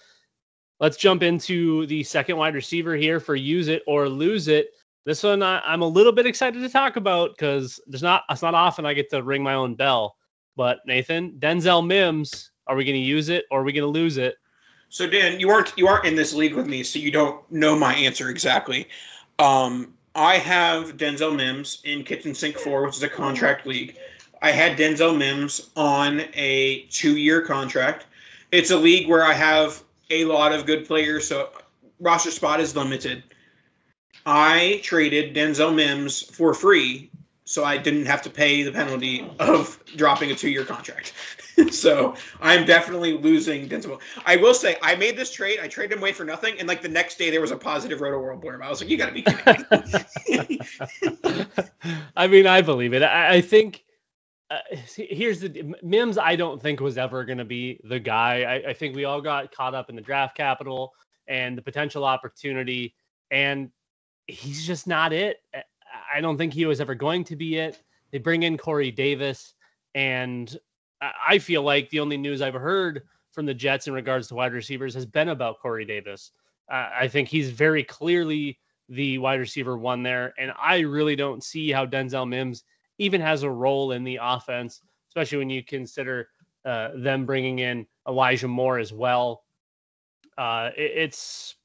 Let's 0.79 0.97
jump 0.97 1.23
into 1.23 1.87
the 1.87 2.03
second 2.03 2.37
wide 2.37 2.55
receiver 2.55 2.95
here 2.97 3.19
for 3.19 3.35
use 3.35 3.69
it 3.69 3.83
or 3.87 4.09
lose 4.09 4.49
it. 4.49 4.69
This 5.05 5.23
one 5.23 5.43
I, 5.43 5.61
I'm 5.61 5.83
a 5.83 5.89
little 5.89 6.13
bit 6.13 6.27
excited 6.27 6.61
to 6.61 6.69
talk 6.69 6.97
about 6.97 7.31
because 7.31 7.81
there's 7.87 8.03
not 8.03 8.25
it's 8.31 8.43
not 8.43 8.55
often 8.55 8.85
I 8.85 8.95
get 8.95 9.11
to 9.11 9.23
ring 9.23 9.43
my 9.43 9.55
own 9.55 9.75
bell. 9.75 10.17
But 10.57 10.79
Nathan, 10.87 11.33
Denzel 11.39 11.87
Mims, 11.87 12.51
are 12.67 12.77
we 12.77 12.85
going 12.85 12.95
to 12.95 13.01
use 13.01 13.29
it 13.29 13.45
or 13.51 13.61
are 13.61 13.63
we 13.63 13.73
going 13.73 13.83
to 13.83 13.89
lose 13.89 14.17
it? 14.17 14.37
So 14.89 15.07
Dan, 15.07 15.41
you 15.41 15.51
aren't 15.51 15.77
you 15.77 15.89
aren't 15.89 16.07
in 16.07 16.15
this 16.15 16.33
league 16.33 16.55
with 16.55 16.67
me, 16.67 16.83
so 16.83 16.99
you 16.99 17.11
don't 17.11 17.51
know 17.51 17.77
my 17.77 17.95
answer 17.95 18.31
exactly. 18.31 18.89
Um, 19.39 19.95
I 20.15 20.39
have 20.39 20.97
Denzel 20.97 21.37
Mims 21.37 21.83
in 21.85 22.03
Kitchen 22.05 22.35
Sink 22.35 22.57
Four, 22.57 22.87
which 22.87 22.97
is 22.97 23.03
a 23.03 23.09
contract 23.09 23.67
league. 23.67 23.97
I 24.43 24.51
had 24.51 24.79
Denzel 24.79 25.17
Mims 25.17 25.71
on 25.77 26.23
a 26.35 26.87
two-year 26.91 27.43
contract. 27.43 28.07
It's 28.53 28.71
a 28.71 28.77
league 28.77 29.09
where 29.09 29.25
I 29.25 29.33
have 29.33 29.83
a 30.11 30.25
lot 30.25 30.53
of 30.53 30.67
good 30.67 30.87
players, 30.87 31.27
so 31.27 31.51
roster 32.01 32.31
spot 32.31 32.61
is 32.61 32.77
limited. 32.77 33.23
I 34.25 34.81
traded 34.83 35.35
Denzel 35.35 35.75
Mims 35.75 36.23
for 36.23 36.53
free, 36.53 37.11
so 37.45 37.65
I 37.65 37.79
didn't 37.79 38.07
have 38.07 38.23
to 38.23 38.31
pay 38.31 38.63
the 38.63 38.73
penalty 38.73 39.29
of 39.39 39.83
dropping 39.97 40.33
a 40.33 40.35
two-year 40.35 40.65
contract. 40.65 41.13
so 41.71 42.15
I'm 42.41 42.67
definitely 42.67 43.17
losing 43.17 43.69
Denzel. 43.69 44.01
I 44.27 44.37
will 44.37 44.53
say 44.53 44.77
I 44.83 44.97
made 44.97 45.17
this 45.17 45.33
trade. 45.33 45.61
I 45.63 45.69
traded 45.69 45.97
him 45.97 46.03
away 46.03 46.13
for 46.13 46.25
nothing, 46.25 46.59
and 46.59 46.69
like 46.69 46.83
the 46.83 46.89
next 46.89 47.19
day 47.19 47.31
there 47.31 47.41
was 47.41 47.53
a 47.53 47.57
positive 47.57 48.01
Rotoworld 48.01 48.43
blurb. 48.43 48.63
I 48.63 48.69
was 48.69 48.81
like, 48.81 48.91
"You 48.91 48.99
got 48.99 49.07
to 49.07 49.13
be 49.13 49.23
kidding 49.23 49.65
me!" 50.49 50.61
I 52.17 52.27
mean, 52.27 52.47
I 52.47 52.61
believe 52.63 52.93
it. 52.93 53.03
I, 53.03 53.37
I 53.37 53.41
think 53.41 53.85
uh, 54.51 54.59
here's 54.97 55.41
the 55.41 55.75
Mims. 55.83 56.19
I 56.19 56.37
don't 56.37 56.61
think 56.61 56.81
was 56.81 56.99
ever 56.99 57.25
going 57.25 57.39
to 57.39 57.45
be 57.45 57.81
the 57.85 57.99
guy. 57.99 58.43
I, 58.43 58.71
I 58.71 58.73
think 58.75 58.95
we 58.95 59.05
all 59.05 59.21
got 59.21 59.53
caught 59.55 59.75
up 59.75 59.91
in 59.91 59.97
the 59.97 60.03
draft 60.03 60.37
capital 60.37 60.93
and 61.29 61.57
the 61.59 61.63
potential 61.63 62.05
opportunity, 62.05 62.95
and 63.31 63.71
he's 64.27 64.67
just 64.67 64.87
not 64.87 65.13
it. 65.13 65.39
I- 65.55 66.21
don't 66.21 66.39
think 66.39 66.53
he 66.53 66.67
was 66.67 66.81
ever 66.81 66.95
going 66.95 67.25
to 67.25 67.37
be 67.37 67.57
it. 67.57 67.83
They 68.11 68.19
bring 68.19 68.45
in 68.45 68.57
Corey 68.57 68.91
Davis, 68.91 69.55
and 69.95 70.57
I 71.01 71.13
I 71.29 71.39
feel 71.39 71.63
like 71.63 71.91
the 71.91 72.01
only 72.01 72.17
news 72.17 72.41
I've 72.43 72.55
heard 72.55 73.03
from 73.33 73.47
the 73.47 73.55
Jets 73.55 73.87
in 73.87 73.93
regards 73.93 74.29
to 74.29 74.35
wide 74.35 74.53
receivers 74.53 74.95
has 74.95 75.05
been 75.05 75.29
about 75.29 75.61
Corey 75.61 75.85
Davis. 75.85 76.33
Uh, 76.71 76.89
I 76.99 77.09
think 77.09 77.29
he's 77.29 77.51
very 77.51 77.85
clearly 77.85 78.59
the 78.89 79.19
wide 79.19 79.41
receiver 79.41 79.77
one 79.77 80.03
there, 80.03 80.33
and 80.39 80.53
I 80.61 80.81
really 80.81 81.17
don't 81.17 81.43
see 81.45 81.71
how 81.71 81.85
Denzel 81.85 82.29
Mims 82.29 82.65
even 82.99 83.21
has 83.21 83.43
a 83.43 83.51
role 83.51 83.93
in 83.93 84.05
the 84.05 84.19
offense, 84.23 84.83
especially 85.09 85.39
when 85.39 85.51
you 85.51 85.63
consider 85.65 86.29
uh, 86.65 86.91
them 86.97 87.27
bringing 87.27 87.59
in 87.61 87.87
Elijah 88.09 88.49
Moore 88.49 88.79
as 88.79 88.93
well. 88.93 89.45
Uh, 90.39 90.71
it- 90.77 90.93
it's 90.97 91.57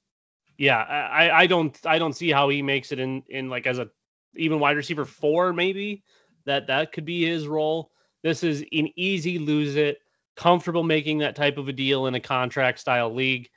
yeah, 0.58 0.80
I, 0.80 1.42
I 1.44 1.48
don't 1.48 1.78
I 1.86 2.00
don't 2.00 2.14
see 2.16 2.32
how 2.32 2.50
he 2.50 2.62
makes 2.62 2.92
it 2.92 3.00
in 3.00 3.24
in 3.30 3.50
like 3.50 3.68
as 3.68 3.80
a 3.80 3.90
even 4.36 4.60
wide 4.60 4.78
receiver 4.78 5.06
four 5.06 5.54
maybe 5.54 6.04
that 6.46 6.68
that 6.68 6.92
could 6.94 7.06
be 7.06 7.26
his 7.26 7.48
role. 7.48 7.92
This 8.24 8.44
is 8.44 8.62
an 8.72 8.90
easy 8.96 9.40
lose 9.40 9.76
it, 9.76 10.00
comfortable 10.36 10.84
making 10.84 11.20
that 11.20 11.36
type 11.36 11.58
of 11.58 11.68
a 11.68 11.74
deal 11.74 12.08
in 12.08 12.16
a 12.16 12.20
contract 12.20 12.80
style 12.80 13.14
league. 13.14 13.50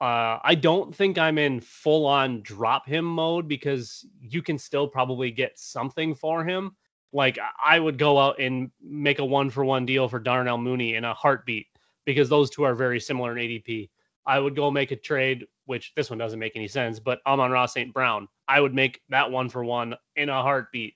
Uh, 0.00 0.38
I 0.44 0.54
don't 0.54 0.94
think 0.94 1.18
I'm 1.18 1.38
in 1.38 1.60
full 1.60 2.06
on 2.06 2.42
drop 2.42 2.86
him 2.86 3.04
mode 3.04 3.48
because 3.48 4.06
you 4.20 4.42
can 4.42 4.58
still 4.58 4.88
probably 4.88 5.30
get 5.30 5.58
something 5.58 6.14
for 6.14 6.44
him. 6.44 6.76
Like 7.12 7.38
I 7.64 7.78
would 7.78 7.98
go 7.98 8.18
out 8.18 8.38
and 8.38 8.70
make 8.82 9.18
a 9.18 9.24
one 9.24 9.50
for 9.50 9.64
one 9.64 9.86
deal 9.86 10.08
for 10.08 10.18
Darnell 10.18 10.58
Mooney 10.58 10.94
in 10.94 11.04
a 11.04 11.14
heartbeat 11.14 11.66
because 12.04 12.28
those 12.28 12.50
two 12.50 12.64
are 12.64 12.74
very 12.74 13.00
similar 13.00 13.36
in 13.36 13.48
ADP. 13.48 13.88
I 14.26 14.38
would 14.38 14.54
go 14.54 14.70
make 14.70 14.90
a 14.90 14.96
trade, 14.96 15.46
which 15.64 15.92
this 15.96 16.10
one 16.10 16.18
doesn't 16.18 16.38
make 16.38 16.54
any 16.54 16.68
sense, 16.68 16.98
but 17.00 17.20
Amon-Ra 17.26 17.64
St. 17.64 17.94
Brown. 17.94 18.28
I 18.46 18.60
would 18.60 18.74
make 18.74 19.00
that 19.08 19.30
one 19.30 19.48
for 19.48 19.64
one 19.64 19.94
in 20.16 20.28
a 20.28 20.42
heartbeat. 20.42 20.94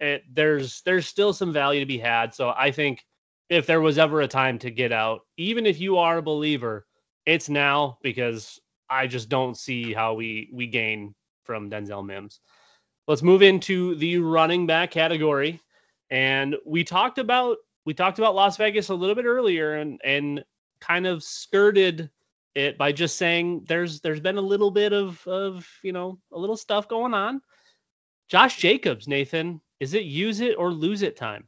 It, 0.00 0.24
there's 0.32 0.82
there's 0.82 1.06
still 1.06 1.32
some 1.32 1.52
value 1.52 1.80
to 1.80 1.86
be 1.86 1.98
had. 1.98 2.34
So 2.34 2.52
I 2.56 2.72
think 2.72 3.04
if 3.48 3.66
there 3.66 3.80
was 3.80 3.96
ever 3.98 4.22
a 4.22 4.28
time 4.28 4.58
to 4.58 4.70
get 4.70 4.90
out, 4.90 5.20
even 5.36 5.66
if 5.66 5.80
you 5.80 5.98
are 5.98 6.18
a 6.18 6.22
believer, 6.22 6.86
it's 7.26 7.48
now 7.48 7.98
because 8.02 8.58
I 8.90 9.06
just 9.06 9.28
don't 9.28 9.56
see 9.56 9.92
how 9.92 10.14
we 10.14 10.50
we 10.52 10.66
gain 10.66 11.14
from 11.44 11.70
Denzel 11.70 12.04
Mims. 12.04 12.40
Let's 13.06 13.22
move 13.22 13.42
into 13.42 13.94
the 13.96 14.18
running 14.18 14.66
back 14.66 14.90
category. 14.90 15.60
And 16.10 16.56
we 16.64 16.84
talked 16.84 17.18
about 17.18 17.58
we 17.84 17.92
talked 17.94 18.18
about 18.18 18.34
Las 18.34 18.56
Vegas 18.56 18.88
a 18.88 18.94
little 18.94 19.14
bit 19.14 19.24
earlier 19.24 19.74
and 19.74 20.00
and 20.04 20.44
kind 20.80 21.06
of 21.06 21.22
skirted 21.22 22.10
it 22.54 22.78
by 22.78 22.92
just 22.92 23.16
saying 23.16 23.64
there's 23.68 24.00
there's 24.00 24.20
been 24.20 24.38
a 24.38 24.42
little 24.42 24.70
bit 24.70 24.92
of 24.92 25.26
of 25.26 25.68
you 25.82 25.92
know 25.92 26.18
a 26.32 26.38
little 26.38 26.56
stuff 26.56 26.88
going 26.88 27.14
on. 27.14 27.42
Josh 28.28 28.56
Jacobs, 28.56 29.06
Nathan, 29.06 29.60
is 29.80 29.94
it 29.94 30.04
use 30.04 30.40
it 30.40 30.56
or 30.56 30.72
lose 30.72 31.02
it 31.02 31.16
time? 31.16 31.46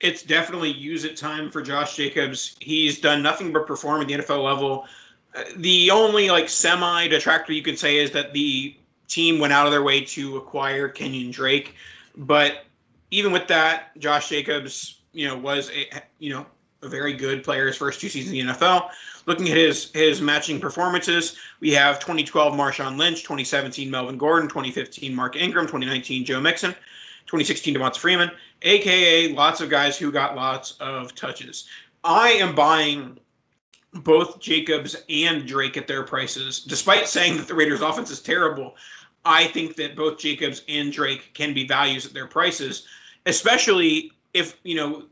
It's 0.00 0.22
definitely 0.22 0.72
use 0.72 1.04
it 1.04 1.16
time 1.16 1.50
for 1.50 1.62
Josh 1.62 1.96
Jacobs. 1.96 2.56
He's 2.60 3.00
done 3.00 3.22
nothing 3.22 3.52
but 3.52 3.66
perform 3.66 4.00
at 4.02 4.08
the 4.08 4.14
NFL 4.14 4.44
level. 4.44 4.86
Uh, 5.34 5.44
the 5.56 5.90
only 5.90 6.30
like 6.30 6.48
semi 6.48 7.08
detractor 7.08 7.52
you 7.52 7.62
could 7.62 7.78
say 7.78 7.98
is 7.98 8.10
that 8.12 8.32
the 8.32 8.76
team 9.08 9.38
went 9.38 9.52
out 9.52 9.66
of 9.66 9.72
their 9.72 9.82
way 9.82 10.00
to 10.00 10.36
acquire 10.36 10.88
Kenyan 10.88 11.32
Drake, 11.32 11.74
but 12.16 12.64
even 13.10 13.32
with 13.32 13.46
that, 13.48 13.96
Josh 13.98 14.28
Jacobs, 14.28 15.00
you 15.12 15.26
know, 15.26 15.36
was 15.36 15.70
a 15.70 16.02
you 16.18 16.32
know 16.32 16.46
a 16.82 16.88
very 16.88 17.12
good 17.12 17.42
player 17.44 17.66
his 17.66 17.76
first 17.76 18.00
two 18.00 18.08
seasons 18.08 18.38
in 18.38 18.46
the 18.46 18.52
NFL. 18.52 18.90
Looking 19.26 19.48
at 19.48 19.56
his 19.56 19.90
his 19.92 20.20
matching 20.20 20.60
performances, 20.60 21.36
we 21.60 21.72
have 21.72 21.98
2012 21.98 22.54
Marshawn 22.54 22.96
Lynch, 22.96 23.22
2017 23.22 23.90
Melvin 23.90 24.18
Gordon, 24.18 24.48
2015 24.48 25.14
Mark 25.14 25.36
Ingram, 25.36 25.66
2019 25.66 26.24
Joe 26.24 26.40
Mixon, 26.40 26.72
2016 27.26 27.74
Devonta 27.74 27.96
Freeman, 27.96 28.30
aka 28.62 29.32
lots 29.32 29.60
of 29.60 29.70
guys 29.70 29.98
who 29.98 30.10
got 30.10 30.36
lots 30.36 30.72
of 30.80 31.14
touches. 31.14 31.68
I 32.04 32.30
am 32.30 32.54
buying 32.54 33.18
both 33.92 34.40
Jacobs 34.40 34.96
and 35.08 35.46
Drake 35.46 35.76
at 35.76 35.86
their 35.86 36.02
prices, 36.02 36.60
despite 36.60 37.08
saying 37.08 37.36
that 37.36 37.48
the 37.48 37.54
Raiders' 37.54 37.80
offense 37.80 38.10
is 38.10 38.20
terrible. 38.20 38.76
I 39.24 39.46
think 39.46 39.76
that 39.76 39.96
both 39.96 40.18
Jacobs 40.18 40.62
and 40.68 40.92
Drake 40.92 41.34
can 41.34 41.52
be 41.52 41.66
values 41.66 42.06
at 42.06 42.12
their 42.12 42.26
prices, 42.26 42.86
especially 43.26 44.12
if 44.34 44.58
you 44.62 44.76
know 44.76 45.04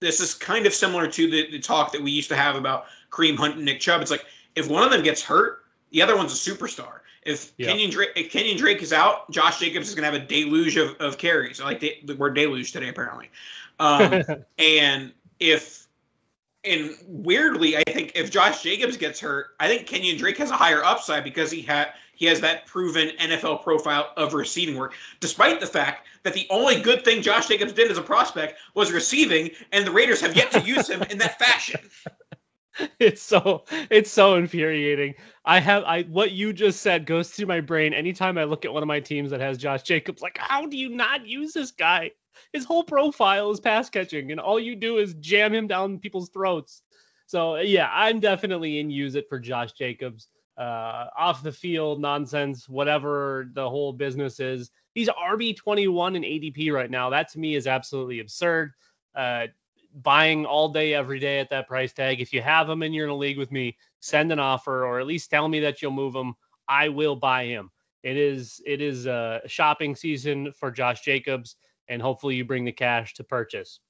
this 0.00 0.20
is 0.20 0.34
kind 0.34 0.66
of 0.66 0.74
similar 0.74 1.06
to 1.06 1.30
the, 1.30 1.50
the 1.50 1.58
talk 1.58 1.92
that 1.92 2.02
we 2.02 2.10
used 2.10 2.28
to 2.30 2.36
have 2.36 2.56
about 2.56 2.86
Kareem 3.10 3.36
Hunt 3.36 3.56
and 3.56 3.64
Nick 3.64 3.80
Chubb. 3.80 4.00
It's 4.00 4.10
like 4.10 4.24
if 4.56 4.68
one 4.68 4.82
of 4.82 4.90
them 4.90 5.02
gets 5.02 5.22
hurt, 5.22 5.64
the 5.90 6.02
other 6.02 6.16
one's 6.16 6.32
a 6.32 6.50
superstar. 6.50 7.00
If 7.22 7.52
yeah. 7.58 7.68
Kenyan 7.68 7.90
Drake 7.90 8.10
if 8.16 8.32
Kenyan 8.32 8.56
Drake 8.56 8.82
is 8.82 8.92
out, 8.92 9.30
Josh 9.30 9.60
Jacobs 9.60 9.88
is 9.88 9.94
going 9.94 10.10
to 10.10 10.18
have 10.18 10.22
a 10.22 10.26
deluge 10.26 10.76
of, 10.76 10.96
of 10.96 11.18
carries. 11.18 11.60
I 11.60 11.64
like 11.64 11.80
the, 11.80 11.94
the 12.04 12.16
word 12.16 12.34
deluge 12.34 12.72
today 12.72 12.88
apparently. 12.88 13.30
Um, 13.78 14.24
and 14.58 15.12
if 15.38 15.86
and 16.64 16.94
weirdly, 17.06 17.76
I 17.76 17.82
think 17.84 18.12
if 18.14 18.30
Josh 18.30 18.62
Jacobs 18.62 18.96
gets 18.96 19.20
hurt, 19.20 19.54
I 19.58 19.68
think 19.68 19.86
Kenyan 19.86 20.18
Drake 20.18 20.38
has 20.38 20.50
a 20.50 20.56
higher 20.56 20.84
upside 20.84 21.24
because 21.24 21.50
he 21.50 21.62
had 21.62 21.92
he 22.14 22.26
has 22.26 22.40
that 22.40 22.66
proven 22.66 23.08
NFL 23.18 23.62
profile 23.62 24.12
of 24.16 24.34
receiving 24.34 24.76
work, 24.76 24.94
despite 25.20 25.58
the 25.58 25.66
fact 25.66 26.06
that 26.22 26.34
the 26.34 26.46
only 26.50 26.80
good 26.82 27.02
thing 27.02 27.22
Josh 27.22 27.48
Jacobs 27.48 27.72
did 27.72 27.90
as 27.90 27.96
a 27.96 28.02
prospect 28.02 28.58
was 28.74 28.92
receiving, 28.92 29.50
and 29.72 29.86
the 29.86 29.90
Raiders 29.90 30.20
have 30.20 30.36
yet 30.36 30.50
to 30.52 30.60
use 30.60 30.88
him 30.88 31.02
in 31.04 31.18
that 31.18 31.38
fashion. 31.38 31.80
It's 32.98 33.20
so 33.20 33.64
it's 33.90 34.10
so 34.10 34.36
infuriating. 34.36 35.14
I 35.44 35.60
have 35.60 35.84
I 35.84 36.02
what 36.02 36.30
you 36.30 36.52
just 36.54 36.80
said 36.80 37.04
goes 37.04 37.28
through 37.28 37.46
my 37.46 37.60
brain 37.60 37.92
anytime 37.92 38.38
I 38.38 38.44
look 38.44 38.64
at 38.64 38.72
one 38.72 38.82
of 38.82 38.86
my 38.86 39.00
teams 39.00 39.32
that 39.32 39.40
has 39.40 39.58
Josh 39.58 39.82
Jacobs. 39.82 40.22
Like, 40.22 40.38
how 40.38 40.64
do 40.64 40.78
you 40.78 40.88
not 40.88 41.26
use 41.26 41.52
this 41.52 41.72
guy? 41.72 42.12
His 42.52 42.64
whole 42.64 42.84
profile 42.84 43.50
is 43.50 43.60
pass 43.60 43.90
catching, 43.90 44.30
and 44.32 44.40
all 44.40 44.60
you 44.60 44.76
do 44.76 44.98
is 44.98 45.14
jam 45.14 45.54
him 45.54 45.66
down 45.66 45.98
people's 45.98 46.30
throats. 46.30 46.82
So 47.26 47.56
yeah, 47.56 47.90
I'm 47.92 48.20
definitely 48.20 48.80
in 48.80 48.90
use 48.90 49.14
it 49.14 49.28
for 49.28 49.38
Josh 49.38 49.72
Jacobs 49.72 50.28
uh, 50.58 51.06
off 51.16 51.42
the 51.42 51.52
field 51.52 52.00
nonsense, 52.00 52.68
whatever 52.68 53.48
the 53.54 53.68
whole 53.68 53.92
business 53.92 54.40
is. 54.40 54.70
He's 54.94 55.08
RB 55.08 55.56
21 55.56 56.16
in 56.16 56.22
ADP 56.22 56.72
right 56.72 56.90
now. 56.90 57.10
That 57.10 57.30
to 57.32 57.38
me 57.38 57.54
is 57.54 57.66
absolutely 57.66 58.20
absurd. 58.20 58.72
Uh, 59.14 59.46
buying 59.94 60.46
all 60.46 60.68
day, 60.68 60.94
every 60.94 61.18
day 61.18 61.38
at 61.40 61.50
that 61.50 61.66
price 61.66 61.92
tag. 61.92 62.20
If 62.20 62.32
you 62.32 62.42
have 62.42 62.68
him 62.68 62.82
and 62.82 62.94
you're 62.94 63.06
in 63.06 63.10
a 63.10 63.16
league 63.16 63.38
with 63.38 63.50
me, 63.50 63.76
send 64.00 64.32
an 64.32 64.38
offer 64.38 64.84
or 64.84 65.00
at 65.00 65.06
least 65.06 65.30
tell 65.30 65.48
me 65.48 65.60
that 65.60 65.80
you'll 65.80 65.92
move 65.92 66.14
him. 66.14 66.34
I 66.68 66.88
will 66.88 67.16
buy 67.16 67.46
him. 67.46 67.70
It 68.02 68.16
is 68.16 68.62
it 68.64 68.80
is 68.80 69.06
a 69.06 69.42
shopping 69.46 69.94
season 69.94 70.52
for 70.52 70.70
Josh 70.70 71.02
Jacobs, 71.02 71.56
and 71.90 72.00
hopefully 72.00 72.36
you 72.36 72.44
bring 72.44 72.64
the 72.64 72.72
cash 72.72 73.12
to 73.14 73.24
purchase. 73.24 73.80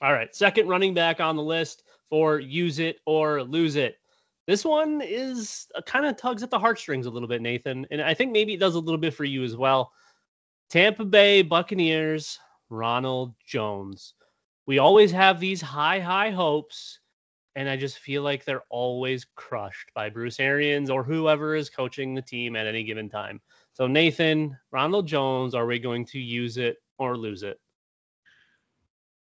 All 0.00 0.12
right, 0.12 0.34
second 0.34 0.68
running 0.68 0.94
back 0.94 1.18
on 1.20 1.34
the 1.34 1.42
list 1.42 1.82
for 2.10 2.38
use 2.38 2.78
it 2.78 2.98
or 3.06 3.42
lose 3.42 3.74
it. 3.74 3.96
This 4.46 4.64
one 4.64 5.00
is 5.00 5.66
uh, 5.74 5.80
kind 5.82 6.04
of 6.04 6.16
tugs 6.16 6.42
at 6.42 6.50
the 6.50 6.58
heartstrings 6.58 7.06
a 7.06 7.10
little 7.10 7.28
bit, 7.28 7.40
Nathan. 7.40 7.86
And 7.90 8.02
I 8.02 8.12
think 8.12 8.30
maybe 8.30 8.52
it 8.52 8.60
does 8.60 8.74
a 8.74 8.80
little 8.80 8.98
bit 8.98 9.14
for 9.14 9.24
you 9.24 9.42
as 9.42 9.56
well. 9.56 9.90
Tampa 10.68 11.04
Bay 11.04 11.40
Buccaneers, 11.40 12.38
Ronald 12.68 13.34
Jones. 13.46 14.14
We 14.66 14.78
always 14.78 15.10
have 15.12 15.40
these 15.40 15.62
high, 15.62 16.00
high 16.00 16.30
hopes. 16.30 17.00
And 17.56 17.68
I 17.68 17.76
just 17.76 18.00
feel 18.00 18.22
like 18.22 18.44
they're 18.44 18.64
always 18.68 19.24
crushed 19.36 19.90
by 19.94 20.10
Bruce 20.10 20.40
Arians 20.40 20.90
or 20.90 21.04
whoever 21.04 21.54
is 21.54 21.70
coaching 21.70 22.12
the 22.12 22.20
team 22.20 22.56
at 22.56 22.66
any 22.66 22.82
given 22.82 23.08
time. 23.08 23.40
So, 23.72 23.86
Nathan, 23.86 24.58
Ronald 24.72 25.06
Jones, 25.06 25.54
are 25.54 25.64
we 25.64 25.78
going 25.78 26.04
to 26.06 26.18
use 26.18 26.58
it 26.58 26.78
or 26.98 27.16
lose 27.16 27.42
it? 27.42 27.58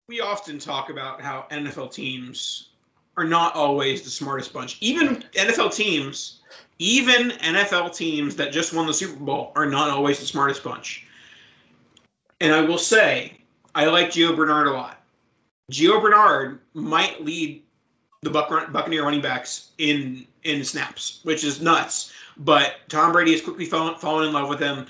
We 0.09 0.19
often 0.19 0.59
talk 0.59 0.89
about 0.89 1.21
how 1.21 1.45
NFL 1.51 1.93
teams 1.93 2.69
are 3.15 3.23
not 3.23 3.55
always 3.55 4.01
the 4.01 4.09
smartest 4.09 4.53
bunch. 4.53 4.77
Even 4.81 5.23
NFL 5.33 5.73
teams, 5.73 6.41
even 6.79 7.31
NFL 7.31 7.95
teams 7.95 8.35
that 8.35 8.51
just 8.51 8.73
won 8.73 8.87
the 8.87 8.93
Super 8.93 9.19
Bowl 9.19 9.51
are 9.55 9.65
not 9.65 9.89
always 9.89 10.19
the 10.19 10.25
smartest 10.25 10.63
bunch. 10.63 11.05
And 12.41 12.53
I 12.53 12.61
will 12.61 12.77
say, 12.77 13.37
I 13.75 13.85
like 13.85 14.09
Gio 14.09 14.35
Bernard 14.35 14.67
a 14.67 14.71
lot. 14.71 15.01
Gio 15.71 16.01
Bernard 16.01 16.59
might 16.73 17.23
lead 17.23 17.63
the 18.21 18.29
Buccaneer 18.29 19.03
running 19.03 19.21
backs 19.21 19.71
in 19.77 20.27
in 20.43 20.63
snaps, 20.63 21.19
which 21.23 21.43
is 21.43 21.61
nuts. 21.61 22.11
But 22.37 22.75
Tom 22.89 23.11
Brady 23.11 23.31
has 23.31 23.41
quickly 23.41 23.65
fallen, 23.65 23.95
fallen 23.95 24.27
in 24.27 24.33
love 24.33 24.49
with 24.49 24.59
him. 24.59 24.87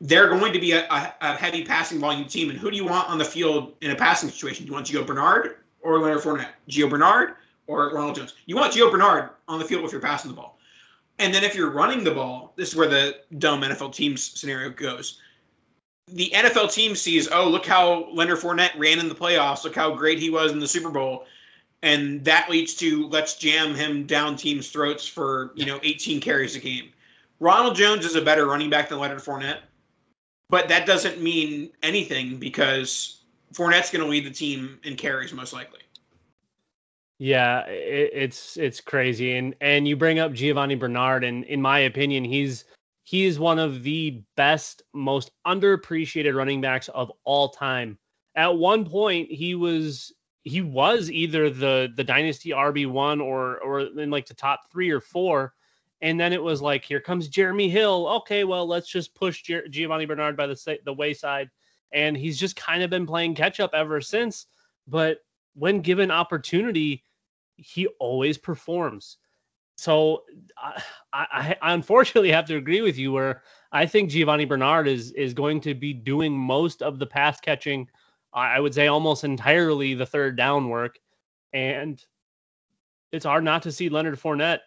They're 0.00 0.28
going 0.28 0.52
to 0.52 0.60
be 0.60 0.72
a, 0.72 0.86
a, 0.88 1.14
a, 1.20 1.34
heavy 1.34 1.64
passing 1.64 1.98
volume 1.98 2.26
team. 2.26 2.50
And 2.50 2.58
who 2.58 2.70
do 2.70 2.76
you 2.76 2.84
want 2.84 3.08
on 3.08 3.18
the 3.18 3.24
field 3.24 3.74
in 3.80 3.90
a 3.90 3.96
passing 3.96 4.28
situation? 4.28 4.64
Do 4.64 4.68
you 4.68 4.74
want 4.74 4.86
Gio 4.86 5.04
Bernard 5.04 5.56
or 5.80 5.98
Leonard 5.98 6.22
Fournette? 6.22 6.50
Gio 6.68 6.88
Bernard 6.88 7.34
or 7.66 7.90
Ronald 7.90 8.16
Jones. 8.16 8.34
You 8.46 8.56
want 8.56 8.72
Gio 8.72 8.90
Bernard 8.90 9.30
on 9.48 9.58
the 9.58 9.64
field 9.64 9.84
if 9.84 9.92
you're 9.92 10.00
passing 10.00 10.30
the 10.30 10.36
ball. 10.36 10.58
And 11.18 11.34
then 11.34 11.42
if 11.42 11.54
you're 11.54 11.70
running 11.70 12.04
the 12.04 12.12
ball, 12.12 12.52
this 12.56 12.70
is 12.70 12.76
where 12.76 12.88
the 12.88 13.16
dumb 13.38 13.62
NFL 13.62 13.92
teams 13.92 14.38
scenario 14.38 14.70
goes. 14.70 15.20
The 16.06 16.30
NFL 16.34 16.72
team 16.72 16.94
sees, 16.94 17.28
oh, 17.28 17.48
look 17.48 17.66
how 17.66 18.08
Leonard 18.12 18.38
Fournette 18.38 18.78
ran 18.78 18.98
in 18.98 19.08
the 19.08 19.14
playoffs. 19.14 19.64
Look 19.64 19.74
how 19.74 19.94
great 19.94 20.18
he 20.18 20.30
was 20.30 20.52
in 20.52 20.60
the 20.60 20.68
Super 20.68 20.90
Bowl. 20.90 21.26
And 21.82 22.24
that 22.24 22.48
leads 22.50 22.74
to 22.76 23.08
let's 23.08 23.36
jam 23.36 23.74
him 23.74 24.06
down 24.06 24.36
teams' 24.36 24.70
throats 24.70 25.06
for, 25.06 25.52
you 25.54 25.66
know, 25.66 25.78
18 25.82 26.20
carries 26.20 26.56
a 26.56 26.60
game. 26.60 26.90
Ronald 27.40 27.76
Jones 27.76 28.04
is 28.04 28.16
a 28.16 28.22
better 28.22 28.46
running 28.46 28.70
back 28.70 28.88
than 28.88 28.98
Leonard 28.98 29.20
Fournette. 29.20 29.60
But 30.50 30.68
that 30.68 30.86
doesn't 30.86 31.20
mean 31.20 31.70
anything 31.82 32.38
because 32.38 33.22
Fournette's 33.52 33.90
going 33.90 34.04
to 34.04 34.10
lead 34.10 34.24
the 34.24 34.30
team 34.30 34.78
in 34.82 34.96
carries 34.96 35.32
most 35.32 35.52
likely. 35.52 35.80
Yeah, 37.18 37.66
it, 37.66 38.10
it's 38.14 38.56
it's 38.56 38.80
crazy, 38.80 39.36
and 39.36 39.54
and 39.60 39.88
you 39.88 39.96
bring 39.96 40.20
up 40.20 40.32
Giovanni 40.32 40.76
Bernard, 40.76 41.24
and 41.24 41.44
in 41.44 41.60
my 41.60 41.80
opinion, 41.80 42.24
he's 42.24 42.64
he 43.02 43.24
is 43.24 43.38
one 43.38 43.58
of 43.58 43.82
the 43.82 44.22
best, 44.36 44.82
most 44.94 45.30
underappreciated 45.46 46.34
running 46.34 46.60
backs 46.60 46.88
of 46.88 47.10
all 47.24 47.48
time. 47.48 47.98
At 48.36 48.56
one 48.56 48.84
point, 48.84 49.32
he 49.32 49.56
was 49.56 50.12
he 50.44 50.60
was 50.60 51.10
either 51.10 51.50
the 51.50 51.92
the 51.96 52.04
dynasty 52.04 52.50
RB 52.50 52.86
one 52.86 53.20
or 53.20 53.58
or 53.58 53.80
in 53.80 54.10
like 54.10 54.26
the 54.26 54.34
top 54.34 54.70
three 54.70 54.90
or 54.90 55.00
four, 55.00 55.54
and 56.00 56.18
then 56.18 56.32
it 56.32 56.42
was 56.42 56.62
like 56.62 56.84
here 56.84 57.00
comes 57.00 57.28
Jeremy 57.28 57.68
Hill. 57.68 58.08
Okay, 58.18 58.44
well 58.44 58.66
let's 58.66 58.88
just 58.88 59.14
push 59.14 59.42
Giovanni 59.70 60.06
Bernard 60.06 60.36
by 60.36 60.46
the 60.46 60.78
the 60.84 60.92
wayside, 60.92 61.50
and 61.92 62.16
he's 62.16 62.38
just 62.38 62.56
kind 62.56 62.82
of 62.82 62.90
been 62.90 63.06
playing 63.06 63.34
catch 63.34 63.60
up 63.60 63.72
ever 63.74 64.00
since. 64.00 64.46
But 64.86 65.18
when 65.54 65.80
given 65.80 66.10
opportunity, 66.10 67.04
he 67.56 67.86
always 67.98 68.38
performs. 68.38 69.18
so 69.76 70.24
I, 70.56 70.82
I, 71.12 71.56
I 71.62 71.74
unfortunately 71.74 72.30
have 72.32 72.46
to 72.46 72.56
agree 72.56 72.80
with 72.80 72.98
you 72.98 73.12
where 73.12 73.42
I 73.72 73.86
think 73.86 74.10
Giovanni 74.10 74.44
Bernard 74.44 74.88
is 74.88 75.12
is 75.12 75.34
going 75.34 75.60
to 75.62 75.74
be 75.74 75.92
doing 75.92 76.36
most 76.36 76.82
of 76.82 76.98
the 76.98 77.06
pass 77.06 77.40
catching. 77.40 77.88
I 78.32 78.60
would 78.60 78.74
say 78.74 78.88
almost 78.88 79.24
entirely 79.24 79.94
the 79.94 80.06
third 80.06 80.36
down 80.36 80.68
work, 80.68 80.98
and 81.52 82.04
it's 83.10 83.24
hard 83.24 83.42
not 83.42 83.62
to 83.62 83.72
see 83.72 83.88
Leonard 83.88 84.18
Fournette 84.20 84.60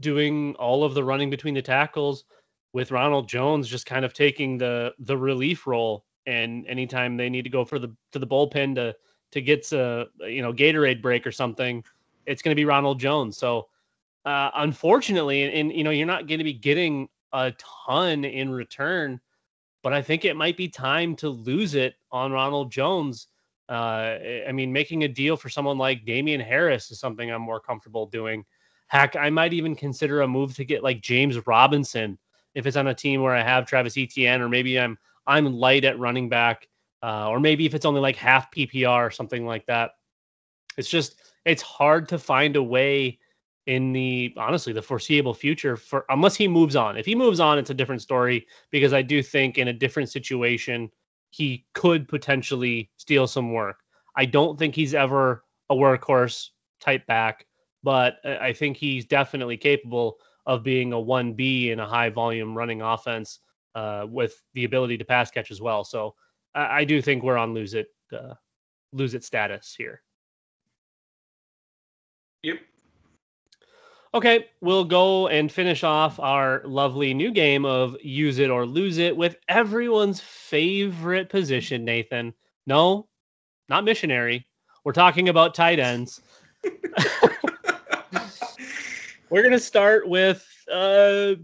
doing 0.00 0.54
all 0.56 0.84
of 0.84 0.94
the 0.94 1.04
running 1.04 1.30
between 1.30 1.54
the 1.54 1.62
tackles, 1.62 2.24
with 2.72 2.90
Ronald 2.90 3.28
Jones 3.28 3.68
just 3.68 3.86
kind 3.86 4.04
of 4.04 4.12
taking 4.12 4.58
the 4.58 4.94
the 4.98 5.16
relief 5.16 5.66
role. 5.66 6.04
And 6.26 6.66
anytime 6.66 7.16
they 7.16 7.30
need 7.30 7.42
to 7.42 7.50
go 7.50 7.64
for 7.64 7.78
the 7.78 7.94
to 8.12 8.18
the 8.18 8.26
bullpen 8.26 8.74
to 8.76 8.94
to 9.32 9.40
get 9.40 9.70
a 9.72 10.06
you 10.20 10.42
know 10.42 10.52
Gatorade 10.52 11.02
break 11.02 11.26
or 11.26 11.32
something, 11.32 11.84
it's 12.26 12.42
going 12.42 12.54
to 12.54 12.60
be 12.60 12.64
Ronald 12.64 13.00
Jones. 13.00 13.36
So 13.36 13.68
uh, 14.24 14.50
unfortunately, 14.54 15.42
and, 15.42 15.52
and 15.52 15.72
you 15.72 15.84
know 15.84 15.90
you're 15.90 16.06
not 16.06 16.26
going 16.26 16.38
to 16.38 16.44
be 16.44 16.52
getting 16.52 17.08
a 17.32 17.52
ton 17.86 18.24
in 18.24 18.50
return, 18.50 19.20
but 19.82 19.92
I 19.92 20.02
think 20.02 20.24
it 20.24 20.36
might 20.36 20.56
be 20.56 20.68
time 20.68 21.16
to 21.16 21.28
lose 21.28 21.74
it 21.74 21.94
on 22.12 22.32
Ronald 22.32 22.70
Jones. 22.70 23.28
Uh, 23.68 24.18
I 24.48 24.52
mean, 24.52 24.72
making 24.72 25.04
a 25.04 25.08
deal 25.08 25.36
for 25.36 25.48
someone 25.48 25.78
like 25.78 26.04
Damien 26.04 26.40
Harris 26.40 26.90
is 26.90 26.98
something 26.98 27.30
I'm 27.30 27.42
more 27.42 27.60
comfortable 27.60 28.06
doing. 28.06 28.44
Heck, 28.90 29.14
I 29.14 29.30
might 29.30 29.52
even 29.52 29.76
consider 29.76 30.22
a 30.22 30.28
move 30.28 30.54
to 30.56 30.64
get 30.64 30.82
like 30.82 31.00
James 31.00 31.46
Robinson 31.46 32.18
if 32.56 32.66
it's 32.66 32.76
on 32.76 32.88
a 32.88 32.94
team 32.94 33.22
where 33.22 33.34
I 33.34 33.42
have 33.42 33.64
Travis 33.64 33.96
Etienne, 33.96 34.40
or 34.40 34.48
maybe 34.48 34.80
I'm 34.80 34.98
I'm 35.28 35.46
light 35.54 35.84
at 35.84 36.00
running 36.00 36.28
back, 36.28 36.68
uh, 37.00 37.28
or 37.28 37.38
maybe 37.38 37.64
if 37.66 37.74
it's 37.74 37.86
only 37.86 38.00
like 38.00 38.16
half 38.16 38.50
PPR 38.50 39.06
or 39.06 39.10
something 39.12 39.46
like 39.46 39.64
that. 39.66 39.92
It's 40.76 40.88
just 40.88 41.22
it's 41.44 41.62
hard 41.62 42.08
to 42.08 42.18
find 42.18 42.56
a 42.56 42.62
way 42.62 43.20
in 43.66 43.92
the 43.92 44.34
honestly 44.36 44.72
the 44.72 44.82
foreseeable 44.82 45.34
future 45.34 45.76
for 45.76 46.04
unless 46.08 46.34
he 46.34 46.48
moves 46.48 46.74
on. 46.74 46.96
If 46.96 47.06
he 47.06 47.14
moves 47.14 47.38
on, 47.38 47.58
it's 47.58 47.70
a 47.70 47.74
different 47.74 48.02
story 48.02 48.44
because 48.72 48.92
I 48.92 49.02
do 49.02 49.22
think 49.22 49.56
in 49.56 49.68
a 49.68 49.72
different 49.72 50.08
situation 50.10 50.90
he 51.30 51.64
could 51.74 52.08
potentially 52.08 52.90
steal 52.96 53.28
some 53.28 53.52
work. 53.52 53.76
I 54.16 54.24
don't 54.24 54.58
think 54.58 54.74
he's 54.74 54.94
ever 54.94 55.44
a 55.70 55.76
workhorse 55.76 56.48
type 56.80 57.06
back, 57.06 57.46
but 57.82 58.24
I 58.24 58.52
think 58.52 58.76
he's 58.76 59.06
definitely 59.06 59.56
capable 59.56 60.18
of 60.46 60.62
being 60.62 60.92
a 60.92 60.96
1B 60.96 61.70
in 61.70 61.80
a 61.80 61.86
high 61.86 62.10
volume 62.10 62.56
running 62.56 62.82
offense 62.82 63.40
uh, 63.74 64.06
with 64.08 64.42
the 64.54 64.64
ability 64.64 64.98
to 64.98 65.04
pass 65.04 65.30
catch 65.30 65.50
as 65.50 65.60
well. 65.60 65.84
So 65.84 66.14
I, 66.54 66.80
I 66.80 66.84
do 66.84 67.00
think 67.00 67.22
we're 67.22 67.36
on 67.36 67.54
lose 67.54 67.74
it 67.74 67.88
uh, 68.12 68.34
lose 68.92 69.14
it 69.14 69.24
status 69.24 69.74
here. 69.76 70.02
Yep. 72.42 72.58
Okay, 74.12 74.46
we'll 74.60 74.84
go 74.84 75.28
and 75.28 75.52
finish 75.52 75.84
off 75.84 76.18
our 76.18 76.62
lovely 76.64 77.14
new 77.14 77.30
game 77.30 77.64
of 77.64 77.96
use 78.02 78.40
it 78.40 78.50
or 78.50 78.66
lose 78.66 78.98
it 78.98 79.16
with 79.16 79.36
everyone's 79.48 80.20
favorite 80.20 81.28
position, 81.28 81.84
Nathan. 81.84 82.34
No, 82.66 83.06
not 83.68 83.84
missionary. 83.84 84.48
We're 84.84 84.92
talking 84.92 85.28
about 85.28 85.54
tight 85.54 85.78
ends. 85.78 86.20
We're 89.30 89.44
gonna 89.44 89.60
start 89.60 90.08
with 90.08 90.44
uh, 90.70 91.34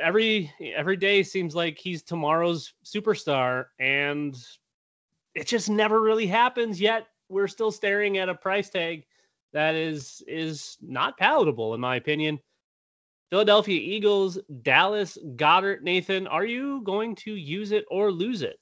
every 0.00 0.52
every 0.60 0.96
day 0.96 1.24
seems 1.24 1.54
like 1.54 1.78
he's 1.78 2.02
tomorrow's 2.02 2.74
superstar, 2.84 3.66
and 3.80 4.36
it 5.34 5.46
just 5.46 5.68
never 5.68 6.00
really 6.00 6.28
happens. 6.28 6.80
Yet 6.80 7.08
we're 7.28 7.48
still 7.48 7.72
staring 7.72 8.18
at 8.18 8.28
a 8.28 8.34
price 8.34 8.70
tag 8.70 9.04
that 9.52 9.74
is 9.74 10.22
is 10.28 10.76
not 10.80 11.18
palatable 11.18 11.74
in 11.74 11.80
my 11.80 11.96
opinion. 11.96 12.38
Philadelphia 13.30 13.80
Eagles, 13.80 14.38
Dallas 14.62 15.18
Goedert, 15.34 15.82
Nathan, 15.82 16.28
are 16.28 16.44
you 16.44 16.82
going 16.82 17.16
to 17.16 17.34
use 17.34 17.72
it 17.72 17.84
or 17.90 18.12
lose 18.12 18.42
it? 18.42 18.60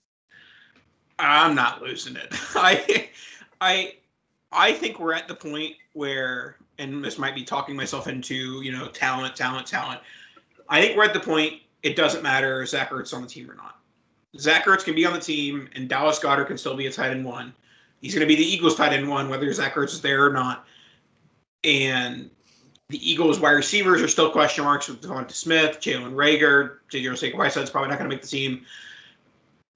I'm 1.18 1.54
not 1.54 1.82
losing 1.82 2.16
it. 2.16 2.28
I 2.54 3.10
I 3.60 3.94
I 4.50 4.72
think 4.72 4.98
we're 4.98 5.12
at 5.12 5.28
the 5.28 5.34
point 5.34 5.74
where 5.92 6.56
and 6.78 7.04
this 7.04 7.18
might 7.18 7.34
be 7.34 7.44
talking 7.44 7.76
myself 7.76 8.08
into, 8.08 8.62
you 8.62 8.72
know, 8.72 8.88
talent, 8.88 9.36
talent, 9.36 9.66
talent. 9.66 10.00
I 10.68 10.80
think 10.80 10.96
we're 10.96 11.04
at 11.04 11.14
the 11.14 11.20
point 11.20 11.54
it 11.82 11.96
doesn't 11.96 12.22
matter 12.22 12.62
if 12.62 12.70
Zach 12.70 12.90
Ertz 12.90 13.14
on 13.14 13.22
the 13.22 13.28
team 13.28 13.50
or 13.50 13.54
not. 13.54 13.78
Zach 14.38 14.64
Ertz 14.64 14.84
can 14.84 14.94
be 14.94 15.04
on 15.06 15.12
the 15.12 15.20
team 15.20 15.68
and 15.74 15.88
Dallas 15.88 16.18
Goedert 16.18 16.46
can 16.46 16.58
still 16.58 16.76
be 16.76 16.86
a 16.86 16.92
tight 16.92 17.10
end 17.10 17.24
one. 17.24 17.54
He's 18.00 18.14
going 18.14 18.26
to 18.26 18.34
be 18.34 18.36
the 18.36 18.46
Eagles 18.46 18.74
tight 18.74 18.92
end 18.92 19.08
one, 19.08 19.28
whether 19.28 19.50
Zach 19.52 19.74
Ertz 19.74 19.92
is 19.92 20.00
there 20.00 20.26
or 20.26 20.32
not 20.32 20.66
and 21.64 22.30
the 22.90 23.10
Eagles 23.10 23.40
wide 23.40 23.52
receivers 23.52 24.02
are 24.02 24.08
still 24.08 24.30
question 24.30 24.64
marks 24.64 24.88
with 24.88 25.00
DeVonta 25.00 25.32
Smith, 25.32 25.80
Jalen 25.80 26.12
Reagor, 26.12 26.78
J.J. 26.90 27.08
Arcega-Whiteside's 27.08 27.70
probably 27.70 27.88
not 27.88 27.98
going 27.98 28.08
to 28.08 28.14
make 28.14 28.22
the 28.22 28.28
team. 28.28 28.64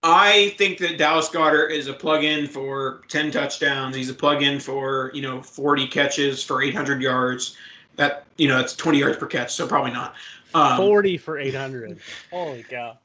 I 0.02 0.54
think 0.58 0.78
that 0.78 0.96
Dallas 0.96 1.28
Goedert 1.28 1.72
is 1.72 1.88
a 1.88 1.92
plug-in 1.92 2.46
for 2.46 3.02
10 3.08 3.32
touchdowns. 3.32 3.96
He's 3.96 4.10
a 4.10 4.14
plug-in 4.14 4.60
for, 4.60 5.10
you 5.12 5.22
know, 5.22 5.42
40 5.42 5.88
catches 5.88 6.42
for 6.42 6.62
800 6.62 7.02
yards. 7.02 7.56
That, 7.96 8.26
you 8.36 8.46
know, 8.46 8.58
that's 8.58 8.76
20 8.76 8.98
yards 8.98 9.16
per 9.16 9.26
catch, 9.26 9.52
so 9.54 9.66
probably 9.66 9.90
not. 9.90 10.14
Um, 10.54 10.76
40 10.76 11.18
for 11.18 11.38
800. 11.38 11.98
Holy 12.30 12.62
cow. 12.62 12.98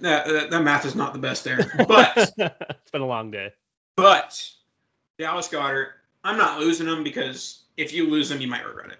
That, 0.00 0.26
that, 0.26 0.50
that 0.50 0.62
math 0.62 0.86
is 0.86 0.94
not 0.94 1.12
the 1.12 1.18
best 1.18 1.44
there. 1.44 1.70
But 1.86 2.16
it's 2.16 2.90
been 2.90 3.02
a 3.02 3.06
long 3.06 3.30
day. 3.30 3.52
But 3.96 4.50
Dallas 5.18 5.48
Goedert, 5.48 5.88
I'm 6.24 6.38
not 6.38 6.60
losing 6.60 6.86
him 6.86 7.04
because 7.04 7.62
if 7.76 7.92
you 7.92 8.08
lose 8.08 8.28
them, 8.28 8.40
you 8.40 8.48
might 8.48 8.66
regret 8.66 8.90
it. 8.90 8.98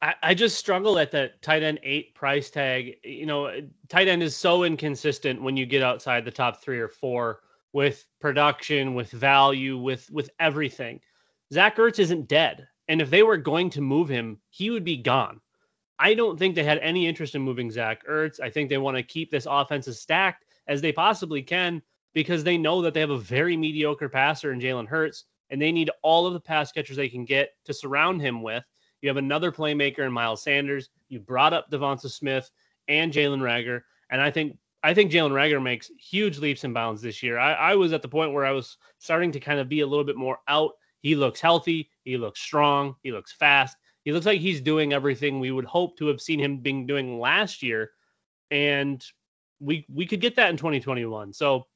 I, 0.00 0.34
just 0.34 0.56
struggle 0.56 0.98
at 0.98 1.10
the 1.10 1.32
tight 1.42 1.64
end 1.64 1.80
eight 1.82 2.14
price 2.14 2.50
tag. 2.50 2.98
You 3.02 3.26
know, 3.26 3.60
tight 3.88 4.06
end 4.06 4.22
is 4.22 4.36
so 4.36 4.62
inconsistent 4.62 5.42
when 5.42 5.56
you 5.56 5.66
get 5.66 5.82
outside 5.82 6.24
the 6.24 6.30
top 6.30 6.62
three 6.62 6.78
or 6.78 6.88
four 6.88 7.40
with 7.72 8.04
production, 8.20 8.94
with 8.94 9.10
value, 9.10 9.76
with 9.76 10.08
with 10.10 10.30
everything. 10.38 11.00
Zach 11.52 11.76
Ertz 11.76 11.98
isn't 11.98 12.28
dead, 12.28 12.68
and 12.86 13.02
if 13.02 13.10
they 13.10 13.24
were 13.24 13.36
going 13.36 13.70
to 13.70 13.80
move 13.80 14.08
him, 14.08 14.38
he 14.50 14.70
would 14.70 14.84
be 14.84 14.96
gone. 14.96 15.40
I 15.98 16.14
don't 16.14 16.38
think 16.38 16.54
they 16.54 16.64
had 16.64 16.78
any 16.78 17.08
interest 17.08 17.34
in 17.34 17.42
moving 17.42 17.70
Zach 17.70 18.06
Ertz. 18.06 18.40
I 18.40 18.50
think 18.50 18.68
they 18.68 18.78
want 18.78 18.96
to 18.96 19.02
keep 19.02 19.30
this 19.30 19.46
offense 19.50 19.88
as 19.88 20.00
stacked 20.00 20.44
as 20.68 20.80
they 20.80 20.92
possibly 20.92 21.42
can 21.42 21.82
because 22.14 22.44
they 22.44 22.56
know 22.56 22.82
that 22.82 22.94
they 22.94 23.00
have 23.00 23.10
a 23.10 23.18
very 23.18 23.56
mediocre 23.56 24.08
passer 24.08 24.52
in 24.52 24.60
Jalen 24.60 24.86
Hurts 24.86 25.24
and 25.50 25.60
they 25.60 25.72
need 25.72 25.90
all 26.02 26.26
of 26.26 26.34
the 26.34 26.40
pass 26.40 26.70
catchers 26.70 26.96
they 26.96 27.08
can 27.08 27.24
get 27.24 27.50
to 27.64 27.74
surround 27.74 28.20
him 28.20 28.42
with. 28.42 28.64
You 29.02 29.08
have 29.08 29.16
another 29.16 29.52
playmaker 29.52 30.00
in 30.00 30.12
Miles 30.12 30.42
Sanders. 30.42 30.90
You 31.08 31.20
brought 31.20 31.52
up 31.52 31.70
DeVonta 31.70 32.10
Smith 32.10 32.50
and 32.88 33.12
Jalen 33.12 33.40
Reagor, 33.40 33.82
and 34.10 34.20
I 34.20 34.30
think 34.30 34.56
I 34.82 34.94
think 34.94 35.10
Jalen 35.10 35.32
Reagor 35.32 35.62
makes 35.62 35.90
huge 35.98 36.38
leaps 36.38 36.64
and 36.64 36.74
bounds 36.74 37.02
this 37.02 37.22
year. 37.22 37.38
I, 37.38 37.52
I 37.52 37.74
was 37.74 37.92
at 37.92 38.02
the 38.02 38.08
point 38.08 38.32
where 38.32 38.44
I 38.44 38.52
was 38.52 38.76
starting 38.98 39.32
to 39.32 39.40
kind 39.40 39.60
of 39.60 39.68
be 39.68 39.80
a 39.80 39.86
little 39.86 40.04
bit 40.04 40.16
more 40.16 40.38
out. 40.48 40.72
He 41.00 41.14
looks 41.14 41.40
healthy. 41.40 41.90
He 42.04 42.16
looks 42.16 42.40
strong. 42.40 42.94
He 43.02 43.12
looks 43.12 43.32
fast. 43.32 43.76
He 44.04 44.12
looks 44.12 44.26
like 44.26 44.40
he's 44.40 44.60
doing 44.60 44.92
everything 44.92 45.38
we 45.38 45.50
would 45.50 45.64
hope 45.64 45.98
to 45.98 46.06
have 46.06 46.20
seen 46.20 46.40
him 46.40 46.58
being 46.58 46.86
doing 46.86 47.18
last 47.18 47.62
year, 47.62 47.90
and 48.50 49.04
we 49.60 49.84
we 49.88 50.06
could 50.06 50.20
get 50.20 50.36
that 50.36 50.50
in 50.50 50.56
2021. 50.56 51.32
So 51.32 51.66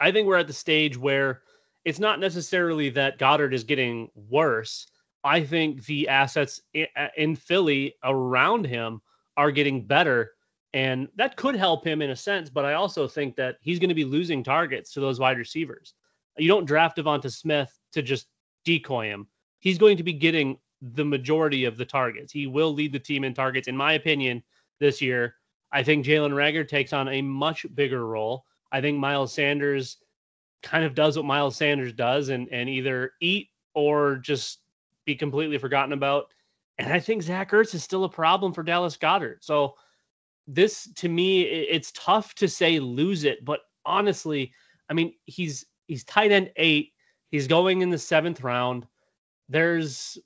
I 0.00 0.12
think 0.12 0.26
we're 0.26 0.38
at 0.38 0.46
the 0.46 0.52
stage 0.52 0.96
where 0.96 1.42
it's 1.84 1.98
not 1.98 2.20
necessarily 2.20 2.90
that 2.90 3.18
Goedert 3.18 3.54
is 3.54 3.64
getting 3.64 4.08
worse. 4.14 4.86
I 5.24 5.44
think 5.44 5.84
the 5.84 6.08
assets 6.08 6.60
in 7.16 7.36
Philly 7.36 7.94
around 8.04 8.66
him 8.66 9.00
are 9.36 9.50
getting 9.50 9.86
better. 9.86 10.32
And 10.72 11.08
that 11.16 11.36
could 11.36 11.56
help 11.56 11.84
him 11.84 12.00
in 12.00 12.10
a 12.10 12.16
sense, 12.16 12.48
but 12.48 12.64
I 12.64 12.74
also 12.74 13.08
think 13.08 13.36
that 13.36 13.56
he's 13.60 13.78
going 13.78 13.88
to 13.88 13.94
be 13.94 14.04
losing 14.04 14.44
targets 14.44 14.92
to 14.92 15.00
those 15.00 15.18
wide 15.18 15.38
receivers. 15.38 15.94
You 16.38 16.48
don't 16.48 16.64
draft 16.64 16.96
DeVonta 16.96 17.30
Smith 17.30 17.76
to 17.92 18.02
just 18.02 18.28
decoy 18.64 19.06
him. 19.06 19.26
He's 19.58 19.78
going 19.78 19.96
to 19.96 20.02
be 20.02 20.12
getting 20.12 20.58
the 20.80 21.04
majority 21.04 21.64
of 21.64 21.76
the 21.76 21.84
targets. 21.84 22.32
He 22.32 22.46
will 22.46 22.72
lead 22.72 22.92
the 22.92 22.98
team 22.98 23.24
in 23.24 23.34
targets, 23.34 23.68
in 23.68 23.76
my 23.76 23.94
opinion, 23.94 24.42
this 24.78 25.02
year. 25.02 25.34
I 25.72 25.82
think 25.82 26.06
Jalen 26.06 26.32
Reagor 26.32 26.66
takes 26.66 26.92
on 26.92 27.08
a 27.08 27.20
much 27.20 27.66
bigger 27.74 28.06
role. 28.06 28.44
I 28.72 28.80
think 28.80 28.98
Miles 28.98 29.34
Sanders 29.34 29.98
kind 30.62 30.84
of 30.84 30.94
does 30.94 31.16
what 31.16 31.26
Miles 31.26 31.56
Sanders 31.56 31.92
does 31.92 32.28
and 32.28 32.48
and 32.50 32.68
either 32.68 33.12
eat 33.20 33.48
or 33.74 34.16
just 34.16 34.60
be 35.10 35.16
completely 35.16 35.58
forgotten 35.58 35.92
about. 35.92 36.32
And 36.78 36.92
I 36.92 37.00
think 37.00 37.22
Zach 37.22 37.50
Ertz 37.50 37.74
is 37.74 37.82
still 37.82 38.04
a 38.04 38.08
problem 38.08 38.52
for 38.52 38.62
Dallas 38.62 38.96
Goedert. 38.96 39.42
So 39.42 39.74
this 40.46 40.88
to 40.96 41.08
me, 41.08 41.42
it's 41.42 41.92
tough 41.92 42.34
to 42.36 42.48
say 42.48 42.78
lose 42.78 43.24
it, 43.24 43.44
but 43.44 43.60
honestly, 43.84 44.52
I 44.88 44.94
mean, 44.94 45.14
he's 45.24 45.66
he's 45.88 46.04
tight 46.04 46.32
end 46.32 46.52
eight. 46.56 46.92
He's 47.30 47.46
going 47.46 47.82
in 47.82 47.90
the 47.90 47.98
seventh 47.98 48.42
round. 48.42 48.86
There's 49.48 50.16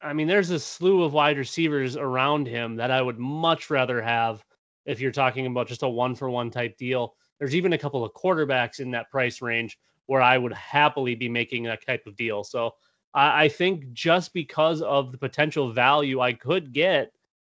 I 0.00 0.12
mean, 0.12 0.28
there's 0.28 0.50
a 0.50 0.60
slew 0.60 1.02
of 1.02 1.14
wide 1.14 1.38
receivers 1.38 1.96
around 1.96 2.46
him 2.46 2.76
that 2.76 2.90
I 2.90 3.02
would 3.02 3.18
much 3.18 3.70
rather 3.70 4.00
have 4.00 4.44
if 4.84 5.00
you're 5.00 5.10
talking 5.10 5.46
about 5.46 5.68
just 5.68 5.82
a 5.82 5.88
one 5.88 6.14
for 6.14 6.30
one 6.30 6.50
type 6.50 6.76
deal. 6.76 7.14
There's 7.38 7.54
even 7.54 7.72
a 7.72 7.78
couple 7.78 8.04
of 8.04 8.12
quarterbacks 8.12 8.78
in 8.78 8.90
that 8.92 9.10
price 9.10 9.42
range 9.42 9.78
where 10.06 10.22
I 10.22 10.38
would 10.38 10.52
happily 10.52 11.14
be 11.14 11.28
making 11.28 11.64
that 11.64 11.84
type 11.84 12.06
of 12.06 12.16
deal. 12.16 12.44
So 12.44 12.74
I, 13.14 13.44
I 13.44 13.48
think 13.48 13.92
just 13.92 14.32
because 14.32 14.82
of 14.82 15.12
the 15.12 15.18
potential 15.18 15.72
value 15.72 16.20
I 16.20 16.32
could 16.32 16.72
get, 16.72 17.12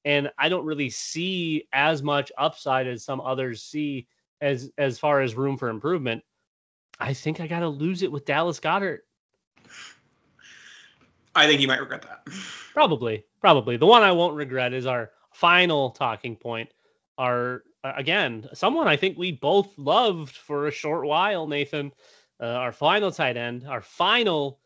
and 0.06 0.32
I 0.38 0.50
don't 0.50 0.66
really 0.66 0.90
see 0.90 1.68
as 1.74 2.02
much 2.02 2.32
upside 2.38 2.88
as 2.88 3.04
some 3.04 3.22
others 3.22 3.62
see 3.62 4.08
as 4.42 4.72
as 4.78 4.98
far 4.98 5.22
as 5.22 5.36
room 5.36 5.58
for 5.58 5.70
improvement. 5.70 6.24
I 7.00 7.14
think 7.14 7.40
I 7.40 7.48
got 7.48 7.60
to 7.60 7.70
lose 7.70 8.04
it 8.04 8.12
with 8.12 8.26
Dallas 8.26 8.60
Goedert. 8.60 9.00
I 11.34 11.48
think 11.48 11.62
you 11.62 11.68
might 11.68 11.80
regret 11.80 12.04
that. 12.04 12.28
Probably, 12.74 13.26
probably. 13.42 13.76
The 13.76 13.86
one 13.86 14.02
I 14.02 14.14
won't 14.14 14.36
regret 14.36 14.74
is 14.74 14.86
our 14.86 15.12
final 15.34 15.92
talking 15.92 16.38
point. 16.38 16.70
Our 17.18 17.64
again, 17.84 18.48
someone 18.54 18.88
I 18.88 18.96
think 18.96 19.18
we 19.18 19.34
both 19.34 19.78
loved 19.78 20.36
for 20.36 20.68
a 20.68 20.72
short 20.72 21.06
while, 21.06 21.48
Nathan. 21.48 21.92
Uh, 22.40 22.46
our 22.46 22.72
final 22.72 23.12
tight 23.12 23.36
end, 23.36 23.68
our 23.68 23.82
final 23.82 24.61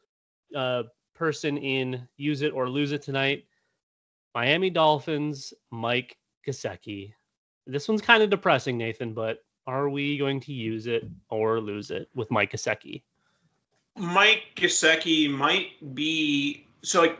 uh, 0.55 0.83
person 1.13 1.57
in 1.57 2.07
use 2.17 2.41
it 2.41 2.53
or 2.53 2.69
lose 2.69 2.91
it 2.91 3.01
tonight. 3.01 3.45
Miami 4.33 4.69
Dolphins, 4.69 5.53
Mike 5.71 6.17
Gesicki. 6.45 7.13
This 7.65 7.87
one's 7.87 8.01
kind 8.01 8.21
of 8.21 8.29
depressing, 8.29 8.77
Nathan, 8.77 9.13
but 9.13 9.39
are 9.65 9.89
we 9.89 10.17
going 10.17 10.39
to 10.41 10.53
use 10.53 10.87
it 10.87 11.07
or 11.29 11.59
lose 11.59 11.89
it 11.89 12.09
with 12.13 12.29
Mike 12.29 12.51
Gesicki? 12.51 13.01
Mike 13.97 14.43
Gesicki 14.55 15.29
might 15.29 15.95
be 15.95 16.67
so 16.81 17.01
like 17.01 17.17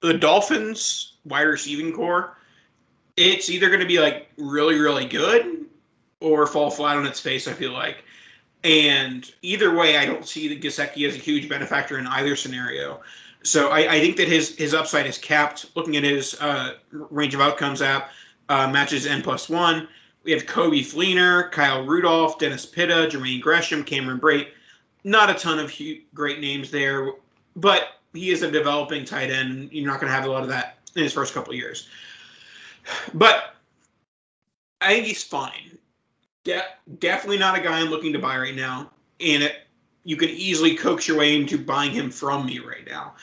the 0.00 0.14
Dolphins 0.14 1.14
wide 1.24 1.42
receiving 1.42 1.92
core. 1.92 2.38
It's 3.16 3.50
either 3.50 3.68
going 3.68 3.80
to 3.80 3.86
be 3.86 3.98
like 3.98 4.28
really 4.38 4.78
really 4.78 5.04
good 5.04 5.66
or 6.20 6.46
fall 6.46 6.70
flat 6.70 6.96
on 6.96 7.06
its 7.06 7.20
face. 7.20 7.48
I 7.48 7.52
feel 7.52 7.72
like, 7.72 8.04
and 8.64 9.30
either 9.42 9.74
way, 9.74 9.96
I 9.96 10.06
don't 10.06 10.26
see 10.26 10.48
the 10.48 10.58
Gesicki 10.58 11.06
as 11.08 11.14
a 11.14 11.18
huge 11.18 11.48
benefactor 11.48 11.98
in 11.98 12.06
either 12.06 12.36
scenario. 12.36 13.00
So 13.42 13.70
I, 13.70 13.94
I, 13.94 14.00
think 14.00 14.16
that 14.18 14.28
his 14.28 14.56
his 14.56 14.72
upside 14.72 15.06
is 15.06 15.18
capped. 15.18 15.66
Looking 15.74 15.96
at 15.96 16.04
his 16.04 16.40
uh, 16.40 16.74
range 16.92 17.34
of 17.34 17.40
outcomes 17.40 17.82
app, 17.82 18.10
uh, 18.48 18.68
matches 18.68 19.06
n 19.06 19.22
plus 19.22 19.48
one. 19.48 19.88
We 20.22 20.30
have 20.30 20.46
Coby 20.46 20.80
Fleener, 20.80 21.50
Kyle 21.50 21.84
Rudolph, 21.84 22.38
Dennis 22.38 22.64
Pitta, 22.64 23.08
Jermaine 23.10 23.40
Gresham, 23.40 23.82
Cameron 23.82 24.20
Brate. 24.20 24.48
Not 25.02 25.30
a 25.30 25.34
ton 25.34 25.58
of 25.58 25.72
great 26.14 26.38
names 26.38 26.70
there, 26.70 27.10
but 27.56 27.98
he 28.12 28.30
is 28.30 28.42
a 28.42 28.50
developing 28.50 29.04
tight 29.04 29.30
end. 29.30 29.70
You're 29.72 29.90
not 29.90 29.98
going 29.98 30.10
to 30.10 30.14
have 30.14 30.26
a 30.26 30.30
lot 30.30 30.44
of 30.44 30.48
that 30.50 30.78
in 30.94 31.02
his 31.02 31.12
first 31.12 31.34
couple 31.34 31.52
years. 31.54 31.88
But 33.12 33.56
I 34.80 34.94
think 34.94 35.06
he's 35.06 35.24
fine. 35.24 35.78
De- 36.44 36.62
definitely 36.98 37.38
not 37.38 37.58
a 37.58 37.62
guy 37.62 37.80
I'm 37.80 37.88
looking 37.88 38.12
to 38.12 38.18
buy 38.18 38.36
right 38.36 38.54
now. 38.54 38.90
And 39.20 39.42
it, 39.42 39.66
you 40.04 40.16
can 40.16 40.30
easily 40.30 40.74
coax 40.74 41.06
your 41.06 41.18
way 41.18 41.36
into 41.36 41.56
buying 41.58 41.92
him 41.92 42.10
from 42.10 42.46
me 42.46 42.58
right 42.58 42.86
now. 42.86 43.14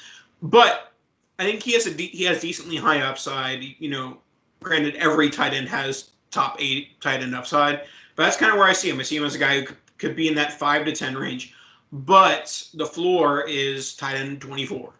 But 0.41 0.93
I 1.37 1.43
think 1.43 1.61
he 1.61 1.73
has 1.73 1.85
a 1.87 1.93
de- 1.93 2.07
he 2.07 2.23
has 2.25 2.41
decently 2.41 2.77
high 2.77 3.01
upside. 3.01 3.63
You 3.63 3.89
know, 3.89 4.17
granted, 4.61 4.95
every 4.95 5.29
tight 5.29 5.53
end 5.53 5.67
has 5.69 6.11
top 6.31 6.57
eight 6.59 6.99
tight 7.01 7.21
end 7.21 7.35
upside, 7.35 7.81
but 8.15 8.23
that's 8.23 8.37
kind 8.37 8.51
of 8.51 8.57
where 8.57 8.67
I 8.67 8.73
see 8.73 8.89
him. 8.89 8.99
I 8.99 9.03
see 9.03 9.17
him 9.17 9.25
as 9.25 9.35
a 9.35 9.39
guy 9.39 9.61
who 9.61 9.67
could 9.97 10.15
be 10.15 10.27
in 10.27 10.35
that 10.35 10.53
five 10.53 10.85
to 10.85 10.91
ten 10.93 11.15
range, 11.15 11.53
but 11.91 12.63
the 12.73 12.85
floor 12.85 13.45
is 13.47 13.95
tight 13.95 14.15
end 14.15 14.41
twenty 14.41 14.65
four. 14.65 14.93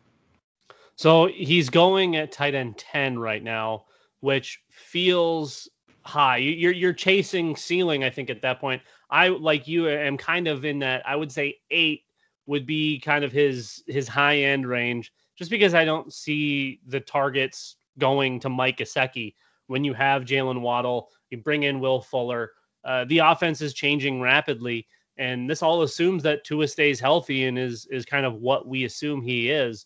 So 0.96 1.28
he's 1.28 1.70
going 1.70 2.18
at 2.18 2.32
tight 2.32 2.56
end 2.56 2.78
ten 2.78 3.18
right 3.18 3.44
now, 3.44 3.86
which 4.20 4.62
feels 4.70 5.70
high. 6.10 6.38
You're 6.38 6.74
you're 6.74 6.94
chasing 6.94 7.56
ceiling. 7.56 8.04
I 8.04 8.10
think 8.10 8.30
at 8.30 8.42
that 8.42 8.60
point, 8.60 8.82
I 9.10 9.30
like 9.30 9.68
you 9.68 9.88
am 9.88 10.18
kind 10.18 10.48
of 10.48 10.66
in 10.66 10.80
that. 10.80 11.08
I 11.08 11.16
would 11.16 11.32
say 11.32 11.58
eight 11.72 12.04
would 12.48 12.66
be 12.66 13.00
kind 13.00 13.24
of 13.24 13.32
his 13.32 13.84
his 13.88 14.08
high 14.08 14.40
end 14.40 14.68
range, 14.68 15.14
just 15.38 15.52
because 15.52 15.74
I 15.74 15.86
don't 15.86 16.12
see 16.12 16.82
the 16.88 17.00
targets 17.00 17.76
going 17.98 18.40
to 18.42 18.50
Mike 18.50 18.78
Gesicki 18.78 19.36
when 19.70 19.84
you 19.84 19.94
have 19.94 20.26
Jaylen 20.26 20.62
Waddle, 20.62 21.10
you 21.30 21.38
bring 21.38 21.64
in 21.64 21.80
Will 21.80 22.02
Fuller. 22.02 22.52
Uh, 22.84 23.06
the 23.06 23.20
offense 23.20 23.62
is 23.62 23.74
changing 23.74 24.20
rapidly, 24.20 24.88
and 25.18 25.48
this 25.48 25.62
all 25.62 25.84
assumes 25.84 26.24
that 26.24 26.44
Tua 26.44 26.68
stays 26.68 27.00
healthy 27.00 27.46
and 27.46 27.58
is 27.58 27.86
is 27.92 28.04
kind 28.04 28.26
of 28.26 28.36
what 28.36 28.68
we 28.68 28.86
assume 28.86 29.22
he 29.22 29.50
is. 29.50 29.86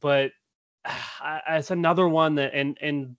But 0.00 0.30
uh, 0.84 1.40
it's 1.48 1.72
another 1.72 2.08
one 2.08 2.36
that, 2.36 2.54
and 2.54 2.78
and 2.80 3.16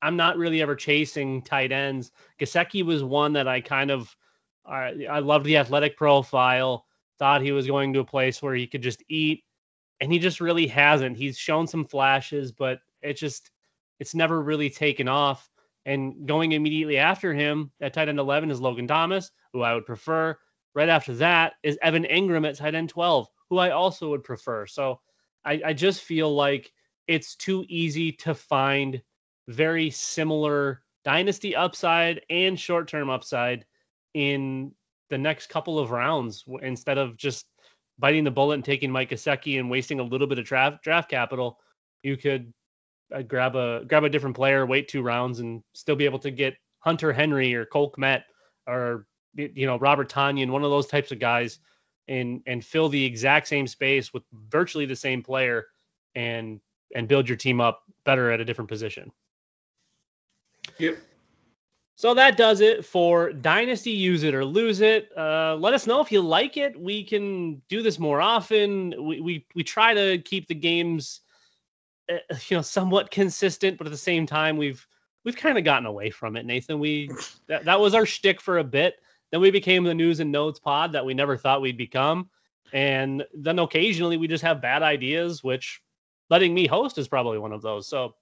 I'm 0.00 0.16
not 0.16 0.36
really 0.36 0.62
ever 0.62 0.76
chasing 0.76 1.42
tight 1.42 1.72
ends. 1.72 2.12
Gesicki 2.40 2.84
was 2.84 3.02
one 3.02 3.32
that 3.32 3.48
I 3.48 3.60
kind 3.60 3.90
of 3.90 4.14
I, 4.64 5.06
I 5.10 5.18
loved 5.20 5.46
the 5.46 5.56
athletic 5.56 5.96
profile. 5.96 6.84
Thought 7.18 7.42
he 7.42 7.52
was 7.52 7.66
going 7.66 7.92
to 7.94 8.00
a 8.00 8.04
place 8.04 8.40
where 8.42 8.54
he 8.54 8.66
could 8.66 8.82
just 8.82 9.02
eat, 9.08 9.42
and 10.00 10.12
he 10.12 10.18
just 10.18 10.40
really 10.40 10.66
hasn't. 10.66 11.16
He's 11.16 11.36
shown 11.36 11.66
some 11.66 11.84
flashes, 11.84 12.52
but 12.52 12.80
it 13.02 13.14
just 13.14 13.50
it's 13.98 14.14
never 14.14 14.42
really 14.42 14.70
taken 14.70 15.08
off. 15.08 15.50
And 15.86 16.26
going 16.26 16.52
immediately 16.52 16.98
after 16.98 17.32
him 17.32 17.72
at 17.80 17.94
tight 17.94 18.08
end 18.08 18.18
11 18.18 18.50
is 18.50 18.60
Logan 18.60 18.86
Thomas, 18.86 19.30
who 19.52 19.62
I 19.62 19.74
would 19.74 19.86
prefer. 19.86 20.38
Right 20.74 20.88
after 20.88 21.14
that 21.14 21.54
is 21.62 21.78
Evan 21.82 22.04
Engram 22.04 22.46
at 22.46 22.56
tight 22.56 22.74
end 22.74 22.90
12, 22.90 23.26
who 23.48 23.58
I 23.58 23.70
also 23.70 24.10
would 24.10 24.22
prefer. 24.22 24.66
So 24.66 25.00
I, 25.44 25.60
I 25.66 25.72
just 25.72 26.02
feel 26.02 26.34
like 26.34 26.70
it's 27.06 27.34
too 27.34 27.64
easy 27.68 28.12
to 28.12 28.34
find 28.34 29.00
very 29.48 29.90
similar 29.90 30.82
dynasty 31.04 31.56
upside 31.56 32.20
and 32.30 32.60
short 32.60 32.86
term 32.86 33.10
upside 33.10 33.64
in 34.14 34.72
the 35.10 35.18
next 35.18 35.48
couple 35.48 35.78
of 35.78 35.90
rounds 35.90 36.44
instead 36.62 36.98
of 36.98 37.16
just 37.16 37.46
biting 37.98 38.24
the 38.24 38.30
bullet 38.30 38.54
and 38.54 38.64
taking 38.64 38.90
Mike 38.90 39.10
Gesicki 39.10 39.58
and 39.58 39.70
wasting 39.70 40.00
a 40.00 40.04
little 40.04 40.26
bit 40.26 40.38
of 40.38 40.44
draft 40.44 40.82
draft 40.82 41.10
capital. 41.10 41.58
You 42.02 42.16
could 42.16 42.52
uh, 43.12 43.22
grab 43.22 43.56
a 43.56 43.84
grab 43.86 44.04
a 44.04 44.08
different 44.08 44.36
player, 44.36 44.66
wait 44.66 44.86
two 44.86 45.02
rounds, 45.02 45.40
and 45.40 45.62
still 45.72 45.96
be 45.96 46.04
able 46.04 46.18
to 46.20 46.30
get 46.30 46.54
Hunter 46.80 47.12
Henry 47.12 47.54
or 47.54 47.64
Cole 47.64 47.90
Kmet 47.90 48.22
or 48.66 49.06
you 49.34 49.66
know 49.66 49.78
Robert 49.78 50.10
Tonyan, 50.10 50.50
one 50.50 50.62
of 50.62 50.70
those 50.70 50.86
types 50.86 51.10
of 51.10 51.18
guys, 51.18 51.58
and 52.06 52.42
and 52.46 52.64
fill 52.64 52.88
the 52.88 53.04
exact 53.04 53.48
same 53.48 53.66
space 53.66 54.12
with 54.12 54.22
virtually 54.32 54.86
the 54.86 54.94
same 54.96 55.22
player, 55.22 55.66
and 56.14 56.60
and 56.94 57.08
build 57.08 57.28
your 57.28 57.36
team 57.36 57.60
up 57.60 57.82
better 58.04 58.30
at 58.30 58.40
a 58.40 58.44
different 58.44 58.68
position. 58.68 59.10
Yep. 60.78 60.98
So 61.96 62.14
that 62.14 62.36
does 62.36 62.60
it 62.60 62.84
for 62.84 63.32
Dynasty 63.32 63.90
Use 63.90 64.22
It 64.22 64.34
or 64.34 64.44
Lose 64.44 64.80
It. 64.80 65.10
Uh, 65.16 65.56
let 65.56 65.74
us 65.74 65.86
know 65.86 66.00
if 66.00 66.12
you 66.12 66.20
like 66.20 66.56
it. 66.56 66.80
We 66.80 67.02
can 67.02 67.60
do 67.68 67.82
this 67.82 67.98
more 67.98 68.20
often. 68.20 68.94
We, 69.04 69.20
we, 69.20 69.46
we 69.56 69.64
try 69.64 69.94
to 69.94 70.18
keep 70.18 70.46
the 70.46 70.54
games 70.54 71.22
Eh, 72.08 72.18
you 72.48 72.56
know 72.56 72.62
somewhat 72.62 73.10
consistent, 73.10 73.78
but 73.78 73.86
at 73.86 73.90
the 73.90 73.96
same 73.96 74.26
time 74.26 74.56
we've 74.56 74.86
we've 75.24 75.36
kind 75.36 75.58
of 75.58 75.64
gotten 75.64 75.86
away 75.86 76.10
from 76.10 76.36
it, 76.36 76.46
Nathan. 76.46 76.78
We 76.78 77.10
that, 77.46 77.64
that 77.64 77.80
was 77.80 77.94
our 77.94 78.06
shtick 78.06 78.40
for 78.40 78.58
a 78.58 78.64
bit. 78.64 78.96
Then 79.30 79.40
we 79.40 79.50
became 79.50 79.84
the 79.84 79.94
news 79.94 80.20
and 80.20 80.32
notes 80.32 80.58
pod 80.58 80.92
that 80.92 81.04
we 81.04 81.12
never 81.12 81.36
thought 81.36 81.60
we'd 81.60 81.76
become. 81.76 82.30
And 82.72 83.24
then 83.34 83.58
occasionally 83.58 84.16
we 84.16 84.26
just 84.26 84.44
have 84.44 84.62
bad 84.62 84.82
ideas, 84.82 85.44
which 85.44 85.82
letting 86.30 86.54
me 86.54 86.66
host 86.66 86.96
is 86.98 87.08
probably 87.08 87.38
one 87.38 87.52
of 87.52 87.60
those. 87.60 87.86
So 87.86 88.14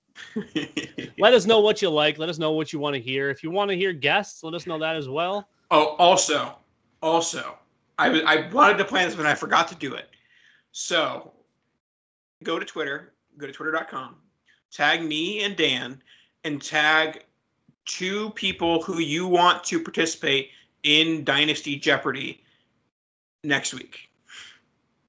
let 1.19 1.35
us 1.35 1.47
know 1.47 1.61
what 1.61 1.83
you 1.83 1.91
like. 1.91 2.19
Let 2.19 2.29
us 2.29 2.39
know 2.39 2.53
what 2.53 2.73
you 2.73 2.79
want 2.79 2.95
to 2.95 3.01
hear. 3.01 3.31
If 3.31 3.43
you 3.43 3.51
want 3.51 3.71
to 3.71 3.77
hear 3.77 3.93
guests, 3.93 4.43
let 4.43 4.55
us 4.55 4.67
know 4.67 4.79
that 4.79 4.97
as 4.97 5.09
well. 5.09 5.49
Oh, 5.71 5.97
also, 5.99 6.57
also, 7.03 7.59
I, 7.99 8.21
I 8.21 8.49
wanted 8.53 8.79
to 8.79 8.85
plan 8.85 9.07
this, 9.07 9.17
but 9.17 9.27
I 9.27 9.35
forgot 9.35 9.69
to 9.69 9.75
do 9.75 9.95
it. 9.95 10.09
So 10.73 11.33
go 12.43 12.59
to 12.59 12.65
Twitter, 12.65 13.13
go 13.39 13.47
to 13.47 13.53
twitter.com, 13.53 14.17
tag 14.71 15.03
me 15.03 15.43
and 15.43 15.57
Dan, 15.57 16.03
and 16.45 16.63
tag 16.63 17.25
two 17.87 18.31
people 18.31 18.83
who 18.83 18.99
you 18.99 19.27
want 19.27 19.65
to 19.65 19.83
participate 19.83 20.51
in 20.83 21.25
Dynasty 21.25 21.77
Jeopardy 21.77 22.45
next 23.43 23.75
week. 23.75 24.09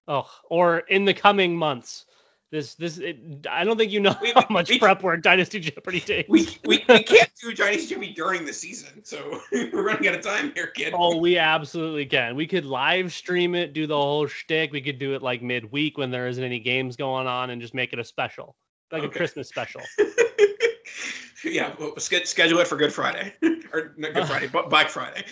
Oh, 0.07 0.29
or 0.49 0.79
in 0.79 1.05
the 1.05 1.13
coming 1.13 1.55
months. 1.55 2.05
This, 2.49 2.75
this, 2.75 2.97
it, 2.97 3.45
I 3.51 3.65
don't 3.65 3.77
think 3.77 3.91
you 3.91 3.99
know 3.99 4.15
we, 4.21 4.31
how 4.31 4.45
much 4.49 4.69
we, 4.69 4.79
prep 4.79 5.03
work 5.03 5.21
Dynasty 5.21 5.59
Jeopardy 5.59 5.99
takes. 5.99 6.29
We, 6.29 6.47
we, 6.65 6.83
we 6.87 7.03
can't 7.03 7.29
do 7.41 7.53
Dynasty 7.53 7.89
Jeopardy 7.89 8.13
during 8.13 8.45
the 8.45 8.53
season, 8.53 9.03
so 9.03 9.41
we're 9.51 9.85
running 9.85 10.07
out 10.07 10.15
of 10.15 10.21
time 10.21 10.53
here, 10.55 10.67
kid. 10.67 10.93
Oh, 10.95 11.17
we 11.17 11.37
absolutely 11.37 12.05
can. 12.05 12.37
We 12.37 12.47
could 12.47 12.63
live 12.63 13.11
stream 13.11 13.53
it, 13.53 13.73
do 13.73 13.85
the 13.85 13.97
whole 13.97 14.27
shtick. 14.27 14.71
We 14.71 14.81
could 14.81 14.97
do 14.97 15.13
it 15.13 15.21
like 15.21 15.41
midweek 15.41 15.97
when 15.97 16.09
there 16.09 16.27
isn't 16.27 16.43
any 16.43 16.59
games 16.59 16.95
going 16.95 17.27
on, 17.27 17.49
and 17.49 17.61
just 17.61 17.73
make 17.73 17.91
it 17.91 17.99
a 17.99 18.03
special, 18.05 18.55
like 18.93 19.03
okay. 19.03 19.13
a 19.13 19.17
Christmas 19.17 19.49
special. 19.49 19.81
yeah, 21.43 21.73
we'll 21.77 21.97
schedule 21.97 22.59
it 22.59 22.67
for 22.67 22.77
Good 22.77 22.93
Friday 22.93 23.33
or 23.73 23.93
not 23.97 24.13
Good 24.13 24.25
Friday, 24.25 24.47
but 24.47 24.69
Black 24.69 24.89
Friday. 24.89 25.25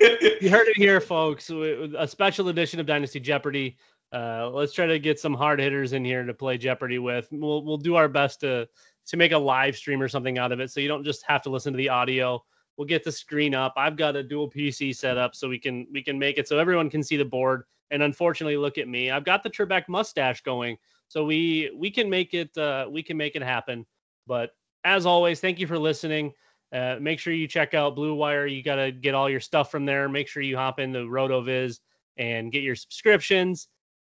you 0.00 0.50
heard 0.50 0.68
it 0.68 0.76
here, 0.76 1.00
folks. 1.00 1.48
A 1.48 2.06
special 2.06 2.50
edition 2.50 2.80
of 2.80 2.86
Dynasty 2.86 3.20
Jeopardy. 3.20 3.78
Uh, 4.14 4.48
let's 4.52 4.72
try 4.72 4.86
to 4.86 5.00
get 5.00 5.18
some 5.18 5.34
hard 5.34 5.58
hitters 5.58 5.92
in 5.92 6.04
here 6.04 6.24
to 6.24 6.32
play 6.32 6.56
Jeopardy 6.56 7.00
with. 7.00 7.26
We'll 7.32 7.64
we'll 7.64 7.76
do 7.76 7.96
our 7.96 8.08
best 8.08 8.40
to 8.40 8.68
to 9.06 9.16
make 9.16 9.32
a 9.32 9.38
live 9.38 9.76
stream 9.76 10.00
or 10.00 10.08
something 10.08 10.38
out 10.38 10.52
of 10.52 10.60
it, 10.60 10.70
so 10.70 10.78
you 10.78 10.86
don't 10.86 11.04
just 11.04 11.24
have 11.26 11.42
to 11.42 11.50
listen 11.50 11.72
to 11.72 11.76
the 11.76 11.88
audio. 11.88 12.42
We'll 12.76 12.86
get 12.86 13.02
the 13.02 13.10
screen 13.10 13.56
up. 13.56 13.74
I've 13.76 13.96
got 13.96 14.14
a 14.14 14.22
dual 14.22 14.48
PC 14.48 14.94
set 14.94 15.18
up 15.18 15.34
so 15.34 15.48
we 15.48 15.58
can 15.58 15.88
we 15.92 16.00
can 16.00 16.16
make 16.16 16.38
it 16.38 16.46
so 16.46 16.60
everyone 16.60 16.90
can 16.90 17.02
see 17.02 17.16
the 17.16 17.24
board. 17.24 17.64
And 17.90 18.04
unfortunately, 18.04 18.56
look 18.56 18.78
at 18.78 18.86
me. 18.86 19.10
I've 19.10 19.24
got 19.24 19.42
the 19.42 19.50
Trebek 19.50 19.88
mustache 19.88 20.42
going, 20.42 20.76
So 21.08 21.24
we 21.24 21.72
we 21.76 21.90
can 21.90 22.08
make 22.08 22.34
it 22.34 22.56
uh, 22.56 22.86
we 22.88 23.02
can 23.02 23.16
make 23.16 23.34
it 23.34 23.42
happen. 23.42 23.84
But 24.28 24.50
as 24.84 25.06
always, 25.06 25.40
thank 25.40 25.58
you 25.58 25.66
for 25.66 25.78
listening. 25.78 26.32
Uh, 26.72 26.98
make 27.00 27.18
sure 27.18 27.32
you 27.32 27.48
check 27.48 27.74
out 27.74 27.96
Blue 27.96 28.14
Wire. 28.14 28.46
You 28.46 28.62
got 28.62 28.76
to 28.76 28.92
get 28.92 29.14
all 29.14 29.28
your 29.28 29.40
stuff 29.40 29.72
from 29.72 29.84
there. 29.84 30.08
Make 30.08 30.28
sure 30.28 30.42
you 30.42 30.56
hop 30.56 30.78
into 30.78 31.00
RotoViz 31.00 31.80
and 32.16 32.52
get 32.52 32.62
your 32.62 32.76
subscriptions 32.76 33.68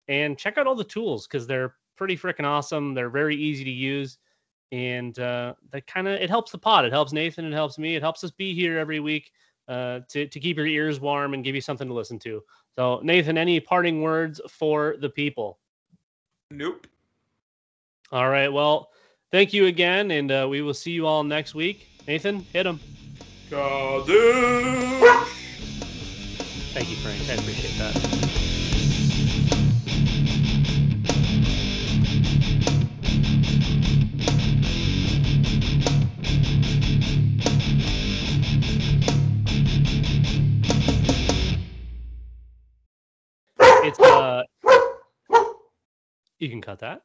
and 0.08 0.38
check 0.38 0.58
out 0.58 0.68
all 0.68 0.76
the 0.76 0.84
tools 0.84 1.28
because 1.28 1.48
they're 1.48 1.76
pretty 1.96 2.18
freaking 2.18 2.46
awesome. 2.46 2.94
They're 2.94 3.10
very 3.10 3.36
easy 3.36 3.64
to 3.64 3.72
use 3.72 4.18
and 4.74 5.18
uh, 5.20 5.54
that 5.72 5.86
kind 5.86 6.08
of 6.08 6.20
it 6.20 6.32
helps 6.32 6.52
the 6.52 6.58
pod. 6.58 6.84
It 6.84 6.92
helps 6.92 7.14
Nathan. 7.14 7.46
It 7.46 7.54
helps 7.54 7.78
me. 7.78 7.96
It 7.96 8.02
helps 8.02 8.24
us 8.24 8.32
be 8.32 8.56
here 8.56 8.80
every 8.80 9.00
week 9.00 9.32
uh, 9.68 10.00
to 10.10 10.28
to 10.28 10.40
keep 10.40 10.58
your 10.58 10.66
ears 10.66 11.00
warm 11.00 11.36
and 11.36 11.44
give 11.44 11.54
you 11.54 11.62
something 11.62 11.88
to 11.88 11.94
listen 11.94 12.18
to. 12.20 12.42
So 12.76 13.00
Nathan, 13.04 13.38
any 13.38 13.60
parting 13.60 14.02
words 14.02 14.42
for 14.50 14.96
the 15.00 15.10
people? 15.10 15.60
Nope. 16.50 16.88
All 18.12 18.30
right. 18.30 18.52
Well, 18.52 18.90
thank 19.32 19.54
you 19.54 19.68
again, 19.68 20.10
and 20.10 20.32
uh, 20.32 20.48
we 20.50 20.64
will 20.64 20.74
see 20.74 20.92
you 20.92 21.06
all 21.06 21.24
next 21.24 21.54
week. 21.54 21.88
Nathan, 22.08 22.40
hit 22.52 22.66
him. 22.66 22.80
Thank 26.74 26.90
you, 26.90 26.96
Frank. 26.96 27.30
I 27.30 27.34
appreciate 27.34 27.78
that. 27.78 28.63
You 46.44 46.50
can 46.50 46.62
cut 46.62 46.80
that. 46.80 47.04